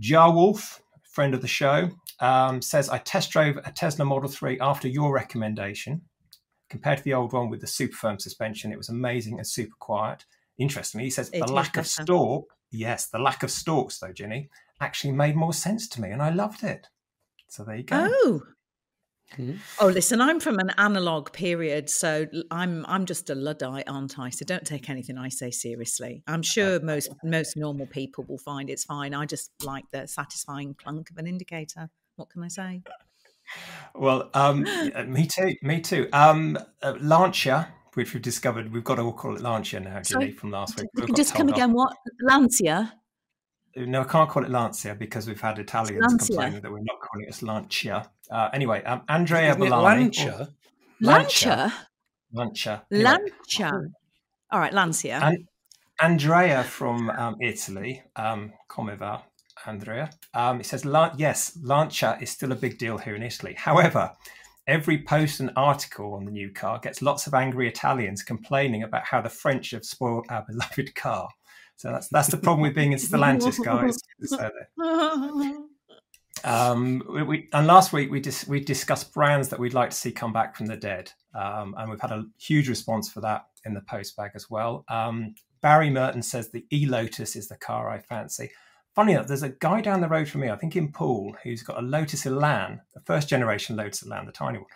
Jar 0.00 0.32
Wolf, 0.32 0.82
friend 1.04 1.35
of 1.35 1.42
the 1.42 1.48
show, 1.48 1.90
um, 2.18 2.61
says 2.61 2.88
I 2.88 2.98
test 2.98 3.30
drove 3.30 3.58
a 3.58 3.70
Tesla 3.70 4.04
Model 4.04 4.28
Three 4.28 4.58
after 4.61 4.88
your 4.88 5.12
recommendation. 5.12 6.02
Compared 6.68 6.98
to 6.98 7.04
the 7.04 7.14
old 7.14 7.35
one 7.35 7.50
with 7.50 7.61
the 7.61 7.66
super 7.66 7.94
firm 7.94 8.18
suspension, 8.18 8.72
it 8.72 8.78
was 8.78 8.88
amazing 8.88 9.38
and 9.38 9.46
super 9.46 9.76
quiet. 9.78 10.24
Interestingly, 10.62 11.05
he 11.05 11.11
says 11.11 11.31
it 11.33 11.46
the 11.46 11.53
lack 11.53 11.77
of 11.77 11.87
stalk 11.87 12.46
yes, 12.72 13.09
the 13.09 13.18
lack 13.18 13.42
of 13.42 13.51
stalks, 13.51 13.98
though, 13.98 14.12
Ginny, 14.12 14.48
actually 14.81 15.12
made 15.12 15.37
more 15.37 15.53
sense 15.53 15.88
to 15.90 16.01
me, 16.01 16.11
and 16.11 16.22
I 16.22 16.31
loved 16.31 16.64
it. 16.64 16.88
So 17.48 17.64
there 17.64 17.77
you 17.77 17.85
go. 17.85 18.09
Oh, 18.11 18.42
Mm-hmm. 19.38 19.57
Oh, 19.81 19.88
listen, 19.88 20.20
I'm 20.20 20.40
from 20.40 20.59
an 20.59 20.72
analog 20.77 21.33
period, 21.33 21.88
so 21.88 22.27
I'm 22.51 22.85
I'm 22.87 23.07
just 23.07 23.31
a 23.31 23.35
luddite, 23.35 23.88
aren't 23.88 24.18
I? 24.18 24.29
So 24.29 24.44
don't 24.44 24.66
take 24.66 24.90
anything 24.90 25.16
I 25.16 25.31
say 25.31 25.51
seriously. 25.51 26.22
I'm 26.27 26.42
sure 26.42 26.81
most 26.81 27.09
most 27.25 27.57
normal 27.57 27.87
people 27.87 28.25
will 28.29 28.37
find 28.37 28.68
it's 28.68 28.85
fine. 28.85 29.14
I 29.14 29.25
just 29.25 29.51
like 29.64 29.85
the 29.90 30.07
satisfying 30.07 30.75
clunk 30.75 31.11
of 31.11 31.16
an 31.16 31.27
indicator. 31.27 31.88
What 32.16 32.29
can 32.29 32.42
I 32.42 32.48
say? 32.48 32.83
Well, 33.94 34.29
um, 34.35 34.64
me 35.07 35.27
too. 35.27 35.55
Me 35.62 35.81
too. 35.81 36.09
Um, 36.12 36.59
uh, 36.83 36.94
Lancia, 37.01 37.72
which 37.94 38.14
we've 38.14 38.22
discovered, 38.22 38.72
we've 38.72 38.85
got 38.85 38.96
to 38.96 39.02
all 39.02 39.12
call 39.12 39.37
it 39.37 39.42
Lancia 39.42 39.81
now, 39.81 40.00
Ginny, 40.00 40.33
from 40.33 40.50
last 40.50 40.78
week. 40.78 40.88
We've 40.94 41.14
just 41.14 41.35
come 41.35 41.48
again. 41.48 41.72
What 41.72 41.96
Lancia? 42.20 42.94
No, 43.76 44.02
I 44.02 44.05
can't 44.05 44.28
call 44.28 44.44
it 44.44 44.50
Lancia 44.50 44.94
because 44.94 45.26
we've 45.26 45.40
had 45.40 45.59
Italians 45.59 46.28
complaining 46.28 46.61
that 46.61 46.70
we're 46.70 46.81
not 46.81 47.00
calling 47.00 47.26
it 47.26 47.42
Lancia. 47.42 48.11
Uh, 48.31 48.48
anyway, 48.52 48.83
um, 48.85 49.02
Andrea 49.09 49.55
Bellani. 49.55 50.05
Lancia? 50.05 50.48
Lancia? 51.00 51.72
Lancia. 52.33 52.83
Lancia. 52.90 53.72
All 54.50 54.61
right, 54.61 54.72
Lancia. 54.72 55.18
And 55.22 55.48
Andrea 56.00 56.64
from 56.64 57.11
um, 57.11 57.37
Italy, 57.40 58.02
um, 58.16 58.52
come 58.68 58.94
va, 58.96 59.22
Andrea? 59.66 60.11
Um, 60.35 60.61
it 60.61 60.66
says, 60.66 60.85
yes, 61.16 61.59
Lancia 61.62 62.18
is 62.20 62.31
still 62.31 62.52
a 62.52 62.57
big 62.57 62.78
deal 62.78 62.98
here 62.98 63.14
in 63.14 63.22
Italy. 63.22 63.55
However, 63.57 64.12
every 64.66 65.03
post 65.03 65.40
and 65.40 65.51
article 65.57 66.14
on 66.14 66.25
the 66.25 66.31
new 66.31 66.51
car 66.51 66.79
gets 66.79 67.03
lots 67.03 67.27
of 67.27 67.35
angry 67.35 67.68
Italians 67.68 68.22
complaining 68.22 68.83
about 68.83 69.05
how 69.05 69.20
the 69.20 69.29
French 69.29 69.70
have 69.72 69.85
spoiled 69.85 70.27
our 70.29 70.44
beloved 70.48 70.94
car. 70.94 71.29
So 71.77 71.90
that's 71.90 72.09
that's 72.09 72.29
the 72.29 72.37
problem 72.37 72.62
with 72.62 72.75
being 72.75 72.92
in 72.92 72.98
Stellantis, 72.98 73.62
guys. 73.64 73.98
Um, 76.44 77.03
we, 77.09 77.22
we, 77.22 77.48
and 77.53 77.66
last 77.66 77.92
week 77.92 78.11
we 78.11 78.20
dis, 78.20 78.46
we 78.48 78.61
discussed 78.61 79.12
brands 79.12 79.48
that 79.48 79.61
we'd 79.61 79.75
like 79.75 79.90
to 79.90 79.96
see 79.96 80.11
come 80.11 80.33
back 80.33 80.57
from 80.57 80.66
the 80.66 80.77
dead, 80.77 81.12
um, 81.35 81.75
and 81.79 81.90
we've 81.90 82.01
had 82.01 82.11
a 82.11 82.25
huge 82.38 82.68
response 82.68 83.11
for 83.11 83.20
that 83.20 83.46
in 83.64 83.75
the 83.75 83.81
post 83.83 84.16
bag 84.16 84.33
as 84.35 84.51
well. 84.51 84.85
Um, 84.88 85.35
Barry 85.61 85.90
Merton 85.90 86.22
says 86.22 86.51
the 86.51 86.66
E 86.72 86.87
Lotus 86.87 87.37
is 87.37 87.48
the 87.48 87.57
car 87.57 87.88
I 87.88 88.01
fancy. 88.01 88.51
Funny 88.94 89.12
enough, 89.12 89.26
there's 89.26 89.42
a 89.42 89.48
guy 89.48 89.81
down 89.81 90.02
the 90.02 90.09
road 90.09 90.28
from 90.28 90.42
me, 90.42 90.50
I 90.50 90.57
think 90.57 90.76
in 90.76 90.92
Poole, 90.92 91.35
who's 91.42 91.62
got 91.62 91.78
a 91.78 91.83
Lotus 91.83 92.26
Elan, 92.26 92.81
the 92.94 93.00
first 93.00 93.28
generation 93.28 93.74
Lotus 93.74 94.05
Elan, 94.05 94.26
the 94.26 94.33
tiny 94.33 94.59
one, 94.59 94.66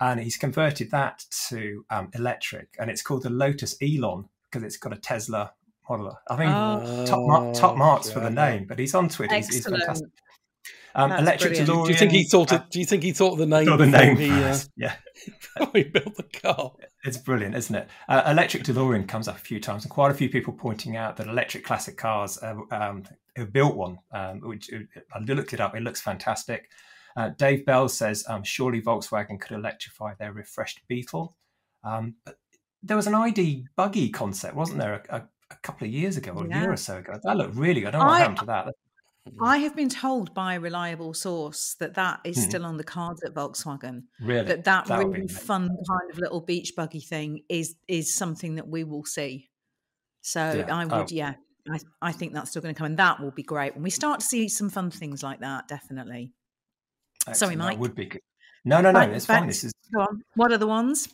and 0.00 0.20
he's 0.20 0.38
converted 0.38 0.90
that 0.90 1.24
to 1.48 1.84
um, 1.90 2.08
electric, 2.14 2.68
and 2.78 2.90
it's 2.90 3.02
called 3.02 3.24
the 3.24 3.30
Lotus 3.30 3.76
Elon 3.82 4.28
because 4.50 4.64
it's 4.64 4.78
got 4.78 4.94
a 4.94 5.00
Tesla 5.00 5.52
modeler. 5.88 6.16
I 6.30 6.36
think 6.36 6.50
oh. 6.54 7.06
top 7.06 7.54
top 7.54 7.76
marks 7.76 8.08
yeah. 8.08 8.14
for 8.14 8.20
the 8.20 8.30
name, 8.30 8.66
but 8.66 8.78
he's 8.78 8.94
on 8.94 9.08
Twitter. 9.08 9.34
He's, 9.34 9.48
he's, 9.48 9.64
fantastic. 9.64 10.08
Um, 10.94 11.12
electric 11.12 11.54
brilliant. 11.54 11.68
DeLorean. 11.70 11.86
Do 11.86 11.92
you 11.92 11.98
think 11.98 12.12
he 12.12 12.24
thought? 12.24 12.52
It, 12.52 12.62
do 12.70 12.78
you 12.80 12.86
think 12.86 13.02
he 13.02 13.12
thought 13.12 13.36
the 13.36 13.46
name? 13.46 13.76
the 13.76 13.86
name. 13.86 14.16
He, 14.16 14.30
uh, 14.30 14.58
yeah. 14.76 14.94
he 15.72 15.84
built 15.84 16.16
the 16.16 16.22
car. 16.22 16.72
It's 17.04 17.16
brilliant, 17.16 17.54
isn't 17.54 17.74
it? 17.74 17.88
Uh, 18.08 18.22
electric 18.26 18.64
DeLorean 18.64 19.06
comes 19.06 19.28
up 19.28 19.36
a 19.36 19.40
few 19.40 19.60
times, 19.60 19.84
and 19.84 19.90
quite 19.90 20.10
a 20.10 20.14
few 20.14 20.28
people 20.28 20.52
pointing 20.52 20.96
out 20.96 21.16
that 21.16 21.26
electric 21.26 21.64
classic 21.64 21.96
cars 21.96 22.38
uh, 22.42 22.56
um, 22.70 23.04
have 23.36 23.52
built 23.52 23.76
one. 23.76 23.98
Um, 24.12 24.40
which 24.40 24.70
I 24.72 25.18
looked 25.20 25.52
it 25.52 25.60
up. 25.60 25.76
It 25.76 25.82
looks 25.82 26.00
fantastic. 26.00 26.68
Uh, 27.16 27.30
Dave 27.36 27.66
Bell 27.66 27.88
says 27.88 28.24
um, 28.28 28.44
surely 28.44 28.80
Volkswagen 28.80 29.40
could 29.40 29.56
electrify 29.56 30.14
their 30.14 30.32
refreshed 30.32 30.82
Beetle. 30.86 31.36
Um, 31.82 32.14
there 32.82 32.96
was 32.96 33.06
an 33.06 33.14
ID 33.14 33.66
buggy 33.76 34.08
concept, 34.10 34.54
wasn't 34.54 34.78
there, 34.78 35.02
a, 35.10 35.16
a, 35.16 35.28
a 35.50 35.56
couple 35.62 35.86
of 35.86 35.92
years 35.92 36.16
ago 36.16 36.32
or 36.32 36.46
yeah. 36.46 36.58
a 36.58 36.60
year 36.60 36.72
or 36.72 36.76
so 36.76 36.98
ago? 36.98 37.18
That 37.22 37.36
looked 37.36 37.56
really 37.56 37.80
good. 37.80 37.88
I 37.88 37.90
don't 37.90 38.00
know 38.02 38.06
what 38.06 38.14
I, 38.14 38.18
happened 38.20 38.38
to 38.38 38.46
that. 38.46 38.74
I 39.40 39.58
have 39.58 39.76
been 39.76 39.88
told 39.88 40.34
by 40.34 40.54
a 40.54 40.60
reliable 40.60 41.14
source 41.14 41.76
that 41.80 41.94
that 41.94 42.20
is 42.24 42.36
hmm. 42.36 42.42
still 42.50 42.64
on 42.66 42.76
the 42.76 42.84
cards 42.84 43.22
at 43.22 43.34
Volkswagen. 43.34 44.04
Really, 44.20 44.44
that 44.46 44.64
that, 44.64 44.86
that 44.86 45.06
really 45.06 45.28
fun 45.28 45.68
kind 45.68 46.10
of 46.10 46.18
little 46.18 46.40
beach 46.40 46.72
buggy 46.76 47.00
thing 47.00 47.42
is 47.48 47.74
is 47.86 48.14
something 48.14 48.56
that 48.56 48.68
we 48.68 48.84
will 48.84 49.04
see. 49.04 49.48
So 50.20 50.52
yeah. 50.52 50.74
I 50.74 50.84
would, 50.84 50.92
oh. 50.92 51.06
yeah, 51.10 51.34
I 51.70 51.78
I 52.02 52.12
think 52.12 52.34
that's 52.34 52.50
still 52.50 52.62
going 52.62 52.74
to 52.74 52.78
come, 52.78 52.86
and 52.86 52.98
that 52.98 53.20
will 53.20 53.30
be 53.30 53.42
great 53.42 53.74
when 53.74 53.82
we 53.82 53.90
start 53.90 54.20
to 54.20 54.26
see 54.26 54.48
some 54.48 54.70
fun 54.70 54.90
things 54.90 55.22
like 55.22 55.40
that. 55.40 55.68
Definitely. 55.68 56.32
Excellent. 57.20 57.36
Sorry, 57.36 57.56
Mike. 57.56 57.76
That 57.76 57.80
would 57.80 57.94
be 57.94 58.06
good. 58.06 58.22
No, 58.64 58.80
no, 58.80 58.90
no. 58.90 59.00
It's 59.00 59.26
fine. 59.26 59.46
This 59.46 59.64
is. 59.64 59.72
Go 59.94 60.02
on. 60.02 60.22
What 60.34 60.52
are 60.52 60.58
the 60.58 60.66
ones? 60.66 61.08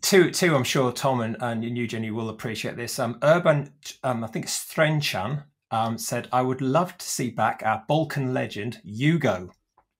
Two, 0.00 0.30
two. 0.30 0.54
I'm 0.54 0.64
sure 0.64 0.92
Tom 0.92 1.20
and, 1.20 1.36
and 1.40 1.76
you, 1.76 1.86
Ginny, 1.86 2.10
will 2.10 2.28
appreciate 2.28 2.76
this. 2.76 2.98
Um, 2.98 3.18
Urban, 3.22 3.72
um, 4.04 4.22
I 4.22 4.28
think 4.28 4.44
it's 4.44 4.64
Strenchan 4.64 5.44
um, 5.70 5.98
said, 5.98 6.28
I 6.32 6.42
would 6.42 6.60
love 6.60 6.96
to 6.98 7.06
see 7.06 7.30
back 7.30 7.62
our 7.64 7.84
Balkan 7.88 8.32
legend, 8.32 8.80
Yugo, 8.86 9.50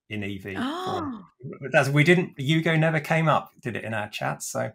in 0.09 0.25
EV. 0.25 0.57
Oh. 0.59 1.25
That's, 1.71 1.89
we 1.89 2.03
didn't, 2.03 2.37
Yugo 2.37 2.77
never 2.77 2.99
came 2.99 3.29
up, 3.29 3.53
did 3.61 3.77
it, 3.77 3.85
in 3.85 3.95
our 3.95 4.09
chat? 4.09 4.43
So. 4.43 4.73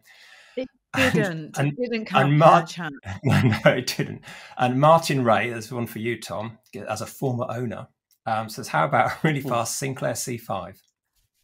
It 0.55 0.69
didn't. 1.13 1.57
And, 1.57 1.69
it 1.69 1.75
didn't 1.77 2.05
come 2.05 2.21
up 2.21 2.27
in 2.29 2.41
our 2.41 2.65
chat. 2.65 2.93
No, 3.23 3.41
no, 3.41 3.71
it 3.71 3.87
didn't. 3.87 4.21
And 4.57 4.79
Martin 4.79 5.25
Ray, 5.25 5.49
there's 5.49 5.71
one 5.71 5.87
for 5.87 5.99
you, 5.99 6.19
Tom, 6.19 6.57
as 6.87 7.01
a 7.01 7.05
former 7.05 7.45
owner, 7.49 7.87
um, 8.25 8.47
says, 8.47 8.69
How 8.69 8.85
about 8.85 9.11
a 9.11 9.17
really 9.23 9.41
fast 9.41 9.77
Sinclair 9.77 10.13
C5? 10.13 10.75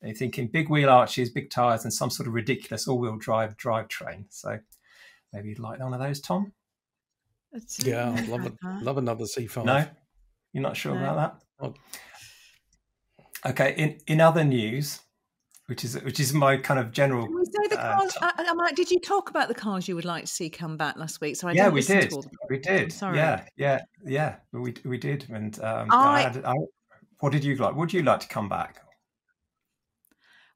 you're 0.01 0.15
thinking 0.15 0.47
big 0.47 0.69
wheel 0.69 0.89
arches, 0.89 1.29
big 1.29 1.49
tyres, 1.49 1.83
and 1.83 1.93
some 1.93 2.09
sort 2.09 2.27
of 2.27 2.33
ridiculous 2.33 2.87
all 2.87 2.99
wheel 2.99 3.17
drive 3.17 3.57
drivetrain. 3.57 4.25
So 4.29 4.59
maybe 5.33 5.49
you'd 5.49 5.59
like 5.59 5.79
one 5.79 5.93
of 5.93 5.99
those, 5.99 6.21
Tom? 6.21 6.53
Yeah, 7.79 8.11
I'd 8.11 8.27
love, 8.27 8.45
a, 8.63 8.79
love 8.81 8.97
another 8.97 9.25
C5. 9.25 9.65
No, 9.65 9.85
you're 10.53 10.63
not 10.63 10.77
sure 10.77 10.95
no. 10.95 11.01
about 11.01 11.41
that. 11.59 11.73
Okay. 13.45 13.73
In 13.77 13.97
in 14.07 14.21
other 14.21 14.43
news, 14.43 14.99
which 15.67 15.85
is 15.85 16.01
which 16.03 16.19
is 16.19 16.33
my 16.33 16.57
kind 16.57 16.79
of 16.79 16.91
general. 16.91 17.25
Can 17.25 17.35
we 17.35 17.45
say 17.45 17.67
the 17.69 17.79
uh, 17.79 17.97
cars? 17.97 18.17
Uh, 18.21 18.31
I, 18.37 18.53
I, 18.59 18.71
did 18.73 18.91
you 18.91 18.99
talk 18.99 19.29
about 19.29 19.47
the 19.47 19.53
cars 19.53 19.87
you 19.87 19.95
would 19.95 20.05
like 20.05 20.25
to 20.25 20.27
see 20.27 20.49
come 20.49 20.77
back 20.77 20.97
last 20.97 21.21
week? 21.21 21.35
So 21.35 21.47
I 21.47 21.53
yeah, 21.53 21.69
we 21.69 21.81
did. 21.81 22.11
We 22.49 22.57
did. 22.57 22.91
sorry. 22.91 23.17
Yeah, 23.17 23.45
yeah, 23.55 23.79
yeah. 24.05 24.35
We 24.51 24.73
we 24.83 24.97
did. 24.97 25.25
And 25.29 25.57
um, 25.61 25.87
I, 25.91 25.95
I, 25.95 26.21
had, 26.21 26.43
I, 26.43 26.55
what 27.19 27.31
did 27.31 27.43
you 27.43 27.55
like? 27.55 27.75
Would 27.75 27.93
you 27.93 28.03
like 28.03 28.19
to 28.21 28.27
come 28.27 28.49
back? 28.49 28.81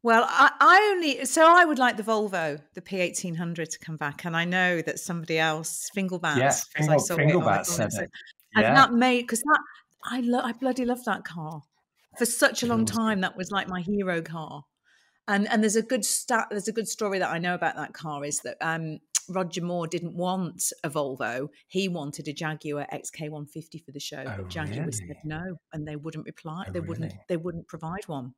Well, 0.03 0.25
I, 0.27 0.51
I, 0.59 0.91
only 0.93 1.23
so 1.23 1.47
I 1.47 1.63
would 1.63 1.79
like 1.79 1.95
the 1.95 2.03
Volvo, 2.03 2.59
the 2.73 2.81
P1800 2.81 3.69
to 3.69 3.79
come 3.79 3.95
back, 3.95 4.25
and 4.25 4.35
I 4.35 4.43
know 4.43 4.81
that 4.81 4.99
somebody 4.99 5.39
else, 5.39 5.89
Fingelbats, 5.95 6.37
yes, 6.37 6.67
Fingal, 6.75 6.99
Fingelbats 6.99 7.67
said 7.67 7.93
it, 7.93 8.11
yeah. 8.53 8.67
and 8.67 8.77
that 8.77 8.91
made 8.91 9.21
because 9.21 9.39
that 9.39 9.59
I 10.03 10.19
lo- 10.19 10.41
I 10.43 10.51
bloody 10.51 10.83
love 10.83 11.05
that 11.05 11.23
car 11.23 11.61
for 12.17 12.25
such 12.25 12.63
a 12.63 12.67
long 12.67 12.85
time. 12.85 13.21
That 13.21 13.37
was 13.37 13.49
like 13.49 13.69
my 13.69 13.79
hero 13.79 14.21
car, 14.21 14.65
and 15.29 15.47
and 15.49 15.63
there's 15.63 15.77
a 15.77 15.81
good 15.81 16.03
stat, 16.03 16.47
there's 16.51 16.67
a 16.67 16.73
good 16.73 16.89
story 16.89 17.19
that 17.19 17.29
I 17.29 17.37
know 17.37 17.55
about 17.55 17.77
that 17.77 17.93
car 17.93 18.25
is 18.25 18.41
that 18.41 18.57
um, 18.59 18.99
Roger 19.29 19.63
Moore 19.63 19.87
didn't 19.87 20.17
want 20.17 20.65
a 20.83 20.89
Volvo. 20.89 21.47
He 21.67 21.87
wanted 21.87 22.27
a 22.27 22.33
Jaguar 22.33 22.85
XK150 22.91 23.85
for 23.85 23.93
the 23.93 24.01
show, 24.01 24.25
oh, 24.27 24.33
but 24.35 24.49
Jaguar 24.49 24.79
really? 24.79 24.91
said 24.91 25.15
no, 25.23 25.59
and 25.71 25.87
they 25.87 25.95
wouldn't 25.95 26.25
reply. 26.25 26.65
Oh, 26.67 26.71
they 26.73 26.81
wouldn't. 26.81 27.13
Really? 27.13 27.25
They 27.29 27.37
wouldn't 27.37 27.69
provide 27.69 28.05
one 28.07 28.33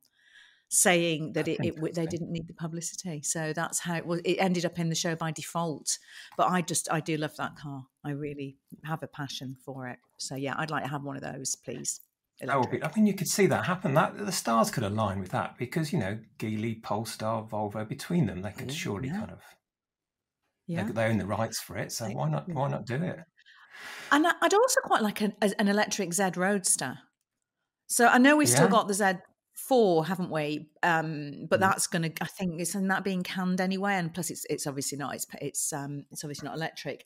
saying 0.68 1.32
that 1.34 1.48
it, 1.48 1.58
it, 1.60 1.94
they 1.94 2.06
didn't 2.06 2.32
need 2.32 2.48
the 2.48 2.54
publicity. 2.54 3.22
So 3.22 3.52
that's 3.52 3.78
how 3.80 3.96
it 3.96 4.06
was. 4.06 4.20
It 4.24 4.36
ended 4.36 4.64
up 4.64 4.78
in 4.78 4.88
the 4.88 4.94
show 4.94 5.14
by 5.14 5.30
default. 5.30 5.98
But 6.36 6.48
I 6.48 6.62
just 6.62 6.90
I 6.90 7.00
do 7.00 7.16
love 7.16 7.36
that 7.36 7.56
car. 7.56 7.84
I 8.04 8.10
really 8.10 8.56
have 8.84 9.02
a 9.02 9.08
passion 9.08 9.56
for 9.64 9.88
it. 9.88 9.98
So 10.16 10.34
yeah, 10.34 10.54
I'd 10.58 10.70
like 10.70 10.84
to 10.84 10.90
have 10.90 11.04
one 11.04 11.16
of 11.16 11.22
those, 11.22 11.56
please. 11.56 12.00
That 12.40 12.58
would 12.60 12.70
be. 12.70 12.82
I 12.82 12.90
mean, 12.94 13.06
you 13.06 13.14
could 13.14 13.28
see 13.28 13.46
that 13.46 13.64
happen. 13.64 13.94
That 13.94 14.18
the 14.18 14.32
stars 14.32 14.70
could 14.70 14.84
align 14.84 15.20
with 15.20 15.30
that 15.30 15.56
because 15.58 15.92
you 15.92 15.98
know, 15.98 16.18
Geely, 16.38 16.82
Polestar, 16.82 17.42
Volvo. 17.44 17.88
Between 17.88 18.26
them, 18.26 18.42
they 18.42 18.52
could 18.52 18.70
oh, 18.70 18.74
surely 18.74 19.08
yeah. 19.08 19.18
kind 19.20 19.30
of. 19.30 19.40
Yeah. 20.66 20.84
They, 20.84 20.92
they, 20.92 21.04
own 21.04 21.18
the 21.18 21.26
rights 21.26 21.60
for 21.60 21.78
it, 21.78 21.92
so 21.92 22.06
why 22.06 22.28
not? 22.28 22.48
Why 22.48 22.68
not 22.68 22.84
do 22.84 22.96
it? 22.96 23.20
And 24.10 24.26
I'd 24.26 24.54
also 24.54 24.80
quite 24.82 25.02
like 25.02 25.20
an, 25.20 25.34
an 25.40 25.68
electric 25.68 26.12
Z 26.12 26.32
Roadster. 26.36 26.98
So 27.86 28.08
I 28.08 28.18
know 28.18 28.36
we've 28.36 28.48
yeah. 28.48 28.56
still 28.56 28.68
got 28.68 28.88
the 28.88 28.94
Z 28.94 29.14
four, 29.56 30.06
haven't 30.06 30.30
we? 30.30 30.68
Um, 30.82 31.46
but 31.48 31.58
mm. 31.58 31.62
that's 31.62 31.86
going 31.88 32.02
to, 32.02 32.22
I 32.22 32.26
think, 32.26 32.60
it's 32.60 32.74
that 32.74 33.04
being 33.04 33.22
canned 33.22 33.60
anyway, 33.60 33.94
and 33.94 34.14
plus, 34.14 34.30
it's 34.30 34.46
it's 34.48 34.66
obviously 34.66 34.98
not. 34.98 35.14
It's 35.14 35.26
it's 35.40 35.72
um, 35.72 36.04
it's 36.12 36.22
obviously 36.22 36.46
not 36.46 36.56
electric. 36.56 37.04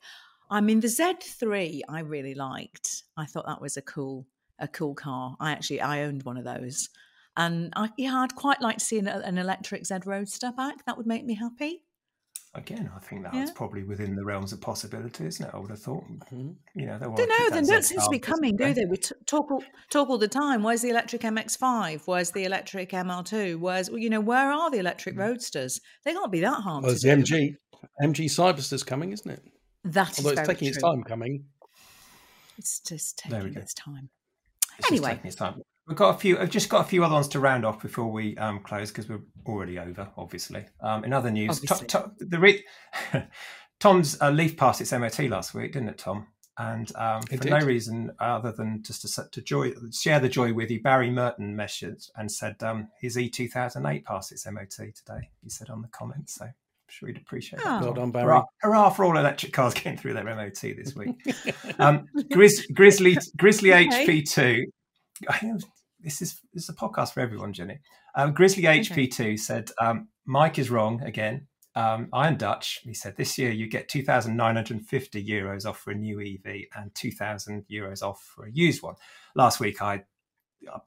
I 0.49 0.61
mean, 0.61 0.81
the 0.81 0.87
Z3 0.87 1.81
I 1.87 2.01
really 2.01 2.35
liked. 2.35 3.03
I 3.17 3.25
thought 3.25 3.47
that 3.47 3.61
was 3.61 3.77
a 3.77 3.81
cool 3.81 4.27
a 4.59 4.67
cool 4.67 4.93
car. 4.93 5.35
I 5.39 5.51
actually 5.51 5.81
I 5.81 6.03
owned 6.03 6.23
one 6.23 6.37
of 6.37 6.43
those, 6.43 6.89
and 7.35 7.73
I 7.75 7.89
yeah, 7.97 8.17
I'd 8.17 8.35
quite 8.35 8.61
like 8.61 8.77
to 8.77 8.85
see 8.85 8.99
an, 8.99 9.07
an 9.07 9.37
electric 9.37 9.85
Z 9.85 9.99
Roadster 10.05 10.51
back. 10.51 10.85
That 10.85 10.97
would 10.97 11.07
make 11.07 11.25
me 11.25 11.35
happy 11.35 11.81
again, 12.53 12.91
I 12.95 12.99
think 12.99 13.23
that's 13.23 13.35
yeah. 13.35 13.47
probably 13.55 13.83
within 13.83 14.15
the 14.15 14.23
realms 14.23 14.51
of 14.51 14.61
possibility, 14.61 15.25
isn't 15.25 15.45
it? 15.45 15.51
I 15.53 15.57
would 15.59 15.69
have 15.69 15.79
thought, 15.79 16.03
mm-hmm. 16.03 16.51
you 16.75 16.85
know, 16.85 16.97
they 16.97 17.05
don't 17.05 17.17
know. 17.17 17.49
They 17.49 17.61
don't 17.61 17.83
seem 17.83 17.99
to 17.99 18.09
be 18.09 18.19
coming, 18.19 18.55
do 18.55 18.73
they? 18.73 18.85
We 18.85 18.97
t- 18.97 19.15
talk 19.25 19.49
all, 19.51 19.63
talk 19.89 20.09
all 20.09 20.17
the 20.17 20.27
time. 20.27 20.63
Where's 20.63 20.81
the 20.81 20.89
electric 20.89 21.21
MX-5? 21.21 22.01
Where's 22.05 22.31
the 22.31 22.43
electric 22.43 22.91
MR2? 22.91 23.59
Where's 23.59 23.89
you 23.89 24.09
know 24.09 24.19
where 24.19 24.51
are 24.51 24.69
the 24.69 24.79
electric 24.79 25.15
mm. 25.15 25.19
roadsters? 25.19 25.79
They 26.03 26.13
can't 26.13 26.31
be 26.31 26.41
that 26.41 26.61
hard. 26.61 26.83
Well, 26.83 26.91
there's 26.91 27.01
the 27.01 27.09
MG 27.09 27.55
MG 28.03 28.25
Cyberster's 28.25 28.83
coming, 28.83 29.11
isn't 29.11 29.31
it? 29.31 29.41
That 29.85 30.17
Although 30.19 30.31
it's 30.31 30.47
taking 30.47 30.67
true. 30.67 30.75
its 30.75 30.81
time 30.81 31.03
coming. 31.03 31.45
It's 32.57 32.79
just 32.81 33.17
taking 33.17 33.55
its 33.55 33.73
time. 33.73 34.09
It's 34.77 34.91
anyway, 34.91 35.19
its 35.23 35.35
time. 35.35 35.61
We've 35.87 35.97
got 35.97 36.15
a 36.15 36.17
few. 36.17 36.37
I've 36.37 36.49
just 36.49 36.69
got 36.69 36.81
a 36.81 36.87
few 36.87 37.03
other 37.03 37.13
ones 37.13 37.27
to 37.29 37.39
round 37.39 37.65
off 37.65 37.81
before 37.81 38.11
we 38.11 38.37
um, 38.37 38.59
close 38.59 38.91
because 38.91 39.09
we're 39.09 39.21
already 39.45 39.79
over, 39.79 40.07
obviously. 40.15 40.65
Um, 40.79 41.03
in 41.03 41.13
other 41.13 41.31
news, 41.31 41.59
to, 41.61 41.85
to, 41.85 42.11
the 42.19 42.39
re- 42.39 42.63
Tom's 43.79 44.21
uh, 44.21 44.29
Leaf 44.29 44.55
passed 44.57 44.79
its 44.79 44.91
MOT 44.91 45.19
last 45.21 45.53
week, 45.53 45.73
didn't 45.73 45.89
it, 45.89 45.97
Tom? 45.97 46.27
And 46.57 46.95
um, 46.95 47.23
for 47.23 47.47
no 47.47 47.59
reason 47.59 48.11
other 48.19 48.51
than 48.51 48.83
just 48.83 49.01
to, 49.01 49.29
to 49.31 49.41
joy, 49.41 49.71
share 49.91 50.19
the 50.19 50.29
joy 50.29 50.53
with 50.53 50.69
you, 50.69 50.81
Barry 50.81 51.09
Merton 51.09 51.55
messaged 51.55 52.11
and 52.15 52.31
said 52.31 52.61
um, 52.61 52.89
his 52.99 53.17
E2008 53.17 54.03
passed 54.03 54.31
its 54.31 54.45
MOT 54.45 54.69
today. 54.69 55.29
He 55.41 55.49
said 55.49 55.69
on 55.69 55.81
the 55.81 55.87
comments, 55.87 56.35
so 56.35 56.45
I'm 56.45 56.53
sure 56.89 57.07
he'd 57.07 57.17
appreciate 57.17 57.61
oh. 57.65 57.69
that. 57.69 57.81
Well 57.81 57.93
done, 57.93 58.11
Barry. 58.11 58.25
Hurrah, 58.25 58.43
hurrah, 58.59 58.89
for 58.91 59.05
all 59.05 59.17
electric 59.17 59.53
cars 59.53 59.73
getting 59.75 59.97
through 59.97 60.13
their 60.13 60.23
MOT 60.23 60.61
this 60.61 60.95
week. 60.95 61.15
um, 61.79 62.05
Grizz, 62.31 62.71
Grizzly 62.73 63.17
Grizzly 63.37 63.73
okay. 63.73 64.05
HP2. 64.05 64.65
This 66.03 66.19
is 66.19 66.41
this 66.51 66.63
is 66.63 66.69
a 66.69 66.73
podcast 66.73 67.13
for 67.13 67.19
everyone, 67.19 67.53
Ginny. 67.53 67.79
Um, 68.15 68.33
Grizzly 68.33 68.67
okay. 68.67 68.79
HP2 68.79 69.39
said 69.39 69.69
um, 69.79 70.07
Mike 70.25 70.57
is 70.57 70.71
wrong 70.71 71.01
again 71.03 71.47
um, 71.75 72.09
am 72.13 72.35
Dutch, 72.35 72.81
he 72.83 72.93
said, 72.93 73.15
this 73.15 73.37
year 73.37 73.51
you 73.51 73.67
get 73.67 73.87
2,950 73.87 75.25
euros 75.25 75.65
off 75.65 75.79
for 75.79 75.91
a 75.91 75.95
new 75.95 76.19
EV 76.19 76.63
and 76.75 76.93
2,000 76.95 77.65
euros 77.71 78.01
off 78.01 78.21
for 78.35 78.45
a 78.45 78.51
used 78.51 78.83
one. 78.83 78.95
Last 79.35 79.59
week, 79.59 79.81
I 79.81 80.03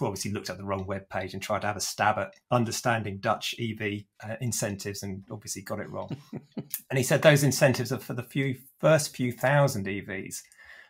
obviously 0.00 0.30
looked 0.30 0.50
at 0.50 0.58
the 0.58 0.64
wrong 0.64 0.86
web 0.86 1.08
page 1.08 1.32
and 1.32 1.42
tried 1.42 1.62
to 1.62 1.66
have 1.66 1.76
a 1.76 1.80
stab 1.80 2.18
at 2.18 2.34
understanding 2.50 3.18
Dutch 3.18 3.54
EV 3.58 4.02
uh, 4.22 4.36
incentives 4.40 5.02
and 5.02 5.24
obviously 5.30 5.62
got 5.62 5.80
it 5.80 5.90
wrong. 5.90 6.14
and 6.90 6.98
he 6.98 7.02
said 7.02 7.22
those 7.22 7.42
incentives 7.42 7.90
are 7.90 7.98
for 7.98 8.14
the 8.14 8.22
few 8.22 8.56
first 8.78 9.16
few 9.16 9.32
thousand 9.32 9.86
EVs 9.86 10.42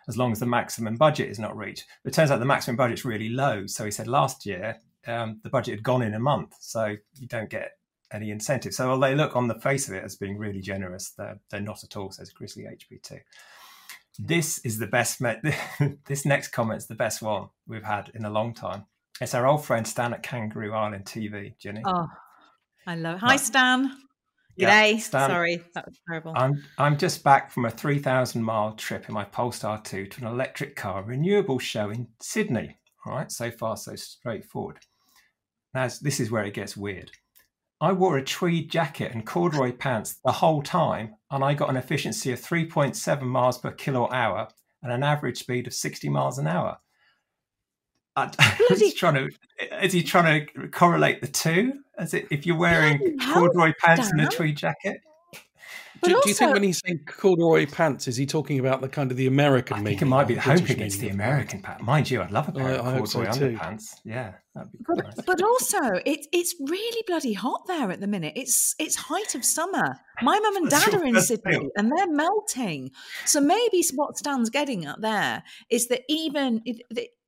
as 0.08 0.16
long 0.16 0.32
as 0.32 0.40
the 0.40 0.46
maximum 0.46 0.96
budget 0.96 1.30
is 1.30 1.38
not 1.38 1.56
reached. 1.56 1.84
But 2.02 2.12
it 2.12 2.16
turns 2.16 2.30
out 2.30 2.38
the 2.38 2.44
maximum 2.44 2.76
budget 2.76 2.98
is 2.98 3.04
really 3.04 3.28
low. 3.28 3.66
So 3.66 3.84
he 3.84 3.90
said 3.90 4.06
last 4.06 4.46
year 4.46 4.78
um, 5.06 5.40
the 5.42 5.50
budget 5.50 5.74
had 5.74 5.82
gone 5.82 6.02
in 6.02 6.14
a 6.14 6.18
month, 6.18 6.54
so 6.60 6.96
you 7.18 7.26
don't 7.26 7.50
get 7.50 7.72
any 8.12 8.30
incentive. 8.30 8.72
So 8.74 8.88
while 8.88 9.00
they 9.00 9.14
look 9.14 9.36
on 9.36 9.48
the 9.48 9.60
face 9.60 9.88
of 9.88 9.94
it 9.94 10.04
as 10.04 10.16
being 10.16 10.38
really 10.38 10.60
generous, 10.60 11.10
they're, 11.10 11.38
they're 11.50 11.60
not 11.60 11.84
at 11.84 11.96
all, 11.96 12.10
says 12.10 12.30
Grizzly 12.30 12.64
HP2. 12.64 13.20
This 14.18 14.58
is 14.58 14.78
the 14.78 14.86
best, 14.86 15.20
me- 15.20 15.36
this 16.06 16.24
next 16.24 16.48
comment's 16.48 16.86
the 16.86 16.94
best 16.94 17.20
one 17.20 17.48
we've 17.66 17.82
had 17.82 18.10
in 18.14 18.24
a 18.24 18.30
long 18.30 18.54
time. 18.54 18.86
It's 19.20 19.34
our 19.34 19.46
old 19.46 19.64
friend 19.64 19.86
Stan 19.86 20.12
at 20.12 20.22
Kangaroo 20.22 20.72
Island 20.72 21.04
TV, 21.04 21.56
Ginny. 21.58 21.82
Oh, 21.84 22.08
I 22.86 22.96
love. 22.96 23.20
Hi, 23.20 23.36
Stan. 23.36 23.96
G'day. 24.58 24.92
Yeah, 24.92 24.98
Stan, 24.98 25.30
Sorry, 25.30 25.62
that 25.74 25.86
was 25.86 25.98
terrible. 26.08 26.32
I'm 26.36 26.62
I'm 26.78 26.96
just 26.96 27.24
back 27.24 27.50
from 27.50 27.64
a 27.64 27.70
3,000 27.70 28.42
mile 28.42 28.72
trip 28.74 29.08
in 29.08 29.14
my 29.14 29.24
Polestar 29.24 29.80
2 29.82 30.06
to 30.06 30.20
an 30.20 30.26
electric 30.28 30.76
car 30.76 31.02
renewable 31.02 31.58
show 31.58 31.90
in 31.90 32.06
Sydney. 32.20 32.78
All 33.04 33.14
right, 33.14 33.30
so 33.30 33.50
far 33.50 33.76
so 33.76 33.96
straightforward. 33.96 34.78
Now 35.74 35.88
this 36.00 36.20
is 36.20 36.30
where 36.30 36.44
it 36.44 36.54
gets 36.54 36.76
weird. 36.76 37.10
I 37.80 37.92
wore 37.92 38.16
a 38.16 38.24
tweed 38.24 38.70
jacket 38.70 39.12
and 39.12 39.26
corduroy 39.26 39.72
pants 39.72 40.20
the 40.24 40.32
whole 40.32 40.62
time, 40.62 41.16
and 41.30 41.42
I 41.42 41.54
got 41.54 41.70
an 41.70 41.76
efficiency 41.76 42.32
of 42.32 42.40
3.7 42.40 43.22
miles 43.22 43.58
per 43.58 43.72
kilowatt 43.72 44.12
hour 44.12 44.48
and 44.82 44.92
an 44.92 45.02
average 45.02 45.38
speed 45.38 45.66
of 45.66 45.74
60 45.74 46.08
miles 46.08 46.38
an 46.38 46.46
hour. 46.46 46.78
is 48.70 48.80
he 48.80 48.92
trying 48.92 49.14
to 49.14 49.28
is 49.82 49.92
he 49.92 50.02
trying 50.02 50.46
to 50.46 50.68
correlate 50.68 51.20
the 51.20 51.28
two? 51.28 51.80
As 51.96 52.12
it, 52.12 52.26
if 52.30 52.44
you're 52.44 52.56
wearing 52.56 53.18
corduroy 53.18 53.72
pants 53.78 54.10
and 54.10 54.20
a 54.20 54.26
tweed 54.26 54.56
jacket? 54.56 55.00
Do, 56.02 56.16
also, 56.16 56.22
do, 56.22 56.28
you 56.28 56.34
think 56.34 56.52
when 56.52 56.62
he's 56.62 56.82
saying 56.84 57.00
corduroy 57.06 57.66
pants, 57.66 58.08
is 58.08 58.16
he 58.16 58.26
talking 58.26 58.58
about 58.58 58.80
the 58.80 58.88
kind 58.88 59.10
of 59.10 59.16
the 59.16 59.26
American? 59.26 59.78
I 59.78 59.82
think 59.82 60.02
it 60.02 60.06
might 60.06 60.28
be 60.28 60.34
hoping 60.34 60.80
it's 60.80 60.96
the 60.96 61.08
American 61.08 61.62
pants. 61.62 61.82
Mind 61.82 62.10
you, 62.10 62.20
I'd 62.20 62.30
love 62.30 62.48
a 62.48 62.52
pair 62.52 62.72
of 62.72 62.84
corduroy 62.84 63.06
so 63.06 63.20
underpants. 63.24 64.00
Yeah, 64.04 64.34
that'd 64.54 64.72
be 64.72 64.78
but, 64.86 64.98
nice. 64.98 65.14
but 65.26 65.42
also, 65.42 65.78
it, 66.04 66.26
it's 66.32 66.54
really 66.60 67.02
bloody 67.06 67.32
hot 67.32 67.62
there 67.66 67.90
at 67.90 68.00
the 68.00 68.06
minute. 68.06 68.34
It's 68.36 68.74
it's 68.78 68.96
height 68.96 69.34
of 69.34 69.44
summer. 69.44 69.98
My 70.20 70.38
mum 70.38 70.56
and 70.56 70.68
dad 70.68 70.94
are 70.94 71.04
in 71.04 71.20
Sydney, 71.20 71.70
and 71.76 71.90
they're 71.96 72.10
melting. 72.10 72.90
So 73.24 73.40
maybe 73.40 73.82
what 73.94 74.18
Stan's 74.18 74.50
getting 74.50 74.84
at 74.84 75.00
there 75.00 75.42
is 75.70 75.88
that 75.88 76.02
even 76.08 76.60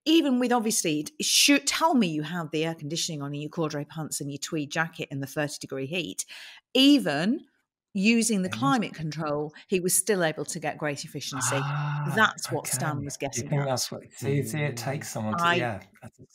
even 0.06 0.38
with 0.38 0.52
obviously, 0.52 1.06
should 1.20 1.66
tell 1.66 1.94
me 1.94 2.06
you 2.06 2.22
have 2.22 2.50
the 2.52 2.64
air 2.64 2.74
conditioning 2.74 3.20
on 3.20 3.34
in 3.34 3.40
your 3.40 3.50
corduroy 3.50 3.84
pants 3.84 4.20
and 4.20 4.30
your 4.30 4.38
tweed 4.38 4.70
jacket 4.70 5.08
in 5.10 5.20
the 5.20 5.26
30 5.26 5.56
degree 5.60 5.86
heat, 5.86 6.24
even 6.72 7.44
using 7.92 8.42
the 8.42 8.48
climate 8.48 8.94
control, 8.94 9.52
he 9.68 9.80
was 9.80 9.94
still 9.94 10.22
able 10.22 10.44
to 10.44 10.60
get 10.60 10.78
great 10.78 11.04
efficiency. 11.04 11.56
Ah, 11.56 12.12
that's 12.14 12.52
what 12.52 12.60
okay. 12.60 12.72
Stan 12.72 13.04
was 13.04 13.16
getting. 13.16 13.44
You 13.44 13.50
think 13.50 13.62
at. 13.62 13.68
that's 13.68 13.90
what? 13.90 14.02
See, 14.12 14.42
see, 14.42 14.60
it 14.60 14.76
takes 14.76 15.08
someone 15.08 15.36
to. 15.38 15.44
I, 15.44 15.54
yeah, 15.54 15.80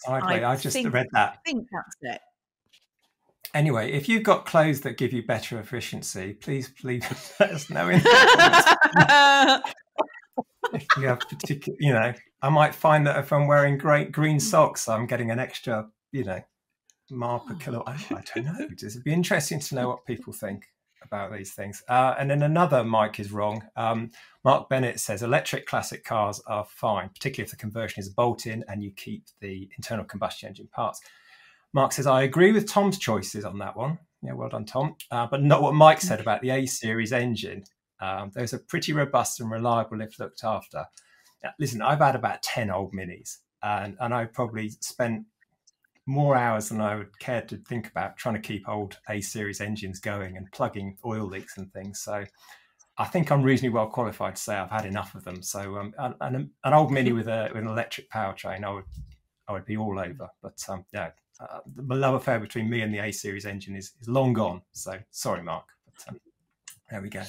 I, 0.08 0.44
I 0.44 0.56
just 0.58 0.74
think, 0.74 0.94
read 0.94 1.08
that. 1.14 1.34
I 1.34 1.50
think 1.50 1.68
that's 1.72 2.16
it. 2.16 2.22
Anyway, 3.54 3.92
if 3.92 4.10
you've 4.10 4.24
got 4.24 4.46
clothes 4.46 4.82
that 4.82 4.98
give 4.98 5.14
you 5.14 5.24
better 5.24 5.60
efficiency, 5.60 6.34
please, 6.34 6.70
please 6.70 7.04
let 7.40 7.52
us 7.52 7.70
know. 7.70 7.90
if 10.74 10.86
you 10.98 11.08
have 11.08 11.20
particular, 11.20 11.78
you 11.80 11.94
know, 11.94 12.14
I 12.42 12.50
might 12.50 12.76
find 12.76 13.06
that 13.08 13.20
if 13.20 13.32
I'm 13.32 13.48
wearing 13.48 13.78
great 13.78 14.12
green 14.12 14.38
mm. 14.38 14.42
socks, 14.42 14.88
I'm 14.88 15.06
getting 15.06 15.32
an 15.32 15.40
extra, 15.40 15.90
you 16.12 16.24
know, 16.24 16.42
mile 17.10 17.40
per 17.40 17.56
kilo. 17.56 17.84
I, 17.86 17.94
I 17.94 18.24
don't 18.34 18.46
know. 18.46 18.56
It'd 18.72 19.04
be 19.04 19.14
interesting 19.14 19.60
to 19.60 19.76
know 19.76 19.88
what 19.88 20.06
people 20.06 20.34
think 20.34 20.66
about 21.04 21.32
these 21.34 21.54
things. 21.54 21.84
Uh, 21.90 22.16
and 22.18 22.30
then 22.30 22.44
another 22.44 22.84
Mike 22.84 23.20
is 23.20 23.32
wrong. 23.32 23.64
Um, 23.76 24.12
Mark 24.44 24.70
Bennett 24.70 25.00
says 25.00 25.24
electric 25.24 25.66
classic 25.66 26.04
cars 26.04 26.42
are 26.48 26.66
fine, 26.66 27.10
particularly 27.10 27.46
if 27.46 27.52
the 27.52 27.58
conversion 27.58 28.00
is 28.00 28.10
bolt 28.10 28.46
in 28.46 28.64
and 28.68 28.84
you 28.84 28.92
keep 28.92 29.26
the 29.40 29.70
internal 29.78 30.06
combustion 30.06 30.50
engine 30.50 30.70
parts. 30.72 31.02
Mark 31.74 31.92
says, 31.92 32.08
I 32.08 32.24
agree 32.24 32.52
with 32.52 32.70
Tom's 32.70 32.98
choices 32.98 33.46
on 33.46 33.58
that 33.60 33.76
one. 33.76 33.98
Yeah, 34.22 34.34
well 34.34 34.50
done, 34.50 34.66
Tom. 34.66 34.96
Uh, 35.10 35.26
but 35.26 35.42
not 35.42 35.62
what 35.62 35.74
Mike 35.74 36.02
said 36.02 36.20
about 36.20 36.42
the 36.42 36.52
A 36.52 36.66
series 36.66 37.12
engine. 37.12 37.64
Um, 38.02 38.32
those 38.34 38.54
are 38.54 38.60
pretty 38.60 38.94
robust 38.94 39.40
and 39.40 39.52
reliable 39.52 40.02
if 40.02 40.20
looked 40.20 40.44
after. 40.44 40.86
Now, 41.44 41.52
listen, 41.60 41.82
I've 41.82 42.00
had 42.00 42.16
about 42.16 42.42
10 42.44 42.70
old 42.70 42.94
minis 42.94 43.38
and, 43.64 43.96
and 44.00 44.14
I 44.14 44.26
probably 44.26 44.70
spent 44.82 45.26
more 46.06 46.36
hours 46.36 46.70
than 46.70 46.82
I 46.82 46.96
would 46.96 47.18
care 47.20 47.42
to 47.44 47.58
think 47.58 47.88
about 47.88 48.18
trying 48.18 48.36
to 48.36 48.42
keep 48.42 48.68
old 48.68 48.98
A 49.10 49.22
series 49.22 49.62
engines 49.62 50.00
going 50.00 50.36
and 50.36 50.52
plugging 50.52 50.98
oil 51.06 51.26
leaks 51.26 51.58
and 51.58 51.72
things. 51.72 52.02
So 52.02 52.24
I 52.98 53.06
think 53.06 53.32
I'm 53.32 53.44
reasonably 53.44 53.76
well 53.76 53.88
qualified 53.88 54.36
to 54.36 54.42
say 54.42 54.56
I've 54.56 54.72
had 54.72 54.86
enough 54.86 55.16
of 55.16 55.24
them. 55.24 55.42
So 55.42 55.78
um, 55.78 55.94
an, 55.98 56.50
an 56.64 56.74
old 56.74 56.92
Mini 56.92 57.12
with, 57.12 57.28
a, 57.28 57.50
with 57.54 57.64
an 57.64 57.70
electric 57.70 58.10
powertrain, 58.10 58.64
I 58.64 58.74
would 58.74 58.86
I 59.48 59.54
would 59.54 59.66
be 59.66 59.78
all 59.78 60.00
over. 60.00 60.30
But 60.42 60.64
um, 60.70 60.86
yeah, 60.94 61.12
uh, 61.40 61.60
the 61.76 61.96
love 61.96 62.14
affair 62.16 62.40
between 62.40 62.70
me 62.70 62.82
and 62.82 62.94
the 62.94 63.00
A 63.00 63.12
series 63.12 63.46
engine 63.46 63.76
is, 63.76 63.94
is 64.02 64.08
long 64.08 64.34
gone. 64.34 64.62
So 64.72 64.98
sorry, 65.12 65.44
Mark. 65.44 65.66
But, 65.86 66.14
um, 66.14 66.20
there 66.92 67.02
we 67.02 67.10
go. 67.10 67.24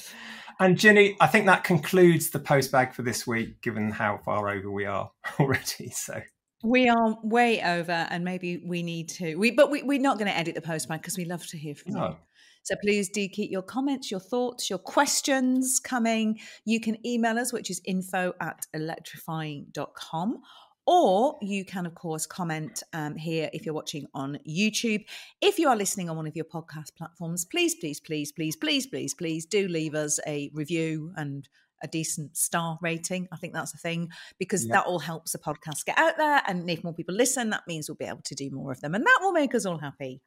And 0.60 0.76
Ginny, 0.76 1.16
I 1.20 1.28
think 1.28 1.46
that 1.46 1.64
concludes 1.64 2.30
the 2.30 2.38
post 2.38 2.72
bag 2.72 2.92
for 2.92 3.02
this 3.02 3.26
week, 3.26 3.62
given 3.62 3.90
how 3.90 4.18
far 4.24 4.50
over 4.50 4.70
we 4.70 4.84
are 4.84 5.10
already. 5.40 5.90
So 5.90 6.20
we 6.64 6.88
are 6.88 7.16
way 7.22 7.62
over, 7.62 7.92
and 7.92 8.24
maybe 8.24 8.62
we 8.64 8.82
need 8.82 9.08
to. 9.10 9.36
We, 9.36 9.52
but 9.52 9.70
we, 9.70 9.82
we're 9.82 10.00
not 10.00 10.18
going 10.18 10.30
to 10.30 10.36
edit 10.36 10.54
the 10.54 10.60
postman 10.60 10.98
because 10.98 11.16
we 11.16 11.24
love 11.24 11.46
to 11.48 11.58
hear 11.58 11.74
from 11.74 11.94
no. 11.94 12.08
you. 12.08 12.16
So 12.64 12.76
please 12.80 13.08
do 13.08 13.26
keep 13.28 13.50
your 13.50 13.62
comments, 13.62 14.10
your 14.10 14.20
thoughts, 14.20 14.70
your 14.70 14.78
questions 14.78 15.80
coming. 15.82 16.38
You 16.64 16.80
can 16.80 17.04
email 17.04 17.36
us, 17.38 17.52
which 17.52 17.70
is 17.70 17.80
info 17.84 18.34
at 18.40 18.66
electrifying.com. 18.72 20.42
Or 20.86 21.38
you 21.40 21.64
can, 21.64 21.86
of 21.86 21.94
course, 21.94 22.26
comment 22.26 22.82
um, 22.92 23.14
here 23.14 23.48
if 23.52 23.64
you're 23.64 23.74
watching 23.74 24.06
on 24.14 24.38
YouTube. 24.48 25.04
If 25.40 25.58
you 25.58 25.68
are 25.68 25.76
listening 25.76 26.10
on 26.10 26.16
one 26.16 26.26
of 26.26 26.34
your 26.34 26.44
podcast 26.44 26.96
platforms, 26.96 27.44
please, 27.44 27.76
please, 27.76 28.00
please, 28.00 28.32
please, 28.32 28.56
please, 28.56 28.86
please, 28.86 29.14
please 29.14 29.46
do 29.46 29.68
leave 29.68 29.94
us 29.94 30.18
a 30.26 30.50
review 30.52 31.12
and 31.16 31.48
a 31.82 31.88
decent 31.88 32.36
star 32.36 32.78
rating. 32.82 33.28
I 33.32 33.36
think 33.36 33.52
that's 33.52 33.74
a 33.74 33.78
thing 33.78 34.08
because 34.38 34.64
yep. 34.64 34.72
that 34.72 34.86
all 34.86 34.98
helps 34.98 35.32
the 35.32 35.38
podcast 35.38 35.84
get 35.84 35.98
out 35.98 36.16
there. 36.16 36.42
And 36.46 36.68
if 36.68 36.82
more 36.82 36.94
people 36.94 37.14
listen, 37.14 37.50
that 37.50 37.66
means 37.68 37.88
we'll 37.88 37.96
be 37.96 38.04
able 38.04 38.22
to 38.24 38.34
do 38.34 38.50
more 38.50 38.72
of 38.72 38.80
them. 38.80 38.94
And 38.94 39.04
that 39.04 39.18
will 39.20 39.32
make 39.32 39.54
us 39.54 39.66
all 39.66 39.78
happy. 39.78 40.20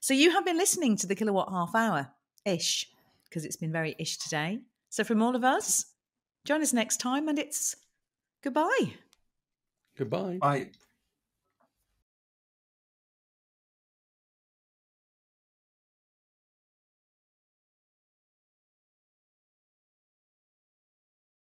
So 0.00 0.12
you 0.12 0.30
have 0.32 0.44
been 0.44 0.58
listening 0.58 0.96
to 0.98 1.06
the 1.06 1.14
Kilowatt 1.14 1.50
Half 1.50 1.74
Hour 1.74 2.10
ish 2.44 2.90
because 3.28 3.44
it's 3.44 3.56
been 3.56 3.72
very 3.72 3.96
ish 3.98 4.18
today. 4.18 4.58
So 4.90 5.02
from 5.02 5.22
all 5.22 5.34
of 5.34 5.44
us, 5.44 5.86
join 6.44 6.62
us 6.62 6.72
next 6.72 6.98
time 6.98 7.28
and 7.28 7.38
it's 7.38 7.74
goodbye. 8.42 8.94
Goodbye. 9.96 10.38
Bye. 10.40 10.70